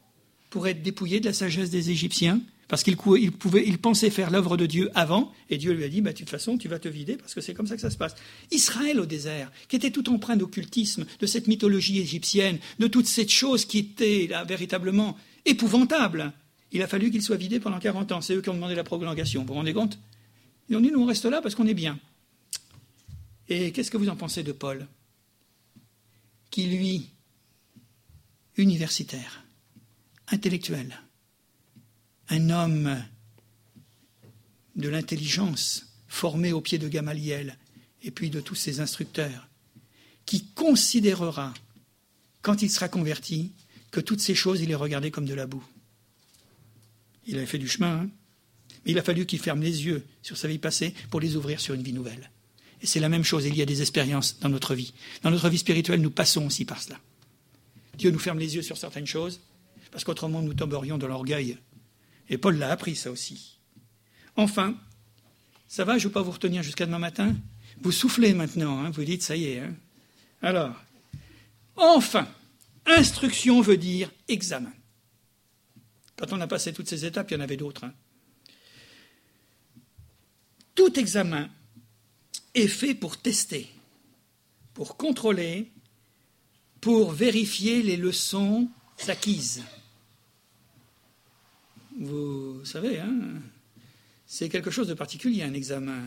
pour 0.51 0.67
être 0.67 0.83
dépouillé 0.83 1.21
de 1.21 1.27
la 1.27 1.33
sagesse 1.33 1.71
des 1.71 1.91
Égyptiens, 1.91 2.41
parce 2.71 2.85
qu'il 2.85 2.97
pouvait, 2.97 3.67
il 3.67 3.79
pensait 3.79 4.11
faire 4.11 4.31
l'œuvre 4.31 4.57
de 4.57 4.65
Dieu 4.65 4.93
avant, 4.95 5.33
et 5.51 5.59
Dieu 5.59 5.73
lui 5.73 5.83
a 5.83 5.89
dit, 5.89 6.01
bah, 6.03 6.13
de 6.13 6.19
toute 6.19 6.31
façon, 6.31 6.57
tu 6.57 6.69
vas 6.69 6.79
te 6.79 6.87
vider, 6.87 7.17
parce 7.17 7.35
que 7.35 7.41
c'est 7.41 7.53
comme 7.53 7.67
ça 7.67 7.75
que 7.75 7.81
ça 7.81 7.91
se 7.91 7.97
passe. 7.97 8.15
Israël 8.53 9.01
au 9.01 9.07
désert, 9.07 9.51
qui 9.67 9.75
était 9.75 9.91
tout 9.91 10.09
empreint 10.09 10.37
d'occultisme, 10.37 11.05
de 11.19 11.27
cette 11.27 11.49
mythologie 11.49 11.99
égyptienne, 11.99 12.61
de 12.79 12.87
toutes 12.87 13.09
ces 13.09 13.27
choses 13.27 13.65
qui 13.65 13.79
étaient 13.79 14.29
là, 14.31 14.45
véritablement 14.45 15.19
épouvantables, 15.47 16.33
il 16.71 16.81
a 16.81 16.87
fallu 16.87 17.11
qu'il 17.11 17.23
soit 17.23 17.37
vidé 17.37 17.59
pendant 17.59 17.81
40 17.81 18.13
ans. 18.13 18.21
C'est 18.21 18.37
eux 18.37 18.41
qui 18.41 18.51
ont 18.51 18.55
demandé 18.55 18.77
la 18.77 18.85
prolongation, 18.85 19.41
vous 19.41 19.49
vous 19.49 19.55
rendez 19.55 19.75
compte? 19.75 19.99
Ils 20.69 20.77
ont 20.77 20.81
dit, 20.81 20.93
nous 20.93 21.03
on 21.03 21.07
reste 21.07 21.25
là 21.25 21.43
parce 21.43 21.57
qu'on 21.57 21.67
est 21.67 21.75
bien. 21.75 21.99
Et 23.49 23.73
qu'est-ce 23.73 23.91
que 23.91 23.97
vous 23.97 24.11
en 24.11 24.17
pensez 24.17 24.45
de 24.45 24.53
Paul? 24.53 24.87
Qui, 26.53 26.67
lui, 26.67 27.09
universitaire, 28.57 29.43
intellectuel, 30.29 31.01
un 32.31 32.51
homme 32.51 33.05
de 34.77 34.89
l'intelligence, 34.89 35.87
formé 36.09 36.53
au 36.53 36.61
pied 36.61 36.79
de 36.79 36.89
Gamaliel 36.89 37.59
et 38.03 38.11
puis 38.11 38.31
de 38.31 38.41
tous 38.41 38.55
ses 38.55 38.81
instructeurs, 38.81 39.49
qui 40.25 40.47
considérera, 40.47 41.53
quand 42.43 42.63
il 42.63 42.71
sera 42.71 42.89
converti, 42.89 43.53
que 43.91 44.01
toutes 44.01 44.21
ces 44.21 44.35
choses, 44.35 44.61
il 44.61 44.69
les 44.69 44.75
regardait 44.75 45.11
comme 45.11 45.27
de 45.27 45.35
la 45.35 45.47
boue. 45.47 45.65
Il 47.27 47.37
avait 47.37 47.47
fait 47.47 47.59
du 47.59 47.69
chemin, 47.69 48.03
hein 48.03 48.11
mais 48.85 48.93
il 48.93 48.99
a 48.99 49.03
fallu 49.03 49.27
qu'il 49.27 49.41
ferme 49.41 49.61
les 49.61 49.85
yeux 49.85 50.07
sur 50.23 50.37
sa 50.37 50.49
vie 50.49 50.59
passée 50.59 50.95
pour 51.11 51.21
les 51.21 51.37
ouvrir 51.37 51.61
sur 51.61 51.75
une 51.75 51.83
vie 51.83 51.93
nouvelle. 51.93 52.31
Et 52.83 52.87
c'est 52.87 53.01
la 53.01 53.11
même 53.11 53.25
chose, 53.25 53.45
il 53.45 53.55
y 53.55 53.63
a 53.63 53.67
des 53.67 53.83
expériences 53.83 54.39
dans 54.41 54.49
notre 54.49 54.75
vie. 54.75 54.95
Dans 55.23 55.31
notre 55.31 55.51
vie 55.51 55.59
spirituelle, 55.59 56.01
nous 56.01 56.11
passons 56.11 56.47
aussi 56.47 56.65
par 56.65 56.83
cela. 56.83 56.99
Dieu 57.99 58.11
nous 58.11 58.19
ferme 58.19 58.39
les 58.39 58.55
yeux 58.57 58.63
sur 58.63 58.79
certaines 58.79 59.07
choses, 59.07 59.41
parce 59.91 60.05
qu'autrement 60.05 60.41
nous 60.41 60.55
tomberions 60.55 60.97
dans 60.97 61.09
l'orgueil. 61.09 61.59
Et 62.31 62.39
Paul 62.39 62.57
l'a 62.57 62.71
appris, 62.71 62.95
ça 62.95 63.11
aussi. 63.11 63.59
Enfin, 64.37 64.77
ça 65.67 65.85
va, 65.85 65.99
je 65.99 66.05
ne 66.05 66.09
veux 66.09 66.13
pas 66.13 66.23
vous 66.23 66.31
retenir 66.31 66.63
jusqu'à 66.63 66.87
demain 66.87 67.01
matin 67.01 67.35
Vous 67.83 67.93
soufflez 67.93 68.33
maintenant, 68.33 68.79
hein, 68.79 68.91
vous 68.91 69.05
dites, 69.05 69.23
ça 69.23 69.37
y 69.37 69.47
est. 69.47 69.59
Hein. 69.59 69.75
Alors, 70.41 70.75
enfin, 71.77 72.29
instruction 72.87 73.61
veut 73.61 73.77
dire 73.77 74.11
examen. 74.29 74.73
Quand 76.17 76.33
on 76.33 76.41
a 76.41 76.47
passé 76.47 76.73
toutes 76.73 76.89
ces 76.89 77.05
étapes, 77.05 77.31
il 77.31 77.35
y 77.35 77.37
en 77.37 77.41
avait 77.41 77.57
d'autres. 77.57 77.85
Hein. 77.85 77.95
Tout 80.77 80.99
examen 80.99 81.51
est 82.55 82.69
fait 82.69 82.95
pour 82.95 83.17
tester, 83.17 83.69
pour 84.73 84.97
contrôler, 84.97 85.71
pour 86.81 87.11
vérifier 87.11 87.83
les 87.83 87.97
leçons 87.97 88.69
acquises. 89.09 89.65
Vous 92.01 92.65
savez, 92.65 92.99
hein, 92.99 93.43
c'est 94.27 94.49
quelque 94.49 94.71
chose 94.71 94.89
de 94.89 94.95
particulier, 94.95 95.43
un 95.43 95.53
examen, 95.53 96.03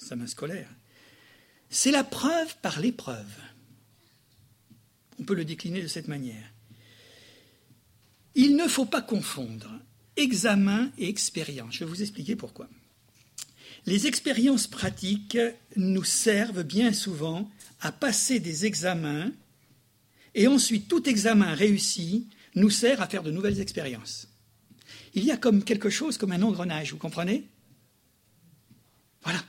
examen 0.00 0.28
scolaire. 0.28 0.68
C'est 1.68 1.90
la 1.90 2.04
preuve 2.04 2.56
par 2.62 2.78
l'épreuve. 2.78 3.34
On 5.18 5.24
peut 5.24 5.34
le 5.34 5.44
décliner 5.44 5.82
de 5.82 5.88
cette 5.88 6.06
manière. 6.06 6.48
Il 8.36 8.54
ne 8.54 8.68
faut 8.68 8.84
pas 8.84 9.02
confondre 9.02 9.68
examen 10.16 10.92
et 10.96 11.08
expérience. 11.08 11.74
Je 11.74 11.80
vais 11.80 11.90
vous 11.90 12.02
expliquer 12.02 12.36
pourquoi. 12.36 12.68
Les 13.86 14.06
expériences 14.06 14.68
pratiques 14.68 15.38
nous 15.74 16.04
servent 16.04 16.62
bien 16.62 16.92
souvent 16.92 17.50
à 17.80 17.90
passer 17.90 18.38
des 18.38 18.64
examens 18.64 19.32
et 20.36 20.46
ensuite 20.46 20.86
tout 20.86 21.08
examen 21.08 21.52
réussi 21.52 22.28
nous 22.54 22.70
sert 22.70 23.02
à 23.02 23.08
faire 23.08 23.24
de 23.24 23.32
nouvelles 23.32 23.60
expériences. 23.60 24.28
Il 25.14 25.24
y 25.24 25.30
a 25.30 25.36
comme 25.36 25.62
quelque 25.62 25.90
chose 25.90 26.18
comme 26.18 26.32
un 26.32 26.42
engrenage, 26.42 26.92
vous 26.92 26.98
comprenez? 26.98 27.44
Voilà. 29.22 29.42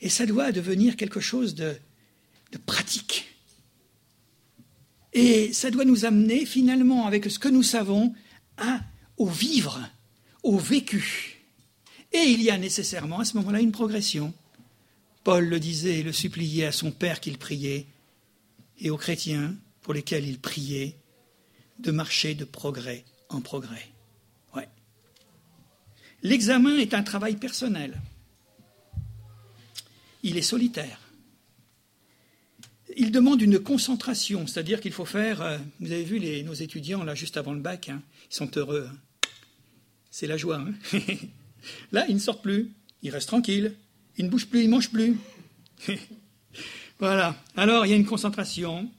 Et 0.00 0.08
ça 0.08 0.26
doit 0.26 0.52
devenir 0.52 0.96
quelque 0.96 1.20
chose 1.20 1.54
de, 1.54 1.76
pratique. 2.66 3.28
Et 5.12 5.52
ça 5.52 5.70
doit 5.70 5.84
nous 5.84 6.04
amener 6.04 6.46
finalement, 6.46 7.06
avec 7.06 7.30
ce 7.30 7.38
que 7.38 7.48
nous 7.48 7.62
savons, 7.62 8.14
à, 8.56 8.80
au 9.16 9.26
vivre, 9.26 9.80
au 10.42 10.58
vécu. 10.58 11.38
Et 12.12 12.24
il 12.24 12.42
y 12.42 12.50
a 12.50 12.58
nécessairement 12.58 13.20
à 13.20 13.24
ce 13.24 13.36
moment-là 13.38 13.60
une 13.60 13.72
progression. 13.72 14.32
Paul 15.24 15.46
le 15.46 15.60
disait 15.60 16.00
et 16.00 16.02
le 16.02 16.12
suppliait 16.12 16.66
à 16.66 16.72
son 16.72 16.90
Père 16.90 17.20
qu'il 17.20 17.38
priait, 17.38 17.86
et 18.78 18.90
aux 18.90 18.96
chrétiens 18.96 19.54
pour 19.82 19.94
lesquels 19.94 20.26
il 20.26 20.38
priait, 20.38 20.96
de 21.78 21.90
marcher 21.90 22.34
de 22.34 22.44
progrès 22.44 23.04
en 23.28 23.40
progrès. 23.40 23.91
L'examen 26.22 26.76
est 26.76 26.94
un 26.94 27.02
travail 27.02 27.36
personnel. 27.36 28.00
Il 30.22 30.36
est 30.36 30.42
solitaire. 30.42 31.00
Il 32.96 33.10
demande 33.10 33.40
une 33.42 33.58
concentration, 33.58 34.46
c'est-à-dire 34.46 34.80
qu'il 34.80 34.92
faut 34.92 35.04
faire. 35.04 35.40
Euh, 35.40 35.58
vous 35.80 35.90
avez 35.90 36.04
vu 36.04 36.20
nos 36.44 36.52
étudiants 36.52 37.02
là 37.02 37.14
juste 37.14 37.36
avant 37.36 37.54
le 37.54 37.60
bac, 37.60 37.88
hein, 37.88 38.02
ils 38.30 38.34
sont 38.34 38.50
heureux. 38.56 38.88
Hein. 38.90 38.96
C'est 40.10 40.26
la 40.26 40.36
joie. 40.36 40.58
Hein. 40.58 40.74
Là, 41.92 42.04
ils 42.08 42.14
ne 42.14 42.20
sortent 42.20 42.42
plus. 42.42 42.70
Ils 43.02 43.10
restent 43.10 43.28
tranquilles. 43.28 43.74
Ils 44.18 44.26
ne 44.26 44.30
bougent 44.30 44.46
plus, 44.46 44.62
ils 44.62 44.68
mangent 44.68 44.90
plus. 44.90 45.16
voilà. 46.98 47.34
Alors, 47.56 47.86
il 47.86 47.90
y 47.90 47.92
a 47.94 47.96
une 47.96 48.04
concentration. 48.04 48.90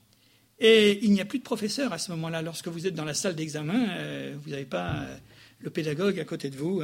Et 0.59 1.03
il 1.03 1.11
n'y 1.11 1.21
a 1.21 1.25
plus 1.25 1.39
de 1.39 1.43
professeur 1.43 1.93
à 1.93 1.99
ce 1.99 2.11
moment-là. 2.11 2.41
Lorsque 2.41 2.67
vous 2.67 2.87
êtes 2.87 2.95
dans 2.95 3.05
la 3.05 3.13
salle 3.13 3.35
d'examen, 3.35 3.89
euh, 3.91 4.35
vous 4.41 4.49
n'avez 4.49 4.65
pas 4.65 4.95
euh, 4.95 5.17
le 5.59 5.69
pédagogue 5.69 6.19
à 6.19 6.25
côté 6.25 6.49
de 6.49 6.57
vous. 6.57 6.81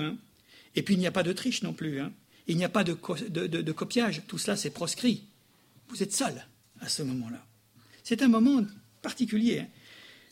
Et 0.76 0.84
puis, 0.84 0.96
il 0.96 1.00
n'y 1.00 1.08
a 1.08 1.12
pas 1.12 1.24
de 1.24 1.34
triche 1.34 1.64
non 1.64 1.74
plus. 1.74 2.00
Hein. 2.00 2.12
Il 2.48 2.58
n'y 2.58 2.64
a 2.64 2.70
pas 2.70 2.84
de, 2.84 2.94
copiage. 2.94 4.24
Tout 4.28 4.38
cela, 4.38 4.56
c'est 4.58 4.70
proscrit. 4.70 5.24
Vous 5.90 6.04
êtes 6.04 6.14
seul 6.14 6.46
à 6.82 6.90
ce 6.90 7.04
moment-là. 7.04 7.46
C'est 8.04 8.22
un 8.22 8.28
moment 8.28 8.64
particulier. 9.02 9.60
Hein. 9.60 9.68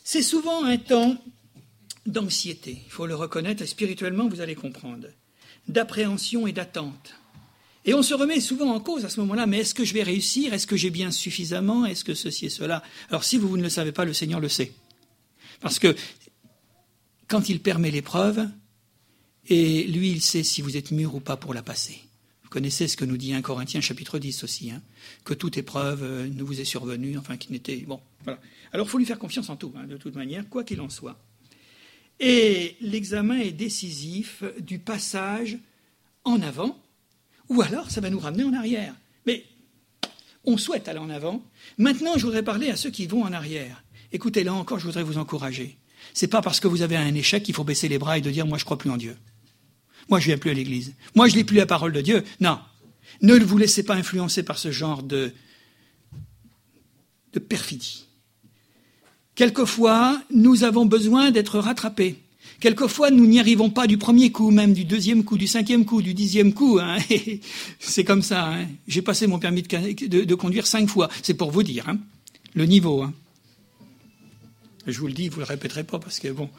C'est 0.04 0.22
souvent 0.22 0.64
un 0.64 0.78
temps 0.78 1.18
d'anxiété. 2.06 2.82
Il 2.86 2.92
faut 2.92 3.06
le 3.06 3.16
reconnaître, 3.16 3.62
et 3.62 3.68
spirituellement, 3.68 4.28
vous 4.28 4.42
allez 4.42 4.56
comprendre 4.56 5.08
d'appréhension 5.68 6.48
et 6.48 6.54
d'attente. 6.54 7.16
Et 7.86 7.94
on 7.94 8.04
se 8.04 8.14
remet 8.14 8.42
souvent 8.42 8.74
en 8.74 8.80
cause 8.80 9.06
à 9.06 9.10
ce 9.10 9.20
moment-là, 9.22 9.46
mais 9.46 9.60
est-ce 9.60 9.74
que 9.74 9.86
je 9.86 9.94
vais 9.94 10.04
réussir? 10.04 10.54
Est-ce 10.54 10.68
que 10.68 10.76
j'ai 10.76 10.90
bien 10.90 11.12
suffisamment? 11.12 11.86
Est-ce 11.86 12.04
que 12.04 12.14
ceci 12.14 12.48
et 12.48 12.50
cela? 12.50 12.84
Alors 13.10 13.24
si 13.24 13.38
vous 13.38 13.56
ne 13.56 13.64
le 13.64 13.70
savez 13.70 13.92
pas, 13.92 14.06
le 14.06 14.14
Seigneur 14.14 14.40
le 14.40 14.50
sait. 14.50 14.74
Parce 15.62 15.80
que 15.80 15.96
quand 17.28 17.50
il 17.50 17.62
permet 17.62 17.92
l'épreuve, 17.92 18.48
et 19.48 19.84
lui, 19.84 20.12
il 20.12 20.22
sait 20.22 20.44
si 20.44 20.62
vous 20.62 20.78
êtes 20.78 20.92
mûr 20.92 21.16
ou 21.16 21.20
pas 21.20 21.38
pour 21.38 21.54
la 21.54 21.64
passer. 21.64 22.00
Vous 22.44 22.50
connaissez 22.50 22.88
ce 22.88 22.98
que 22.98 23.06
nous 23.06 23.18
dit 23.18 23.34
1 23.34 23.42
Corinthiens 23.42 23.82
chapitre 23.82 24.20
10 24.20 24.44
aussi, 24.44 24.72
hein, 24.72 24.82
que 25.26 25.34
toute 25.34 25.58
épreuve 25.58 26.04
euh, 26.04 26.28
ne 26.28 26.44
vous 26.44 26.62
est 26.62 26.66
survenue, 26.66 27.18
enfin 27.18 27.38
qui 27.38 27.52
n'était... 27.52 27.78
Bon, 27.78 28.00
voilà. 28.24 28.40
Alors 28.72 28.88
il 28.88 28.90
faut 28.90 28.98
lui 28.98 29.06
faire 29.06 29.20
confiance 29.20 29.50
en 29.50 29.56
tout, 29.56 29.74
hein, 29.78 29.86
de 29.86 29.98
toute 29.98 30.16
manière, 30.16 30.48
quoi 30.50 30.64
qu'il 30.64 30.82
en 30.82 30.90
soit. 30.90 31.18
Et 32.20 32.76
l'examen 32.82 33.38
est 33.40 33.52
décisif 33.52 34.44
du 34.60 34.80
passage 34.80 35.58
en 36.24 36.42
avant, 36.42 36.82
ou 37.50 37.62
alors 37.62 37.92
ça 37.92 38.02
va 38.02 38.10
nous 38.10 38.20
ramener 38.20 38.44
en 38.44 38.54
arrière. 38.54 38.96
Mais 39.26 39.46
on 40.46 40.58
souhaite 40.58 40.88
aller 40.88 41.00
en 41.00 41.10
avant. 41.10 41.44
Maintenant, 41.78 42.18
je 42.18 42.26
voudrais 42.26 42.44
parler 42.44 42.70
à 42.70 42.76
ceux 42.76 42.90
qui 42.90 43.08
vont 43.08 43.24
en 43.24 43.34
arrière. 43.34 43.84
Écoutez, 44.12 44.44
là 44.44 44.54
encore, 44.54 44.80
je 44.80 44.86
voudrais 44.86 45.04
vous 45.04 45.18
encourager. 45.18 45.78
C'est 46.14 46.28
pas 46.28 46.42
parce 46.42 46.60
que 46.60 46.68
vous 46.68 46.82
avez 46.82 46.96
un 46.96 47.14
échec 47.14 47.44
qu'il 47.44 47.54
faut 47.54 47.64
baisser 47.64 47.90
les 47.90 48.00
bras 48.00 48.18
et 48.18 48.22
de 48.22 48.32
dire 48.32 48.48
moi 48.48 48.58
je 48.58 48.66
crois 48.66 48.78
plus 48.78 48.90
en 48.90 48.98
Dieu. 48.98 49.18
Moi 50.10 50.20
je 50.20 50.26
viens 50.28 50.38
plus 50.38 50.52
à 50.52 50.54
l'église. 50.54 50.94
Moi 51.16 51.28
je 51.28 51.36
lis 51.36 51.44
plus 51.44 51.58
la 51.58 51.66
parole 51.66 51.94
de 51.94 52.02
Dieu. 52.02 52.24
Non. 52.40 52.60
Ne 53.22 53.36
vous 53.36 53.58
laissez 53.58 53.84
pas 53.84 53.96
influencer 53.96 54.44
par 54.44 54.58
ce 54.58 54.72
genre 54.72 55.04
de, 55.04 55.34
de 57.34 57.40
perfidie. 57.40 58.06
Quelquefois, 59.36 60.20
nous 60.34 60.64
avons 60.64 60.86
besoin 60.86 61.30
d'être 61.30 61.60
rattrapés. 61.60 62.16
Quelquefois, 62.60 63.12
nous 63.12 63.28
n'y 63.28 63.40
arrivons 63.40 63.70
pas 63.70 63.86
du 63.86 64.00
premier 64.00 64.32
coup, 64.32 64.50
même 64.50 64.74
du 64.74 64.84
deuxième 64.84 65.24
coup, 65.24 65.38
du 65.38 65.46
cinquième 65.46 65.86
coup, 65.86 66.02
du 66.02 66.16
dixième 66.16 66.54
coup. 66.54 66.80
Hein. 66.82 66.98
C'est 67.80 68.04
comme 68.04 68.24
ça. 68.24 68.48
Hein. 68.48 68.66
J'ai 68.88 69.04
passé 69.04 69.28
mon 69.28 69.38
permis 69.38 69.62
de, 69.62 70.36
conduire 70.36 70.66
cinq 70.66 70.90
fois. 70.90 71.08
C'est 71.22 71.36
pour 71.36 71.52
vous 71.52 71.62
dire 71.62 71.88
hein, 71.88 72.00
le 72.56 72.66
niveau. 72.66 73.06
Je 74.88 75.00
vous 75.00 75.08
le 75.08 75.14
dis, 75.14 75.30
vous 75.30 75.36
ne 75.36 75.42
le 75.42 75.50
répéterez 75.50 75.84
pas 75.84 76.00
parce 76.00 76.20
que 76.20 76.30
bon. 76.30 76.50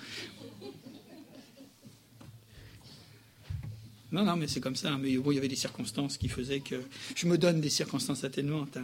Non, 4.10 4.24
non, 4.24 4.36
mais 4.36 4.48
c'est 4.48 4.60
comme 4.60 4.76
ça. 4.76 4.96
Mais 4.98 5.16
bon, 5.16 5.32
il 5.32 5.34
y 5.34 5.38
avait 5.38 5.48
des 5.48 5.56
circonstances 5.56 6.16
qui 6.16 6.28
faisaient 6.28 6.60
que 6.60 6.76
je 7.14 7.26
me 7.26 7.36
donne 7.36 7.60
des 7.60 7.70
circonstances 7.70 8.24
atténuantes. 8.24 8.78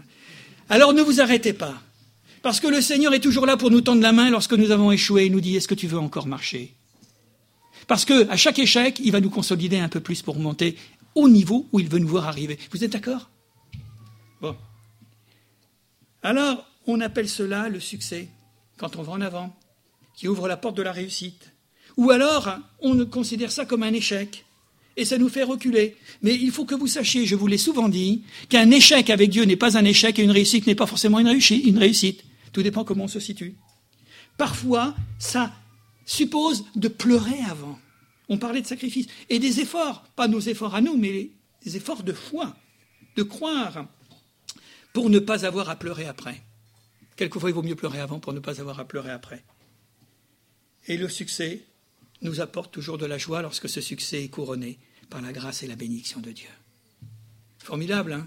Alors 0.69 0.93
ne 0.93 1.03
vous 1.03 1.21
arrêtez 1.21 1.53
pas. 1.53 1.81
Parce 2.43 2.61
que 2.61 2.67
le 2.67 2.83
Seigneur 2.83 3.15
est 3.15 3.21
toujours 3.21 3.47
là 3.47 3.57
pour 3.57 3.71
nous 3.71 3.81
tendre 3.81 4.03
la 4.03 4.13
main 4.13 4.31
lorsque 4.31 4.53
nous 4.53 4.71
avons 4.71 4.93
échoué. 4.93 5.27
Il 5.27 5.33
nous 5.33 5.41
dit 5.41 5.57
Est-ce 5.57 5.69
que 5.69 5.75
tu 5.75 5.87
veux 5.87 5.99
encore 5.99 6.27
marcher? 6.27 6.75
Parce 7.87 8.05
qu'à 8.05 8.37
chaque 8.37 8.59
échec, 8.59 9.01
il 9.03 9.13
va 9.13 9.21
nous 9.21 9.31
consolider 9.31 9.79
un 9.79 9.89
peu 9.89 10.01
plus 10.01 10.23
pour 10.23 10.39
monter 10.39 10.77
au 11.15 11.29
niveau 11.29 11.67
où 11.73 11.81
il 11.81 11.89
veut 11.89 11.99
nous 11.99 12.09
voir 12.09 12.27
arriver. 12.27 12.59
Vous 12.71 12.85
êtes 12.85 12.93
d'accord? 12.93 13.31
Bon. 14.41 14.57
Alors, 16.23 16.67
on 16.87 17.01
appelle 17.01 17.29
cela 17.29 17.69
le 17.69 17.81
succès, 17.81 18.29
quand 18.77 18.97
on 18.97 19.03
va 19.03 19.13
en 19.13 19.21
avant, 19.21 19.55
qui 20.15 20.29
ouvre 20.29 20.49
la 20.49 20.57
porte 20.57 20.77
de 20.77 20.83
la 20.83 20.93
réussite. 20.93 21.53
Ou 21.97 22.11
alors, 22.11 22.59
on 22.81 23.07
considère 23.07 23.53
ça 23.53 23.65
comme 23.65 23.83
un 23.83 23.93
échec, 23.93 24.45
et 24.97 25.05
ça 25.05 25.19
nous 25.19 25.29
fait 25.29 25.43
reculer. 25.43 25.97
Mais 26.23 26.35
il 26.35 26.51
faut 26.51 26.65
que 26.65 26.75
vous 26.75 26.87
sachiez, 26.87 27.27
je 27.27 27.35
vous 27.35 27.47
l'ai 27.47 27.59
souvent 27.59 27.89
dit, 27.89 28.23
qu'un 28.49 28.71
échec 28.71 29.11
avec 29.11 29.31
Dieu 29.31 29.45
n'est 29.45 29.57
pas 29.57 29.77
un 29.77 29.85
échec 29.85 30.19
et 30.19 30.23
une 30.23 30.31
réussite 30.31 30.67
n'est 30.67 30.75
pas 30.75 30.87
forcément 30.87 31.19
une 31.19 31.29
réussite. 31.29 32.25
Tout 32.53 32.63
dépend 32.63 32.85
comment 32.85 33.05
on 33.05 33.09
se 33.09 33.21
situe. 33.21 33.55
Parfois, 34.37 34.95
ça 35.19 35.53
suppose 36.07 36.65
de 36.77 36.89
pleurer 36.89 37.39
avant. 37.49 37.79
On 38.29 38.39
parlait 38.39 38.63
de 38.63 38.67
sacrifice 38.67 39.07
et 39.29 39.39
des 39.39 39.61
efforts, 39.61 40.05
pas 40.17 40.29
nos 40.29 40.41
efforts 40.41 40.75
à 40.75 40.81
nous, 40.81 40.97
mais 40.97 41.31
des 41.65 41.77
efforts 41.77 42.03
de 42.03 42.13
foi, 42.13 42.57
de 43.17 43.23
croire, 43.23 43.87
pour 44.93 45.11
ne 45.11 45.19
pas 45.19 45.45
avoir 45.45 45.69
à 45.69 45.77
pleurer 45.77 46.07
après. 46.07 46.41
Quelquefois, 47.17 47.51
il 47.51 47.55
vaut 47.55 47.63
mieux 47.63 47.75
pleurer 47.75 48.01
avant 48.01 48.19
pour 48.19 48.33
ne 48.33 48.41
pas 48.41 48.61
avoir 48.61 48.81
à 48.81 48.85
pleurer 48.87 49.11
après. 49.11 49.45
Et 50.87 50.97
le 50.97 51.09
succès 51.09 51.65
nous 52.25 52.41
apporte 52.41 52.73
toujours 52.73 52.99
de 52.99 53.07
la 53.07 53.19
joie 53.19 53.43
lorsque 53.43 53.69
ce 53.69 53.81
succès 53.81 54.25
est 54.25 54.29
couronné 54.29 54.79
par 55.11 55.21
la 55.21 55.33
grâce 55.33 55.63
et 55.63 55.67
la 55.67 55.77
bénédiction 55.77 56.21
de 56.21 56.33
Dieu. 56.33 56.49
Formidable, 57.59 58.15
hein? 58.15 58.27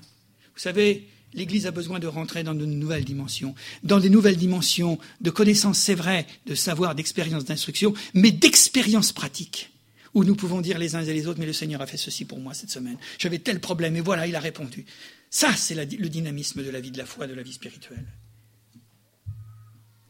Vous 0.53 0.61
savez, 0.61 1.07
l'Église 1.33 1.67
a 1.67 1.71
besoin 1.71 1.99
de 1.99 2.07
rentrer 2.07 2.43
dans 2.43 2.55
de 2.55 2.65
nouvelles 2.65 3.05
dimensions, 3.05 3.53
dans 3.83 3.99
des 3.99 4.09
nouvelles 4.09 4.37
dimensions 4.37 4.97
de 5.21 5.29
connaissances, 5.29 5.79
c'est 5.79 5.95
vrai, 5.95 6.25
de 6.45 6.55
savoir, 6.55 6.95
d'expérience, 6.95 7.45
d'instruction, 7.45 7.93
mais 8.13 8.31
d'expérience 8.31 9.11
pratique, 9.11 9.71
où 10.13 10.23
nous 10.23 10.35
pouvons 10.35 10.61
dire 10.61 10.79
les 10.79 10.95
uns 10.95 11.03
et 11.03 11.13
les 11.13 11.27
autres, 11.27 11.39
mais 11.39 11.45
le 11.45 11.53
Seigneur 11.53 11.81
a 11.81 11.87
fait 11.87 11.97
ceci 11.97 12.25
pour 12.25 12.39
moi 12.39 12.53
cette 12.53 12.71
semaine, 12.71 12.97
j'avais 13.19 13.39
tel 13.39 13.59
problème, 13.59 13.95
et 13.95 14.01
voilà, 14.01 14.25
il 14.25 14.35
a 14.35 14.39
répondu. 14.39 14.85
Ça, 15.29 15.53
c'est 15.55 15.75
le 15.75 16.09
dynamisme 16.09 16.63
de 16.63 16.69
la 16.69 16.79
vie 16.79 16.91
de 16.91 16.97
la 16.97 17.05
foi, 17.05 17.27
de 17.27 17.33
la 17.33 17.43
vie 17.43 17.53
spirituelle. 17.53 18.07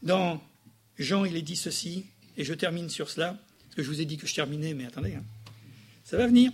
Dans 0.02 0.40
Jean, 0.98 1.24
il 1.24 1.36
est 1.36 1.42
dit 1.42 1.56
ceci, 1.56 2.06
et 2.36 2.44
je 2.44 2.54
termine 2.54 2.88
sur 2.88 3.10
cela, 3.10 3.38
que 3.78 3.84
je 3.84 3.90
vous 3.90 4.00
ai 4.00 4.06
dit 4.06 4.16
que 4.16 4.26
je 4.26 4.34
terminais, 4.34 4.74
mais 4.74 4.86
attendez, 4.86 5.14
hein. 5.14 5.22
ça 6.02 6.16
va 6.16 6.26
venir. 6.26 6.50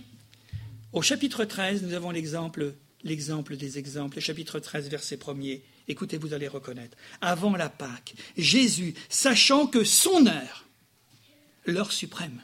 Au 0.93 1.01
chapitre 1.01 1.43
13, 1.43 1.81
nous 1.81 1.93
avons 1.93 2.11
l'exemple 2.11 2.75
l'exemple 3.03 3.57
des 3.57 3.79
exemples, 3.79 4.19
chapitre 4.19 4.59
13, 4.59 4.89
verset 4.89 5.15
1er. 5.15 5.61
Écoutez, 5.87 6.19
vous 6.19 6.35
allez 6.35 6.47
reconnaître. 6.47 6.95
Avant 7.21 7.55
la 7.55 7.69
Pâque, 7.69 8.13
Jésus, 8.37 8.93
sachant 9.09 9.65
que 9.65 9.83
son 9.83 10.27
heure, 10.27 10.67
l'heure 11.65 11.93
suprême, 11.93 12.39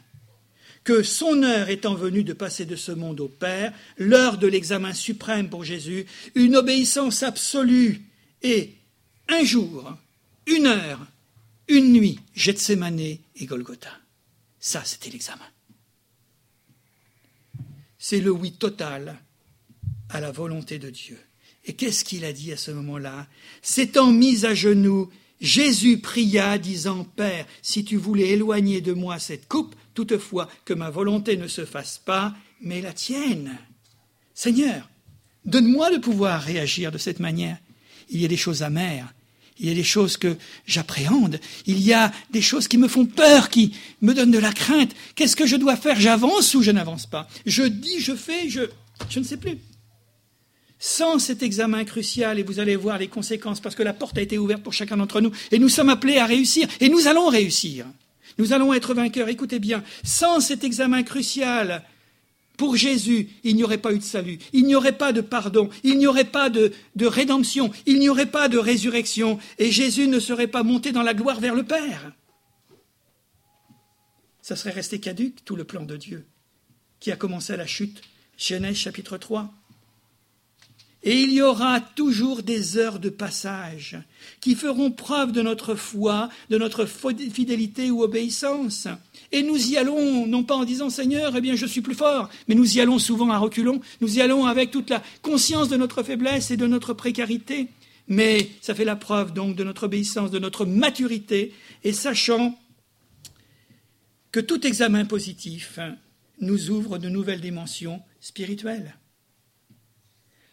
que 0.84 1.03
son 1.03 1.43
heure 1.43 1.69
étant 1.69 1.93
venue 1.93 2.23
de 2.23 2.34
passer 2.34 2.65
de 2.65 2.75
ce 2.75 2.91
monde 2.91 3.19
au 3.19 3.27
Père, 3.27 3.73
l'heure 3.99 4.39
de 4.39 4.47
l'examen 4.47 4.95
suprême 4.95 5.47
pour 5.47 5.63
Jésus, 5.63 6.07
une 6.34 6.55
obéissance 6.55 7.21
absolue, 7.21 8.01
et 8.41 8.73
un 9.29 9.43
jour, 9.43 9.95
une 10.47 10.65
heure, 10.65 11.05
une 11.67 11.93
nuit, 11.93 12.19
Gethsemane 12.34 12.99
et 12.99 13.45
Golgotha. 13.45 14.00
Ça, 14.62 14.84
c'était 14.86 15.09
l'examen. 15.09 15.47
C'est 17.97 18.22
le 18.22 18.32
oui 18.32 18.53
total 18.53 19.20
à 20.09 20.22
la 20.22 20.32
volonté 20.32 20.80
de 20.80 20.89
Dieu. 20.89 21.20
Et 21.66 21.74
qu'est-ce 21.74 22.05
qu'il 22.05 22.24
a 22.26 22.32
dit 22.32 22.53
à 22.53 22.57
ce 22.57 22.72
moment-là? 22.72 23.28
S'étant 23.62 24.12
mis 24.12 24.45
à 24.45 24.53
genoux, 24.53 25.09
Jésus 25.39 25.97
pria, 25.97 26.59
disant 26.59 27.03
Père, 27.03 27.47
si 27.64 27.84
tu 27.84 27.97
voulais 27.97 28.30
éloigner 28.30 28.82
de 28.82 28.93
moi 28.93 29.18
cette 29.18 29.47
coupe, 29.47 29.76
toutefois 29.95 30.47
que 30.64 30.74
ma 30.74 30.91
volonté 30.91 31.38
ne 31.38 31.47
se 31.47 31.66
fasse 31.66 31.97
pas, 31.97 32.36
mais 32.62 32.82
la 32.82 32.93
tienne. 32.93 33.57
Seigneur, 34.36 34.89
donne-moi 35.45 35.89
le 35.89 35.99
pouvoir 35.99 36.41
réagir 36.41 36.91
de 36.91 36.99
cette 36.99 37.20
manière. 37.20 37.57
Il 38.09 38.22
y 38.22 38.26
a 38.26 38.28
des 38.28 38.38
choses 38.38 38.62
amères, 38.62 39.12
il 39.62 39.70
y 39.70 39.72
a 39.72 39.76
des 39.76 39.84
choses 39.84 40.18
que 40.18 40.38
j'appréhende, 40.66 41.39
il 41.68 41.80
y 41.80 41.93
a 41.93 42.12
des 42.32 42.41
choses 42.41 42.68
qui 42.68 42.80
me 42.80 42.88
font 42.88 43.05
peur, 43.05 43.49
qui 43.49 43.76
me 44.01 44.16
donnent 44.16 44.32
de 44.32 44.39
la 44.39 44.51
crainte. 44.51 44.91
Qu'est-ce 45.14 45.36
que 45.36 45.45
je 45.45 45.55
dois 45.55 45.76
faire? 45.76 45.99
J'avance 45.99 46.55
ou 46.55 46.64
je 46.64 46.72
n'avance 46.72 47.05
pas? 47.05 47.28
Je 47.45 47.64
dis, 47.64 47.99
je 47.99 48.16
fais, 48.16 48.49
je, 48.49 48.62
je 49.07 49.20
ne 49.20 49.24
sais 49.24 49.38
plus. 49.38 49.59
Sans 50.80 51.20
cet 51.20 51.43
examen 51.43 51.86
crucial, 51.86 52.39
et 52.39 52.43
vous 52.43 52.59
allez 52.59 52.76
voir 52.76 52.97
les 52.97 53.07
conséquences, 53.07 53.59
parce 53.59 53.76
que 53.76 53.84
la 53.84 53.93
porte 53.93 54.18
a 54.18 54.22
été 54.22 54.39
ouverte 54.39 54.64
pour 54.64 54.74
chacun 54.74 54.97
d'entre 54.97 55.22
nous, 55.22 55.32
et 55.51 55.59
nous 55.59 55.70
sommes 55.70 55.89
appelés 55.89 56.18
à 56.18 56.26
réussir, 56.26 56.68
et 56.80 56.89
nous 56.89 57.05
allons 57.05 57.28
réussir. 57.28 57.86
Nous 58.39 58.53
allons 58.53 58.74
être 58.74 58.95
vainqueurs. 58.95 59.30
Écoutez 59.30 59.59
bien, 59.59 59.84
sans 60.03 60.39
cet 60.39 60.64
examen 60.64 61.03
crucial, 61.03 61.84
pour 62.62 62.76
Jésus, 62.76 63.28
il 63.43 63.55
n'y 63.55 63.64
aurait 63.64 63.80
pas 63.80 63.91
eu 63.91 63.97
de 63.97 64.03
salut, 64.03 64.38
il 64.53 64.66
n'y 64.66 64.76
aurait 64.76 64.95
pas 64.95 65.14
de 65.14 65.22
pardon, 65.22 65.72
il 65.84 65.97
n'y 65.97 66.05
aurait 66.05 66.26
pas 66.26 66.51
de, 66.51 66.72
de 66.95 67.07
rédemption, 67.07 67.72
il 67.88 67.97
n'y 67.97 68.07
aurait 68.07 68.30
pas 68.30 68.49
de 68.49 68.59
résurrection, 68.59 69.39
et 69.57 69.72
Jésus 69.72 70.07
ne 70.07 70.20
serait 70.20 70.45
pas 70.45 70.62
monté 70.62 70.91
dans 70.91 71.01
la 71.01 71.16
gloire 71.16 71.39
vers 71.39 71.55
le 71.55 71.64
Père. 71.64 72.12
Ça 74.43 74.55
serait 74.55 74.70
resté 74.70 74.99
caduque, 74.99 75.43
tout 75.43 75.55
le 75.55 75.64
plan 75.64 75.86
de 75.86 75.97
Dieu, 75.97 76.24
qui 76.99 77.12
a 77.12 77.16
commencé 77.16 77.51
à 77.51 77.57
la 77.57 77.66
chute. 77.66 78.03
Genèse 78.38 78.76
chapitre 78.76 79.18
3. 79.18 79.51
Et 81.01 81.20
il 81.20 81.34
y 81.34 81.41
aura 81.41 81.82
toujours 81.82 82.43
des 82.43 82.78
heures 82.78 82.99
de 82.99 83.09
passage 83.09 83.97
qui 84.39 84.53
feront 84.53 84.91
preuve 84.91 85.32
de 85.32 85.41
notre 85.41 85.74
foi, 85.74 86.30
de 86.51 86.59
notre 86.59 86.86
fidélité 86.86 87.89
ou 87.89 88.03
obéissance. 88.03 88.88
Et 89.32 89.43
nous 89.43 89.71
y 89.71 89.77
allons, 89.77 90.27
non 90.27 90.43
pas 90.43 90.55
en 90.55 90.65
disant 90.65 90.89
Seigneur, 90.89 91.36
eh 91.36 91.41
bien 91.41 91.55
je 91.55 91.65
suis 91.65 91.82
plus 91.82 91.95
fort, 91.95 92.29
mais 92.47 92.55
nous 92.55 92.77
y 92.77 92.82
allons 92.82 92.99
souvent 92.99 93.29
à 93.29 93.38
reculons, 93.38 93.79
nous 94.01 94.17
y 94.17 94.21
allons 94.21 94.45
avec 94.45 94.71
toute 94.71 94.89
la 94.89 95.01
conscience 95.21 95.69
de 95.69 95.77
notre 95.77 96.03
faiblesse 96.03 96.51
et 96.51 96.57
de 96.57 96.67
notre 96.67 96.93
précarité. 96.93 97.69
Mais 98.07 98.49
ça 98.61 98.75
fait 98.75 98.84
la 98.84 98.97
preuve 98.97 99.34
donc 99.34 99.55
de 99.55 99.63
notre 99.63 99.84
obéissance, 99.84 100.32
de 100.32 100.39
notre 100.39 100.65
maturité, 100.65 101.53
et 101.84 101.93
sachant 101.93 102.59
que 104.32 104.41
tout 104.41 104.65
examen 104.67 105.05
positif 105.05 105.79
nous 106.39 106.69
ouvre 106.69 106.97
de 106.97 107.07
nouvelles 107.07 107.41
dimensions 107.41 108.01
spirituelles. 108.19 108.97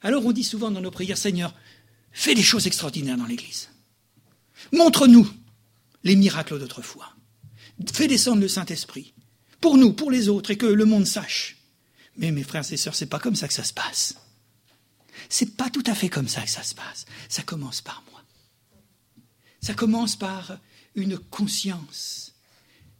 Alors 0.03 0.24
on 0.24 0.33
dit 0.33 0.45
souvent 0.45 0.70
dans 0.70 0.81
nos 0.81 0.93
prières, 0.93 1.18
Seigneur, 1.18 1.53
fais 2.12 2.35
des 2.35 2.43
choses 2.43 2.68
extraordinaires 2.68 3.16
dans 3.16 3.26
l'Église. 3.26 3.70
Montre-nous 4.72 5.29
les 6.05 6.14
miracles 6.14 6.59
d'autrefois. 6.59 7.12
Fais 7.93 8.09
descendre 8.09 8.41
le 8.41 8.49
Saint-Esprit. 8.49 9.14
Pour 9.61 9.76
nous, 9.76 9.93
pour 9.93 10.11
les 10.11 10.29
autres, 10.29 10.51
et 10.51 10.57
que 10.57 10.66
le 10.66 10.85
monde 10.85 11.07
sache. 11.07 11.57
Mais 12.16 12.31
mes 12.33 12.43
frères 12.43 12.70
et 12.72 12.76
sœurs, 12.76 12.95
c'est 12.95 13.07
pas 13.07 13.20
comme 13.20 13.37
ça 13.37 13.49
que 13.49 13.55
ça 13.55 13.64
se 13.64 13.72
passe. 13.72 14.16
C'est 15.29 15.57
pas 15.57 15.70
tout 15.70 15.85
à 15.87 15.95
fait 15.95 16.09
comme 16.09 16.29
ça 16.29 16.43
que 16.43 16.51
ça 16.51 16.62
se 16.62 16.74
passe. 16.74 17.07
Ça 17.29 17.43
commence 17.43 17.81
par 17.81 18.03
moi. 18.11 18.22
Ça 19.61 19.74
commence 19.74 20.16
par 20.16 20.59
une 20.95 21.18
conscience 21.18 22.35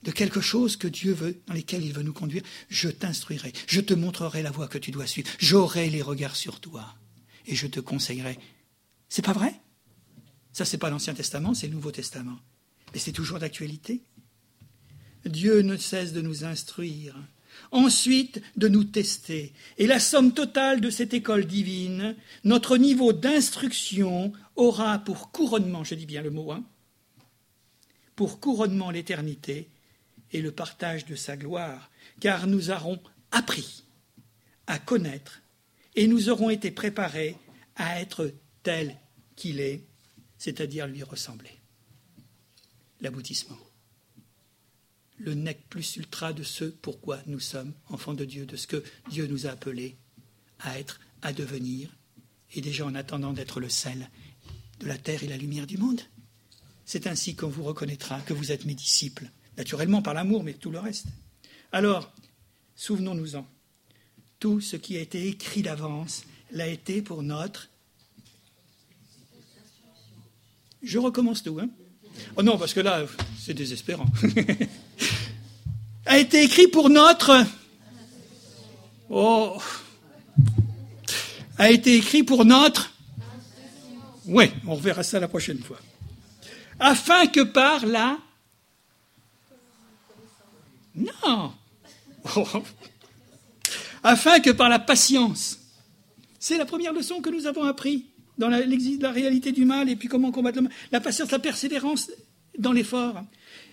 de 0.03 0.11
quelque 0.11 0.41
chose 0.41 0.77
que 0.77 0.87
Dieu 0.89 1.13
veut, 1.13 1.41
dans 1.47 1.55
lesquels 1.55 1.85
il 1.85 1.93
veut 1.93 2.03
nous 2.03 2.13
conduire, 2.13 2.43
je 2.69 2.89
t'instruirai, 2.89 3.53
je 3.67 3.81
te 3.81 3.95
montrerai 3.95 4.43
la 4.43 4.51
voie 4.51 4.69
que 4.69 4.79
tu 4.79 4.91
dois 4.91 5.07
suivre, 5.07 5.29
j'aurai 5.39 5.91
les 5.91 6.03
regards 6.03 6.37
sur 6.37 6.61
toi, 6.61 6.95
et 7.47 7.57
je 7.57 7.67
te 7.67 7.81
conseillerai. 7.81 8.39
C'est 9.09 9.25
pas 9.25 9.33
vrai? 9.33 9.61
Ça, 10.53 10.65
c'est 10.65 10.79
pas 10.79 10.91
l'Ancien 10.91 11.15
Testament, 11.15 11.55
c'est 11.55 11.67
le 11.67 11.75
Nouveau 11.75 11.91
Testament. 11.91 12.39
Mais 12.93 12.99
c'est 13.01 13.13
toujours 13.13 13.39
d'actualité. 13.39 14.03
Dieu 15.25 15.61
ne 15.63 15.77
cesse 15.77 16.13
de 16.13 16.21
nous 16.21 16.45
instruire, 16.45 17.15
ensuite 17.71 18.41
de 18.57 18.69
nous 18.69 18.85
tester. 18.85 19.53
Et 19.77 19.87
la 19.87 20.01
somme 20.01 20.33
totale 20.33 20.81
de 20.81 20.91
cette 20.91 21.15
école 21.15 21.47
divine, 21.47 22.17
notre 22.45 22.77
niveau 22.77 23.13
d'instruction 23.13 24.33
aura 24.57 24.99
pour 24.99 25.31
couronnement, 25.31 25.85
je 25.85 25.95
dis 25.95 26.07
bien 26.07 26.23
le 26.23 26.31
mot, 26.31 26.53
hein, 26.53 26.65
pour 28.17 28.41
couronnement 28.41 28.91
l'éternité 28.91 29.69
et 30.33 30.43
le 30.43 30.53
partage 30.53 31.07
de 31.07 31.15
sa 31.15 31.37
gloire, 31.37 31.91
car 32.21 32.47
nous 32.47 32.71
aurons 32.71 33.01
appris 33.31 33.85
à 34.67 34.79
connaître 34.79 35.41
et 35.95 36.07
nous 36.07 36.29
aurons 36.29 36.51
été 36.51 36.71
préparés 36.71 37.37
à 37.77 38.01
être 38.01 38.33
tel 38.63 38.97
qu'il 39.37 39.61
est, 39.61 39.85
c'est-à-dire 40.37 40.87
lui 40.87 41.03
ressembler. 41.03 41.51
L'aboutissement. 43.01 43.57
Le 45.19 45.35
nec 45.35 45.69
plus 45.69 45.97
ultra 45.97 46.33
de 46.33 46.43
ce 46.43 46.65
pourquoi 46.65 47.21
nous 47.27 47.41
sommes 47.41 47.73
enfants 47.89 48.15
de 48.15 48.25
Dieu, 48.25 48.47
de 48.47 48.57
ce 48.57 48.67
que 48.67 48.83
Dieu 49.11 49.27
nous 49.27 49.47
a 49.47 49.51
appelés 49.51 49.97
à 50.61 50.79
être, 50.79 51.01
à 51.23 51.33
devenir, 51.33 51.89
et 52.55 52.61
déjà 52.61 52.87
en 52.87 52.95
attendant 52.95 53.33
d'être 53.33 53.61
le 53.61 53.69
sel 53.69 54.11
de 54.81 54.87
la 54.87 54.97
terre 54.97 55.25
et 55.25 55.29
la 55.29 55.37
lumière 55.37 55.67
du 55.67 55.77
monde. 55.77 56.01
C'est 56.85 57.07
ainsi 57.07 57.35
qu'on 57.35 57.49
vous 57.49 57.65
reconnaîtra 57.65 58.21
que 58.21 58.33
vous 58.33 58.53
êtes 58.53 58.65
mes 58.65 58.75
disciples 58.75 59.29
naturellement 59.57 60.03
par 60.03 60.15
l'amour, 60.15 60.45
mais 60.45 60.55
tout 60.55 60.71
le 60.71 60.79
reste. 60.79 61.07
Alors, 61.73 62.13
souvenons-nous-en, 62.77 63.47
tout 64.39 64.61
ce 64.61 64.77
qui 64.77 64.97
a 64.97 65.01
été 65.01 65.27
écrit 65.27 65.63
d'avance 65.63 66.25
l'a 66.53 66.69
été 66.69 67.03
pour 67.03 67.23
notre... 67.23 67.69
Je 70.81 70.99
recommence 70.99 71.43
tout, 71.43 71.59
hein 71.61 71.69
Oh 72.37 72.43
non, 72.43 72.57
parce 72.57 72.73
que 72.73 72.81
là, 72.81 73.05
c'est 73.39 73.55
désespérant. 73.55 74.07
a 76.09 76.19
été 76.19 76.43
écrit 76.43 76.67
pour 76.67 76.89
notre... 76.89 77.45
Oh 79.11 79.59
A 81.59 81.71
été 81.71 81.97
écrit 81.97 82.23
pour 82.23 82.45
notre... 82.47 82.91
Oui, 84.27 84.51
on 84.67 84.75
verra 84.75 85.03
ça 85.03 85.21
la 85.21 85.29
prochaine 85.29 85.59
fois. 85.59 85.79
Afin 86.81 87.27
que 87.27 87.41
par 87.41 87.85
la... 87.87 88.19
Non. 90.95 91.53
Afin 94.03 94.41
que 94.41 94.51
par 94.51 94.71
la 94.71 94.79
patience. 94.79 95.59
C'est 96.39 96.57
la 96.57 96.65
première 96.65 96.95
leçon 96.95 97.21
que 97.21 97.29
nous 97.29 97.47
avons 97.47 97.65
appris 97.65 98.07
dans 98.39 98.49
la, 98.49 98.61
la, 98.61 99.13
réalité 99.13 99.53
du 99.53 99.67
mal 99.67 99.91
et 99.91 99.97
puis 99.97 100.09
comment 100.09 100.31
combattre 100.31 100.57
le 100.57 100.63
mal. 100.63 100.73
La 100.91 101.01
patience, 101.01 101.31
la 101.31 101.39
persévérance 101.39 102.11
dans 102.59 102.73
l'effort. 102.73 103.23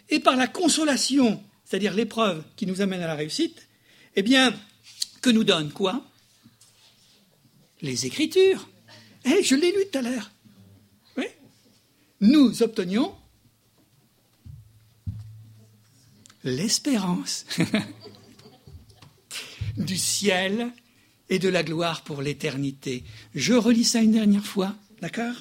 Et 0.09 0.19
par 0.19 0.35
la 0.35 0.47
consolation, 0.47 1.41
c'est-à-dire 1.65 1.93
l'épreuve 1.93 2.43
qui 2.55 2.67
nous 2.67 2.81
amène 2.81 3.01
à 3.01 3.07
la 3.07 3.15
réussite, 3.15 3.67
eh 4.15 4.21
bien, 4.21 4.53
que 5.21 5.29
nous 5.29 5.43
donne 5.43 5.71
quoi? 5.71 6.05
Les 7.81 8.05
Écritures. 8.05 8.69
Eh, 9.25 9.43
je 9.43 9.55
l'ai 9.55 9.71
lu 9.71 9.79
tout 9.91 9.97
à 9.97 10.01
l'heure. 10.03 10.31
Oui. 11.17 11.25
Nous 12.21 12.61
obtenions 12.61 13.13
l'espérance 16.43 17.45
du 19.77 19.97
ciel 19.97 20.71
et 21.29 21.39
de 21.39 21.49
la 21.49 21.63
gloire 21.63 22.03
pour 22.03 22.21
l'éternité. 22.21 23.03
Je 23.33 23.53
relis 23.53 23.83
ça 23.83 24.01
une 24.01 24.11
dernière 24.11 24.45
fois, 24.45 24.75
d'accord? 25.01 25.35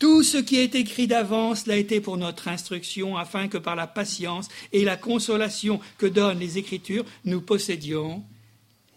Tout 0.00 0.22
ce 0.22 0.38
qui 0.38 0.56
est 0.56 0.74
écrit 0.74 1.06
d'avance 1.06 1.66
l'a 1.66 1.76
été 1.76 2.00
pour 2.00 2.16
notre 2.16 2.48
instruction, 2.48 3.18
afin 3.18 3.48
que 3.48 3.58
par 3.58 3.76
la 3.76 3.86
patience 3.86 4.48
et 4.72 4.82
la 4.82 4.96
consolation 4.96 5.78
que 5.98 6.06
donnent 6.06 6.38
les 6.38 6.56
Écritures, 6.56 7.04
nous 7.26 7.42
possédions 7.42 8.24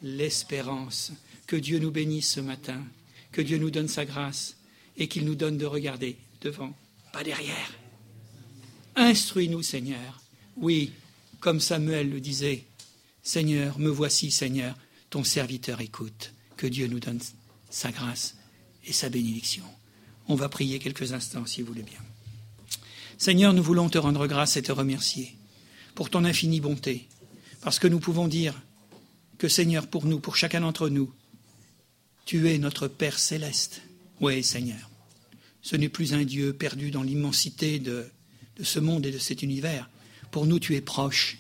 l'espérance. 0.02 1.12
Que 1.46 1.58
Dieu 1.58 1.80
nous 1.80 1.92
bénisse 1.92 2.32
ce 2.32 2.40
matin, 2.40 2.82
que 3.34 3.42
Dieu 3.42 3.58
nous 3.58 3.70
donne 3.70 3.90
sa 3.90 4.06
grâce 4.06 4.56
et 4.96 5.10
qu'il 5.10 5.26
nous 5.26 5.36
donne 5.36 5.58
de 5.58 5.66
regarder 5.66 6.16
devant, 6.40 6.74
pas 7.12 7.24
derrière. 7.24 7.74
Instruis-nous, 8.96 9.62
Seigneur. 9.62 10.22
Oui, 10.56 10.94
comme 11.42 11.60
Samuel 11.60 12.12
le 12.12 12.22
disait, 12.22 12.64
Seigneur, 13.24 13.78
me 13.78 13.90
voici, 13.90 14.32
Seigneur, 14.32 14.74
ton 15.10 15.26
serviteur 15.26 15.82
écoute. 15.82 16.32
Que 16.56 16.68
Dieu 16.68 16.88
nous 16.88 17.02
donne 17.02 17.20
sa 17.70 17.92
grâce 17.92 18.38
et 18.86 18.94
sa 18.94 19.10
bénédiction. 19.10 19.66
On 20.28 20.36
va 20.36 20.50
prier 20.50 20.80
quelques 20.80 21.14
instants, 21.14 21.46
si 21.46 21.62
vous 21.62 21.68
voulez 21.68 21.84
bien. 21.84 22.00
Seigneur, 23.18 23.54
nous 23.54 23.64
voulons 23.64 23.90
te 23.90 23.98
rendre 23.98 24.28
grâce 24.28 24.58
et 24.58 24.62
te 24.62 24.72
remercier 24.72 25.36
pour 25.96 26.10
ton 26.10 26.26
infinie 26.26 26.60
bonté, 26.60 27.08
parce 27.62 27.80
que 27.80 27.88
nous 27.88 28.00
pouvons 28.00 28.28
dire 28.28 28.60
que, 29.38 29.48
Seigneur, 29.48 29.88
pour 29.88 30.06
nous, 30.06 30.20
pour 30.20 30.36
chacun 30.36 30.62
d'entre 30.62 30.90
nous, 30.90 31.14
tu 32.26 32.50
es 32.50 32.58
notre 32.58 32.88
Père 32.88 33.20
céleste. 33.20 33.82
Oui, 34.22 34.44
Seigneur. 34.44 34.90
Ce 35.62 35.76
n'est 35.76 35.90
plus 35.90 36.14
un 36.14 36.24
Dieu 36.24 36.54
perdu 36.54 36.92
dans 36.92 37.04
l'immensité 37.04 37.80
de, 37.80 38.06
de 38.58 38.64
ce 38.64 38.80
monde 38.80 39.06
et 39.06 39.12
de 39.12 39.18
cet 39.18 39.44
univers. 39.44 39.90
Pour 40.32 40.46
nous, 40.46 40.60
tu 40.60 40.76
es 40.76 40.82
proche. 40.82 41.38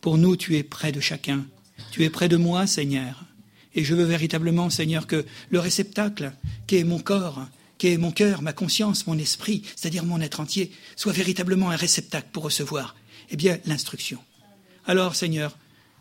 Pour 0.00 0.18
nous, 0.18 0.36
tu 0.36 0.56
es 0.56 0.62
près 0.62 0.92
de 0.92 1.00
chacun. 1.00 1.46
Tu 1.90 2.04
es 2.04 2.10
près 2.10 2.28
de 2.28 2.36
moi, 2.36 2.66
Seigneur. 2.66 3.24
Et 3.74 3.84
je 3.84 3.94
veux 3.94 4.04
véritablement, 4.04 4.70
Seigneur, 4.70 5.06
que 5.06 5.24
le 5.50 5.60
réceptacle, 5.60 6.32
qui 6.66 6.76
est 6.76 6.84
mon 6.84 6.98
corps, 6.98 7.46
qui 7.78 7.88
est 7.88 7.96
mon 7.96 8.10
cœur, 8.10 8.42
ma 8.42 8.52
conscience, 8.52 9.06
mon 9.06 9.18
esprit, 9.18 9.62
c'est-à-dire 9.76 10.04
mon 10.04 10.20
être 10.20 10.40
entier, 10.40 10.72
soit 10.96 11.12
véritablement 11.12 11.70
un 11.70 11.76
réceptacle 11.76 12.28
pour 12.32 12.42
recevoir, 12.42 12.96
eh 13.30 13.36
bien, 13.36 13.58
l'instruction. 13.64 14.18
Alors, 14.86 15.14
Seigneur, 15.14 15.56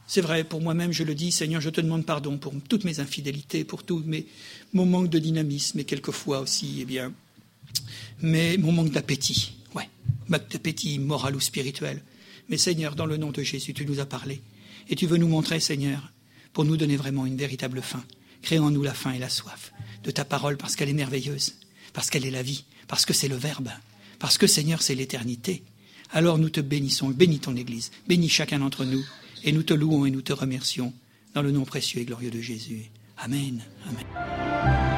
c'est 0.08 0.22
vrai, 0.22 0.44
pour 0.44 0.62
moi-même, 0.62 0.92
je 0.92 1.04
le 1.04 1.14
dis, 1.14 1.32
Seigneur, 1.32 1.62
je 1.62 1.70
te 1.70 1.82
demande 1.82 2.06
pardon 2.06 2.38
pour 2.38 2.54
toutes 2.68 2.84
mes 2.84 3.00
infidélités, 3.00 3.64
pour 3.64 3.84
tout 3.84 4.02
mes, 4.06 4.26
mon 4.74 4.86
manque 4.86 5.10
de 5.10 5.20
dynamisme 5.20 5.80
et 5.80 5.84
quelquefois 5.84 6.40
aussi, 6.40 6.80
eh 6.82 6.86
bien, 6.86 7.14
mais 8.22 8.58
mon 8.58 8.72
manque 8.72 8.92
d'appétit, 8.92 9.54
ouais, 9.76 9.90
manque 10.28 10.50
d'appétit 10.50 11.00
moral 11.00 11.36
ou 11.36 11.40
spirituel. 11.40 12.02
Mais 12.50 12.58
Seigneur, 12.58 12.96
dans 12.96 13.06
le 13.06 13.18
nom 13.18 13.32
de 13.32 13.44
Jésus, 13.44 13.74
tu 13.74 13.86
nous 13.86 14.00
as 14.00 14.06
parlé. 14.06 14.42
Et 14.90 14.96
tu 14.96 15.06
veux 15.06 15.18
nous 15.18 15.28
montrer, 15.28 15.60
Seigneur, 15.60 16.14
pour 16.54 16.64
nous 16.64 16.78
donner 16.78 16.96
vraiment 16.96 17.26
une 17.26 17.36
véritable 17.36 17.82
faim. 17.82 18.04
Crée 18.42 18.60
en 18.60 18.72
nous 18.72 18.84
la 18.84 18.94
faim 18.94 19.12
et 19.12 19.20
la 19.20 19.30
soif 19.30 19.74
de 20.04 20.12
ta 20.12 20.24
parole 20.24 20.56
parce 20.56 20.76
qu'elle 20.76 20.90
est 20.90 20.94
merveilleuse, 20.94 21.56
parce 21.98 22.12
qu'elle 22.12 22.28
est 22.28 22.32
la 22.32 22.44
vie, 22.44 22.64
parce 22.88 23.08
que 23.08 23.14
c'est 23.14 23.28
le 23.28 23.36
Verbe, 23.36 23.70
parce 24.20 24.38
que, 24.38 24.46
Seigneur, 24.46 24.84
c'est 24.84 24.94
l'éternité. 24.94 25.64
Alors 26.12 26.38
nous 26.38 26.52
te 26.52 26.62
bénissons, 26.62 27.10
bénis 27.10 27.40
ton 27.40 27.56
Église, 27.56 27.90
bénis 28.08 28.30
chacun 28.30 28.60
d'entre 28.60 28.86
nous, 28.86 29.04
et 29.44 29.52
nous 29.52 29.64
te 29.64 29.74
louons 29.74 30.06
et 30.06 30.12
nous 30.12 30.22
te 30.22 30.32
remercions 30.32 30.94
dans 31.34 31.42
le 31.42 31.50
nom 31.50 31.66
précieux 31.66 32.02
et 32.02 32.06
glorieux 32.06 32.30
de 32.30 32.40
Jésus. 32.40 32.84
Amen. 33.18 33.64
Amen. 33.88 34.97